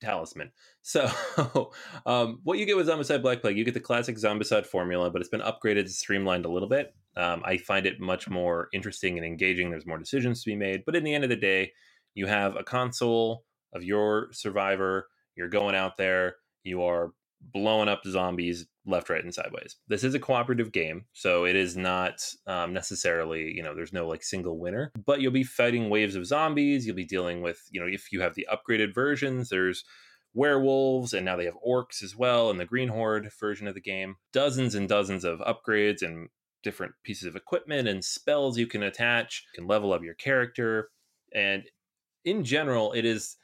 talisman. 0.00 0.52
So, 0.82 1.72
um, 2.06 2.40
what 2.42 2.58
you 2.58 2.64
get 2.64 2.74
with 2.74 2.88
Zombicide 2.88 3.20
Black 3.20 3.42
Plague, 3.42 3.58
you 3.58 3.66
get 3.66 3.74
the 3.74 3.80
classic 3.80 4.16
Zombicide 4.16 4.64
formula, 4.64 5.10
but 5.10 5.20
it's 5.20 5.28
been 5.28 5.42
upgraded, 5.42 5.90
streamlined 5.90 6.46
a 6.46 6.50
little 6.50 6.70
bit. 6.70 6.94
Um, 7.18 7.42
I 7.44 7.58
find 7.58 7.84
it 7.84 8.00
much 8.00 8.30
more 8.30 8.68
interesting 8.72 9.18
and 9.18 9.26
engaging. 9.26 9.70
There's 9.70 9.86
more 9.86 9.98
decisions 9.98 10.42
to 10.42 10.50
be 10.50 10.56
made, 10.56 10.84
but 10.86 10.96
in 10.96 11.04
the 11.04 11.12
end 11.14 11.22
of 11.22 11.28
the 11.28 11.36
day, 11.36 11.72
you 12.14 12.26
have 12.26 12.56
a 12.56 12.64
console 12.64 13.44
of 13.74 13.84
your 13.84 14.30
survivor. 14.32 15.08
You're 15.36 15.48
going 15.48 15.74
out 15.74 15.98
there. 15.98 16.36
You 16.64 16.82
are 16.82 17.12
blowing 17.40 17.88
up 17.88 18.02
zombies 18.06 18.66
left, 18.86 19.10
right, 19.10 19.24
and 19.24 19.34
sideways. 19.34 19.76
This 19.88 20.04
is 20.04 20.14
a 20.14 20.20
cooperative 20.20 20.72
game, 20.72 21.04
so 21.12 21.44
it 21.44 21.56
is 21.56 21.76
not 21.76 22.22
um, 22.46 22.72
necessarily, 22.72 23.52
you 23.52 23.62
know, 23.62 23.74
there's 23.74 23.92
no 23.92 24.06
like 24.06 24.22
single 24.22 24.58
winner, 24.58 24.92
but 25.06 25.20
you'll 25.20 25.32
be 25.32 25.44
fighting 25.44 25.90
waves 25.90 26.16
of 26.16 26.26
zombies. 26.26 26.86
You'll 26.86 26.96
be 26.96 27.04
dealing 27.04 27.42
with, 27.42 27.60
you 27.70 27.80
know, 27.80 27.86
if 27.86 28.12
you 28.12 28.20
have 28.20 28.34
the 28.34 28.46
upgraded 28.50 28.94
versions, 28.94 29.48
there's 29.48 29.84
werewolves, 30.34 31.12
and 31.12 31.24
now 31.24 31.36
they 31.36 31.44
have 31.44 31.58
orcs 31.66 32.02
as 32.02 32.16
well 32.16 32.50
in 32.50 32.58
the 32.58 32.64
Green 32.64 32.88
Horde 32.88 33.28
version 33.38 33.66
of 33.66 33.74
the 33.74 33.80
game. 33.80 34.16
Dozens 34.32 34.74
and 34.74 34.88
dozens 34.88 35.24
of 35.24 35.40
upgrades 35.40 36.02
and 36.02 36.28
different 36.62 36.92
pieces 37.04 37.26
of 37.26 37.36
equipment 37.36 37.88
and 37.88 38.04
spells 38.04 38.58
you 38.58 38.66
can 38.66 38.82
attach, 38.82 39.46
you 39.52 39.60
can 39.60 39.68
level 39.68 39.92
up 39.92 40.02
your 40.02 40.14
character. 40.14 40.90
And 41.34 41.64
in 42.24 42.44
general, 42.44 42.92
it 42.92 43.04
is 43.04 43.36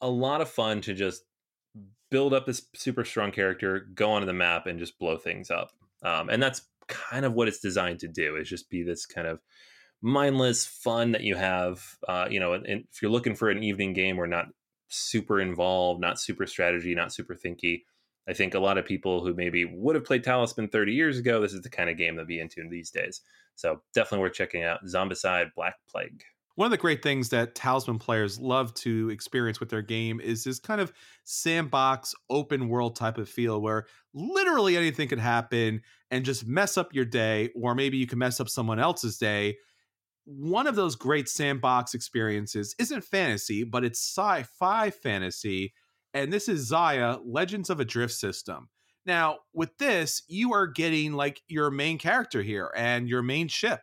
a 0.00 0.08
lot 0.08 0.40
of 0.40 0.50
fun 0.50 0.80
to 0.82 0.94
just 0.94 1.22
build 2.10 2.32
up 2.34 2.46
this 2.46 2.66
super 2.74 3.04
strong 3.04 3.30
character, 3.30 3.88
go 3.94 4.12
onto 4.12 4.26
the 4.26 4.32
map, 4.32 4.66
and 4.66 4.78
just 4.78 4.98
blow 4.98 5.16
things 5.16 5.50
up. 5.50 5.72
Um, 6.02 6.28
and 6.28 6.42
that's 6.42 6.62
kind 6.88 7.24
of 7.24 7.32
what 7.32 7.48
it's 7.48 7.60
designed 7.60 8.00
to 8.00 8.08
do 8.08 8.36
is 8.36 8.48
just 8.48 8.68
be 8.68 8.82
this 8.82 9.06
kind 9.06 9.26
of 9.26 9.40
mindless 10.02 10.66
fun 10.66 11.12
that 11.12 11.22
you 11.22 11.34
have 11.34 11.82
uh, 12.08 12.26
you 12.30 12.38
know 12.38 12.52
and, 12.52 12.66
and 12.66 12.84
if 12.92 13.00
you're 13.00 13.10
looking 13.10 13.34
for 13.34 13.48
an 13.48 13.62
evening 13.62 13.94
game 13.94 14.20
or 14.20 14.26
not 14.26 14.48
super 14.88 15.40
involved 15.40 15.98
not 15.98 16.20
super 16.20 16.46
strategy 16.46 16.94
not 16.94 17.10
super 17.10 17.34
thinky 17.34 17.80
I 18.28 18.32
think 18.32 18.54
a 18.54 18.58
lot 18.58 18.78
of 18.78 18.86
people 18.86 19.24
who 19.24 19.34
maybe 19.34 19.64
would 19.64 19.96
have 19.96 20.04
played 20.04 20.24
Talisman 20.24 20.68
30 20.68 20.92
years 20.92 21.18
ago, 21.18 21.40
this 21.40 21.52
is 21.52 21.60
the 21.60 21.68
kind 21.68 21.90
of 21.90 21.98
game 21.98 22.16
they'll 22.16 22.24
be 22.24 22.40
into 22.40 22.66
these 22.68 22.90
days. 22.90 23.20
So 23.54 23.82
definitely 23.92 24.20
worth 24.20 24.32
checking 24.32 24.62
out 24.62 24.84
Zombicide 24.86 25.54
Black 25.54 25.74
Plague. 25.88 26.24
One 26.56 26.66
of 26.66 26.70
the 26.70 26.76
great 26.76 27.02
things 27.02 27.30
that 27.30 27.54
Talisman 27.54 27.98
players 27.98 28.38
love 28.38 28.72
to 28.74 29.10
experience 29.10 29.58
with 29.58 29.70
their 29.70 29.82
game 29.82 30.20
is 30.20 30.44
this 30.44 30.60
kind 30.60 30.80
of 30.80 30.92
sandbox, 31.24 32.14
open 32.30 32.68
world 32.68 32.94
type 32.94 33.18
of 33.18 33.28
feel 33.28 33.60
where 33.60 33.86
literally 34.12 34.76
anything 34.76 35.08
could 35.08 35.18
happen 35.18 35.82
and 36.12 36.24
just 36.24 36.46
mess 36.46 36.78
up 36.78 36.94
your 36.94 37.04
day, 37.04 37.50
or 37.56 37.74
maybe 37.74 37.96
you 37.96 38.06
can 38.06 38.18
mess 38.18 38.38
up 38.38 38.48
someone 38.48 38.78
else's 38.78 39.18
day. 39.18 39.56
One 40.26 40.68
of 40.68 40.76
those 40.76 40.94
great 40.94 41.28
sandbox 41.28 41.92
experiences 41.92 42.74
isn't 42.78 43.02
fantasy, 43.02 43.64
but 43.64 43.84
it's 43.84 43.98
sci 43.98 44.44
fi 44.44 44.90
fantasy 44.90 45.74
and 46.14 46.32
this 46.32 46.48
is 46.48 46.70
Xia 46.70 47.20
Legends 47.24 47.68
of 47.68 47.80
a 47.80 47.84
Drift 47.84 48.14
System. 48.14 48.68
Now, 49.04 49.38
with 49.52 49.76
this, 49.78 50.22
you 50.28 50.54
are 50.54 50.68
getting 50.68 51.12
like 51.12 51.42
your 51.48 51.70
main 51.70 51.98
character 51.98 52.40
here 52.40 52.70
and 52.74 53.08
your 53.08 53.20
main 53.20 53.48
ship. 53.48 53.80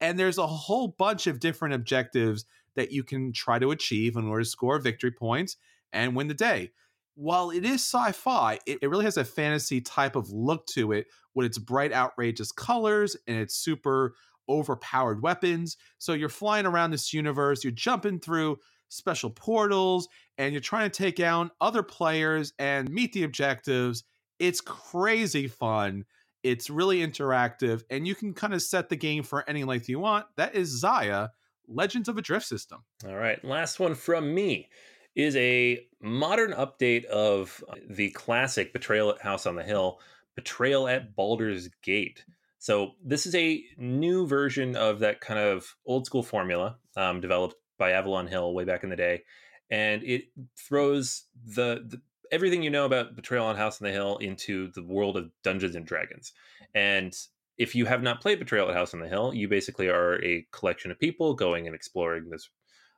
And 0.00 0.18
there's 0.18 0.38
a 0.38 0.46
whole 0.46 0.88
bunch 0.88 1.26
of 1.26 1.40
different 1.40 1.74
objectives 1.74 2.44
that 2.74 2.92
you 2.92 3.02
can 3.02 3.32
try 3.32 3.58
to 3.58 3.70
achieve 3.70 4.16
in 4.16 4.26
order 4.26 4.42
to 4.42 4.48
score 4.48 4.78
victory 4.78 5.10
points 5.10 5.56
and 5.92 6.14
win 6.14 6.28
the 6.28 6.34
day. 6.34 6.72
While 7.14 7.50
it 7.50 7.64
is 7.64 7.82
sci 7.82 8.12
fi, 8.12 8.58
it, 8.66 8.78
it 8.82 8.90
really 8.90 9.06
has 9.06 9.16
a 9.16 9.24
fantasy 9.24 9.80
type 9.80 10.16
of 10.16 10.30
look 10.30 10.66
to 10.68 10.92
it 10.92 11.06
with 11.34 11.46
its 11.46 11.58
bright, 11.58 11.92
outrageous 11.92 12.52
colors 12.52 13.16
and 13.26 13.38
its 13.38 13.54
super 13.54 14.14
overpowered 14.48 15.22
weapons. 15.22 15.76
So 15.98 16.12
you're 16.12 16.28
flying 16.28 16.66
around 16.66 16.90
this 16.90 17.12
universe, 17.12 17.64
you're 17.64 17.72
jumping 17.72 18.20
through 18.20 18.58
special 18.88 19.30
portals, 19.30 20.08
and 20.38 20.52
you're 20.52 20.60
trying 20.60 20.90
to 20.90 20.96
take 20.96 21.16
down 21.16 21.50
other 21.60 21.82
players 21.82 22.52
and 22.58 22.90
meet 22.90 23.12
the 23.12 23.24
objectives. 23.24 24.04
It's 24.38 24.60
crazy 24.60 25.48
fun. 25.48 26.04
It's 26.46 26.70
really 26.70 27.04
interactive, 27.04 27.82
and 27.90 28.06
you 28.06 28.14
can 28.14 28.32
kind 28.32 28.54
of 28.54 28.62
set 28.62 28.88
the 28.88 28.94
game 28.94 29.24
for 29.24 29.42
any 29.50 29.64
length 29.64 29.88
you 29.88 29.98
want. 29.98 30.26
That 30.36 30.54
is 30.54 30.80
Xia, 30.80 31.30
Legends 31.66 32.08
of 32.08 32.18
a 32.18 32.22
Drift 32.22 32.46
System. 32.46 32.84
All 33.04 33.16
right, 33.16 33.44
last 33.44 33.80
one 33.80 33.96
from 33.96 34.32
me 34.32 34.68
is 35.16 35.34
a 35.34 35.84
modern 36.00 36.52
update 36.52 37.04
of 37.06 37.64
the 37.90 38.10
classic 38.10 38.72
Betrayal 38.72 39.10
at 39.10 39.22
House 39.22 39.44
on 39.44 39.56
the 39.56 39.64
Hill, 39.64 39.98
Betrayal 40.36 40.86
at 40.86 41.16
Baldur's 41.16 41.68
Gate. 41.82 42.24
So 42.60 42.92
this 43.04 43.26
is 43.26 43.34
a 43.34 43.64
new 43.76 44.28
version 44.28 44.76
of 44.76 45.00
that 45.00 45.20
kind 45.20 45.40
of 45.40 45.74
old 45.84 46.06
school 46.06 46.22
formula 46.22 46.76
um, 46.96 47.20
developed 47.20 47.56
by 47.76 47.90
Avalon 47.90 48.28
Hill 48.28 48.54
way 48.54 48.62
back 48.62 48.84
in 48.84 48.90
the 48.90 48.94
day, 48.94 49.24
and 49.68 50.04
it 50.04 50.26
throws 50.56 51.24
the, 51.44 51.84
the 51.88 52.00
everything 52.32 52.62
you 52.62 52.70
know 52.70 52.84
about 52.84 53.16
Betrayal 53.16 53.46
on 53.46 53.56
House 53.56 53.80
on 53.80 53.86
the 53.86 53.92
Hill 53.92 54.18
into 54.18 54.70
the 54.72 54.82
world 54.82 55.16
of 55.16 55.30
Dungeons 55.42 55.76
and 55.76 55.86
Dragons. 55.86 56.32
And 56.74 57.16
if 57.58 57.74
you 57.74 57.86
have 57.86 58.02
not 58.02 58.20
played 58.20 58.38
Betrayal 58.38 58.68
at 58.68 58.76
House 58.76 58.94
on 58.94 59.00
the 59.00 59.08
Hill, 59.08 59.32
you 59.34 59.48
basically 59.48 59.88
are 59.88 60.22
a 60.24 60.46
collection 60.52 60.90
of 60.90 60.98
people 60.98 61.34
going 61.34 61.66
and 61.66 61.74
exploring 61.74 62.28
this 62.28 62.48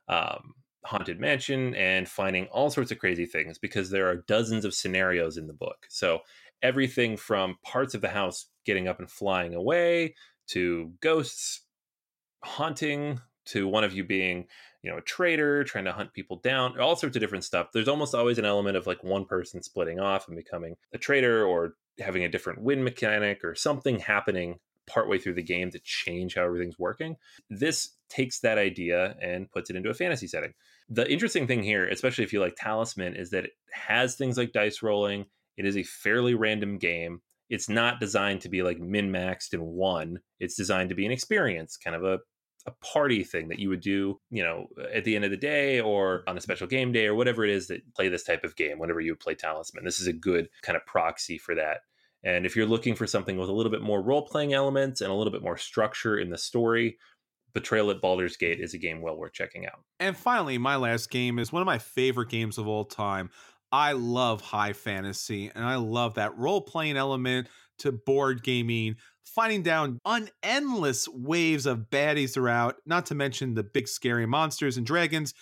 um, 0.07 0.53
haunted 0.85 1.19
mansion 1.19 1.75
and 1.75 2.07
finding 2.07 2.45
all 2.47 2.69
sorts 2.69 2.91
of 2.91 2.99
crazy 2.99 3.25
things 3.25 3.57
because 3.57 3.89
there 3.89 4.07
are 4.07 4.23
dozens 4.27 4.65
of 4.65 4.73
scenarios 4.73 5.37
in 5.37 5.47
the 5.47 5.53
book. 5.53 5.85
So 5.89 6.19
everything 6.61 7.17
from 7.17 7.57
parts 7.63 7.93
of 7.93 8.01
the 8.01 8.09
house 8.09 8.47
getting 8.65 8.87
up 8.87 8.99
and 8.99 9.09
flying 9.09 9.53
away 9.53 10.15
to 10.47 10.91
ghosts 11.01 11.61
haunting 12.43 13.19
to 13.45 13.67
one 13.67 13.83
of 13.83 13.93
you 13.93 14.03
being 14.03 14.45
you 14.81 14.91
know 14.91 14.97
a 14.97 15.01
traitor 15.01 15.63
trying 15.63 15.85
to 15.85 15.91
hunt 15.91 16.13
people 16.13 16.37
down 16.37 16.79
all 16.79 16.95
sorts 16.95 17.15
of 17.15 17.21
different 17.21 17.43
stuff. 17.43 17.69
There's 17.73 17.87
almost 17.87 18.15
always 18.15 18.37
an 18.37 18.45
element 18.45 18.77
of 18.77 18.87
like 18.87 19.03
one 19.03 19.25
person 19.25 19.61
splitting 19.61 19.99
off 19.99 20.27
and 20.27 20.37
becoming 20.37 20.75
a 20.93 20.97
traitor 20.97 21.45
or 21.45 21.75
having 21.99 22.23
a 22.23 22.29
different 22.29 22.61
win 22.61 22.83
mechanic 22.83 23.43
or 23.43 23.55
something 23.55 23.99
happening 23.99 24.59
partway 24.87 25.19
through 25.19 25.35
the 25.35 25.43
game 25.43 25.69
to 25.69 25.79
change 25.83 26.35
how 26.35 26.43
everything's 26.43 26.79
working. 26.79 27.15
This 27.49 27.91
takes 28.09 28.39
that 28.39 28.57
idea 28.57 29.15
and 29.21 29.51
puts 29.51 29.69
it 29.69 29.75
into 29.75 29.89
a 29.89 29.93
fantasy 29.93 30.27
setting. 30.27 30.53
The 30.89 31.09
interesting 31.11 31.45
thing 31.45 31.61
here 31.63 31.87
especially 31.87 32.23
if 32.23 32.33
you 32.33 32.39
like 32.39 32.55
talisman 32.55 33.15
is 33.15 33.29
that 33.31 33.45
it 33.45 33.51
has 33.71 34.15
things 34.15 34.37
like 34.37 34.53
dice 34.53 34.81
rolling. 34.81 35.25
It 35.57 35.65
is 35.65 35.77
a 35.77 35.83
fairly 35.83 36.35
random 36.35 36.77
game. 36.77 37.21
It's 37.49 37.67
not 37.67 37.99
designed 37.99 38.41
to 38.41 38.49
be 38.49 38.61
like 38.61 38.79
min 38.79 39.11
maxed 39.11 39.53
in 39.53 39.61
one. 39.61 40.19
It's 40.39 40.55
designed 40.55 40.89
to 40.89 40.95
be 40.95 41.05
an 41.05 41.11
experience, 41.11 41.77
kind 41.77 41.95
of 41.95 42.03
a 42.03 42.19
a 42.69 42.85
party 42.85 43.23
thing 43.23 43.49
that 43.49 43.59
you 43.59 43.69
would 43.69 43.81
do, 43.81 44.19
you 44.29 44.43
know, 44.43 44.67
at 44.93 45.03
the 45.03 45.15
end 45.15 45.25
of 45.25 45.31
the 45.31 45.37
day 45.37 45.81
or 45.81 46.23
on 46.27 46.37
a 46.37 46.41
special 46.41 46.67
game 46.67 46.91
day 46.91 47.05
or 47.05 47.15
whatever 47.15 47.43
it 47.43 47.49
is 47.49 47.67
that 47.67 47.93
play 47.95 48.09
this 48.09 48.23
type 48.23 48.43
of 48.43 48.55
game 48.55 48.79
whenever 48.79 49.01
you 49.01 49.15
play 49.15 49.35
Talisman. 49.35 49.83
This 49.83 49.99
is 49.99 50.07
a 50.07 50.13
good 50.13 50.49
kind 50.61 50.75
of 50.75 50.85
proxy 50.85 51.37
for 51.37 51.55
that. 51.55 51.79
And 52.23 52.45
if 52.45 52.55
you're 52.55 52.65
looking 52.65 52.95
for 52.95 53.07
something 53.07 53.37
with 53.37 53.49
a 53.49 53.53
little 53.53 53.71
bit 53.71 53.81
more 53.81 54.01
role 54.01 54.21
playing 54.21 54.53
elements 54.53 55.01
and 55.01 55.11
a 55.11 55.13
little 55.13 55.31
bit 55.31 55.43
more 55.43 55.57
structure 55.57 56.17
in 56.17 56.29
the 56.29 56.37
story, 56.37 56.97
Betrayal 57.53 57.89
at 57.91 58.01
Baldur's 58.01 58.37
Gate 58.37 58.59
is 58.59 58.73
a 58.73 58.77
game 58.77 59.01
well 59.01 59.17
worth 59.17 59.33
checking 59.33 59.65
out. 59.65 59.79
And 59.99 60.15
finally, 60.15 60.57
my 60.57 60.75
last 60.75 61.09
game 61.09 61.39
is 61.39 61.51
one 61.51 61.61
of 61.61 61.65
my 61.65 61.79
favorite 61.79 62.29
games 62.29 62.57
of 62.57 62.67
all 62.67 62.85
time. 62.85 63.29
I 63.71 63.93
love 63.93 64.41
high 64.41 64.73
fantasy 64.73 65.51
and 65.53 65.63
I 65.63 65.75
love 65.75 66.15
that 66.15 66.37
role 66.37 66.61
playing 66.61 66.97
element 66.97 67.47
to 67.79 67.91
board 67.91 68.43
gaming, 68.43 68.95
fighting 69.35 69.63
down 69.63 69.99
unendless 70.05 71.07
waves 71.07 71.65
of 71.65 71.89
baddies 71.89 72.33
throughout, 72.33 72.77
not 72.85 73.05
to 73.07 73.15
mention 73.15 73.53
the 73.53 73.63
big 73.63 73.87
scary 73.87 74.25
monsters 74.25 74.77
and 74.77 74.85
dragons. 74.85 75.33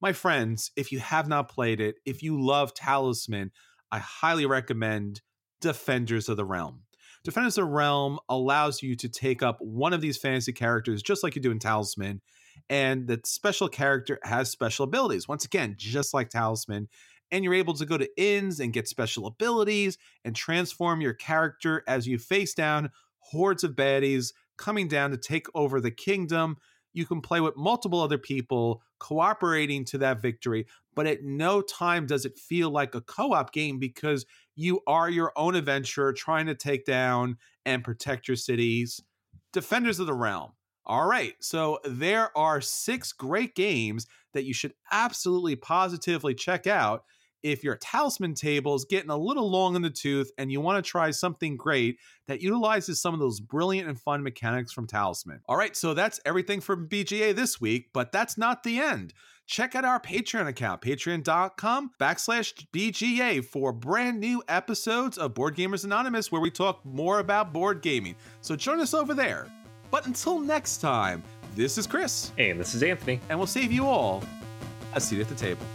My 0.00 0.12
friends, 0.12 0.70
if 0.76 0.92
you 0.92 0.98
have 1.00 1.28
not 1.28 1.48
played 1.48 1.80
it, 1.80 1.96
if 2.04 2.22
you 2.22 2.40
love 2.40 2.74
Talisman, 2.74 3.50
I 3.90 3.98
highly 3.98 4.46
recommend 4.46 5.22
Defenders 5.60 6.28
of 6.28 6.36
the 6.36 6.44
Realm. 6.44 6.82
Defenders 7.22 7.56
of 7.56 7.64
the 7.64 7.70
Realm 7.72 8.18
allows 8.28 8.82
you 8.82 8.96
to 8.96 9.08
take 9.08 9.42
up 9.42 9.58
one 9.60 9.92
of 9.92 10.00
these 10.00 10.18
fantasy 10.18 10.52
characters, 10.52 11.02
just 11.02 11.22
like 11.22 11.36
you 11.36 11.40
do 11.40 11.50
in 11.50 11.58
Talisman, 11.58 12.20
and 12.68 13.06
that 13.08 13.26
special 13.26 13.68
character 13.68 14.18
has 14.24 14.50
special 14.50 14.84
abilities. 14.84 15.26
Once 15.26 15.44
again, 15.44 15.74
just 15.78 16.12
like 16.12 16.28
Talisman, 16.28 16.88
and 17.30 17.42
you're 17.42 17.54
able 17.54 17.74
to 17.74 17.86
go 17.86 17.96
to 17.96 18.08
inns 18.20 18.60
and 18.60 18.72
get 18.72 18.88
special 18.88 19.26
abilities 19.26 19.98
and 20.24 20.36
transform 20.36 21.00
your 21.00 21.14
character 21.14 21.82
as 21.88 22.06
you 22.06 22.18
face 22.18 22.54
down 22.54 22.90
hordes 23.30 23.64
of 23.64 23.72
baddies 23.72 24.32
coming 24.56 24.88
down 24.88 25.10
to 25.10 25.16
take 25.16 25.46
over 25.54 25.80
the 25.80 25.90
kingdom. 25.90 26.56
You 26.92 27.06
can 27.06 27.20
play 27.20 27.40
with 27.40 27.56
multiple 27.56 28.00
other 28.00 28.18
people 28.18 28.82
cooperating 28.98 29.84
to 29.86 29.98
that 29.98 30.22
victory, 30.22 30.66
but 30.94 31.06
at 31.06 31.24
no 31.24 31.60
time 31.60 32.06
does 32.06 32.24
it 32.24 32.38
feel 32.38 32.70
like 32.70 32.94
a 32.94 33.00
co 33.00 33.32
op 33.32 33.52
game 33.52 33.78
because 33.78 34.24
you 34.54 34.80
are 34.86 35.10
your 35.10 35.32
own 35.36 35.56
adventurer 35.56 36.12
trying 36.12 36.46
to 36.46 36.54
take 36.54 36.84
down 36.84 37.36
and 37.66 37.82
protect 37.82 38.28
your 38.28 38.36
cities. 38.36 39.00
Defenders 39.52 39.98
of 39.98 40.06
the 40.06 40.14
Realm. 40.14 40.52
All 40.86 41.06
right, 41.06 41.34
so 41.40 41.78
there 41.84 42.36
are 42.36 42.60
six 42.60 43.12
great 43.12 43.54
games 43.54 44.06
that 44.34 44.44
you 44.44 44.52
should 44.52 44.74
absolutely 44.92 45.56
positively 45.56 46.34
check 46.34 46.66
out 46.66 47.04
if 47.44 47.62
your 47.62 47.76
talisman 47.76 48.34
table 48.34 48.74
is 48.74 48.86
getting 48.86 49.10
a 49.10 49.16
little 49.16 49.48
long 49.48 49.76
in 49.76 49.82
the 49.82 49.90
tooth 49.90 50.32
and 50.38 50.50
you 50.50 50.60
want 50.60 50.82
to 50.82 50.90
try 50.90 51.10
something 51.10 51.56
great 51.56 51.98
that 52.26 52.40
utilizes 52.40 53.00
some 53.00 53.12
of 53.12 53.20
those 53.20 53.38
brilliant 53.38 53.86
and 53.86 54.00
fun 54.00 54.22
mechanics 54.22 54.72
from 54.72 54.86
Talisman. 54.86 55.40
All 55.46 55.56
right, 55.56 55.76
so 55.76 55.92
that's 55.92 56.18
everything 56.24 56.60
from 56.62 56.88
BGA 56.88 57.36
this 57.36 57.60
week, 57.60 57.90
but 57.92 58.10
that's 58.12 58.38
not 58.38 58.62
the 58.62 58.80
end. 58.80 59.12
Check 59.46 59.74
out 59.74 59.84
our 59.84 60.00
Patreon 60.00 60.48
account, 60.48 60.80
patreon.com 60.80 61.90
backslash 62.00 62.66
BGA 62.72 63.44
for 63.44 63.72
brand 63.72 64.18
new 64.18 64.42
episodes 64.48 65.18
of 65.18 65.34
Board 65.34 65.54
Gamers 65.54 65.84
Anonymous 65.84 66.32
where 66.32 66.40
we 66.40 66.50
talk 66.50 66.82
more 66.82 67.18
about 67.18 67.52
board 67.52 67.82
gaming. 67.82 68.16
So 68.40 68.56
join 68.56 68.80
us 68.80 68.94
over 68.94 69.12
there. 69.12 69.48
But 69.90 70.06
until 70.06 70.38
next 70.38 70.78
time, 70.78 71.22
this 71.54 71.76
is 71.76 71.86
Chris. 71.86 72.32
And 72.38 72.58
this 72.58 72.74
is 72.74 72.82
Anthony. 72.82 73.20
And 73.28 73.38
we'll 73.38 73.46
save 73.46 73.70
you 73.70 73.84
all 73.86 74.24
a 74.94 75.00
seat 75.00 75.20
at 75.20 75.28
the 75.28 75.34
table. 75.34 75.66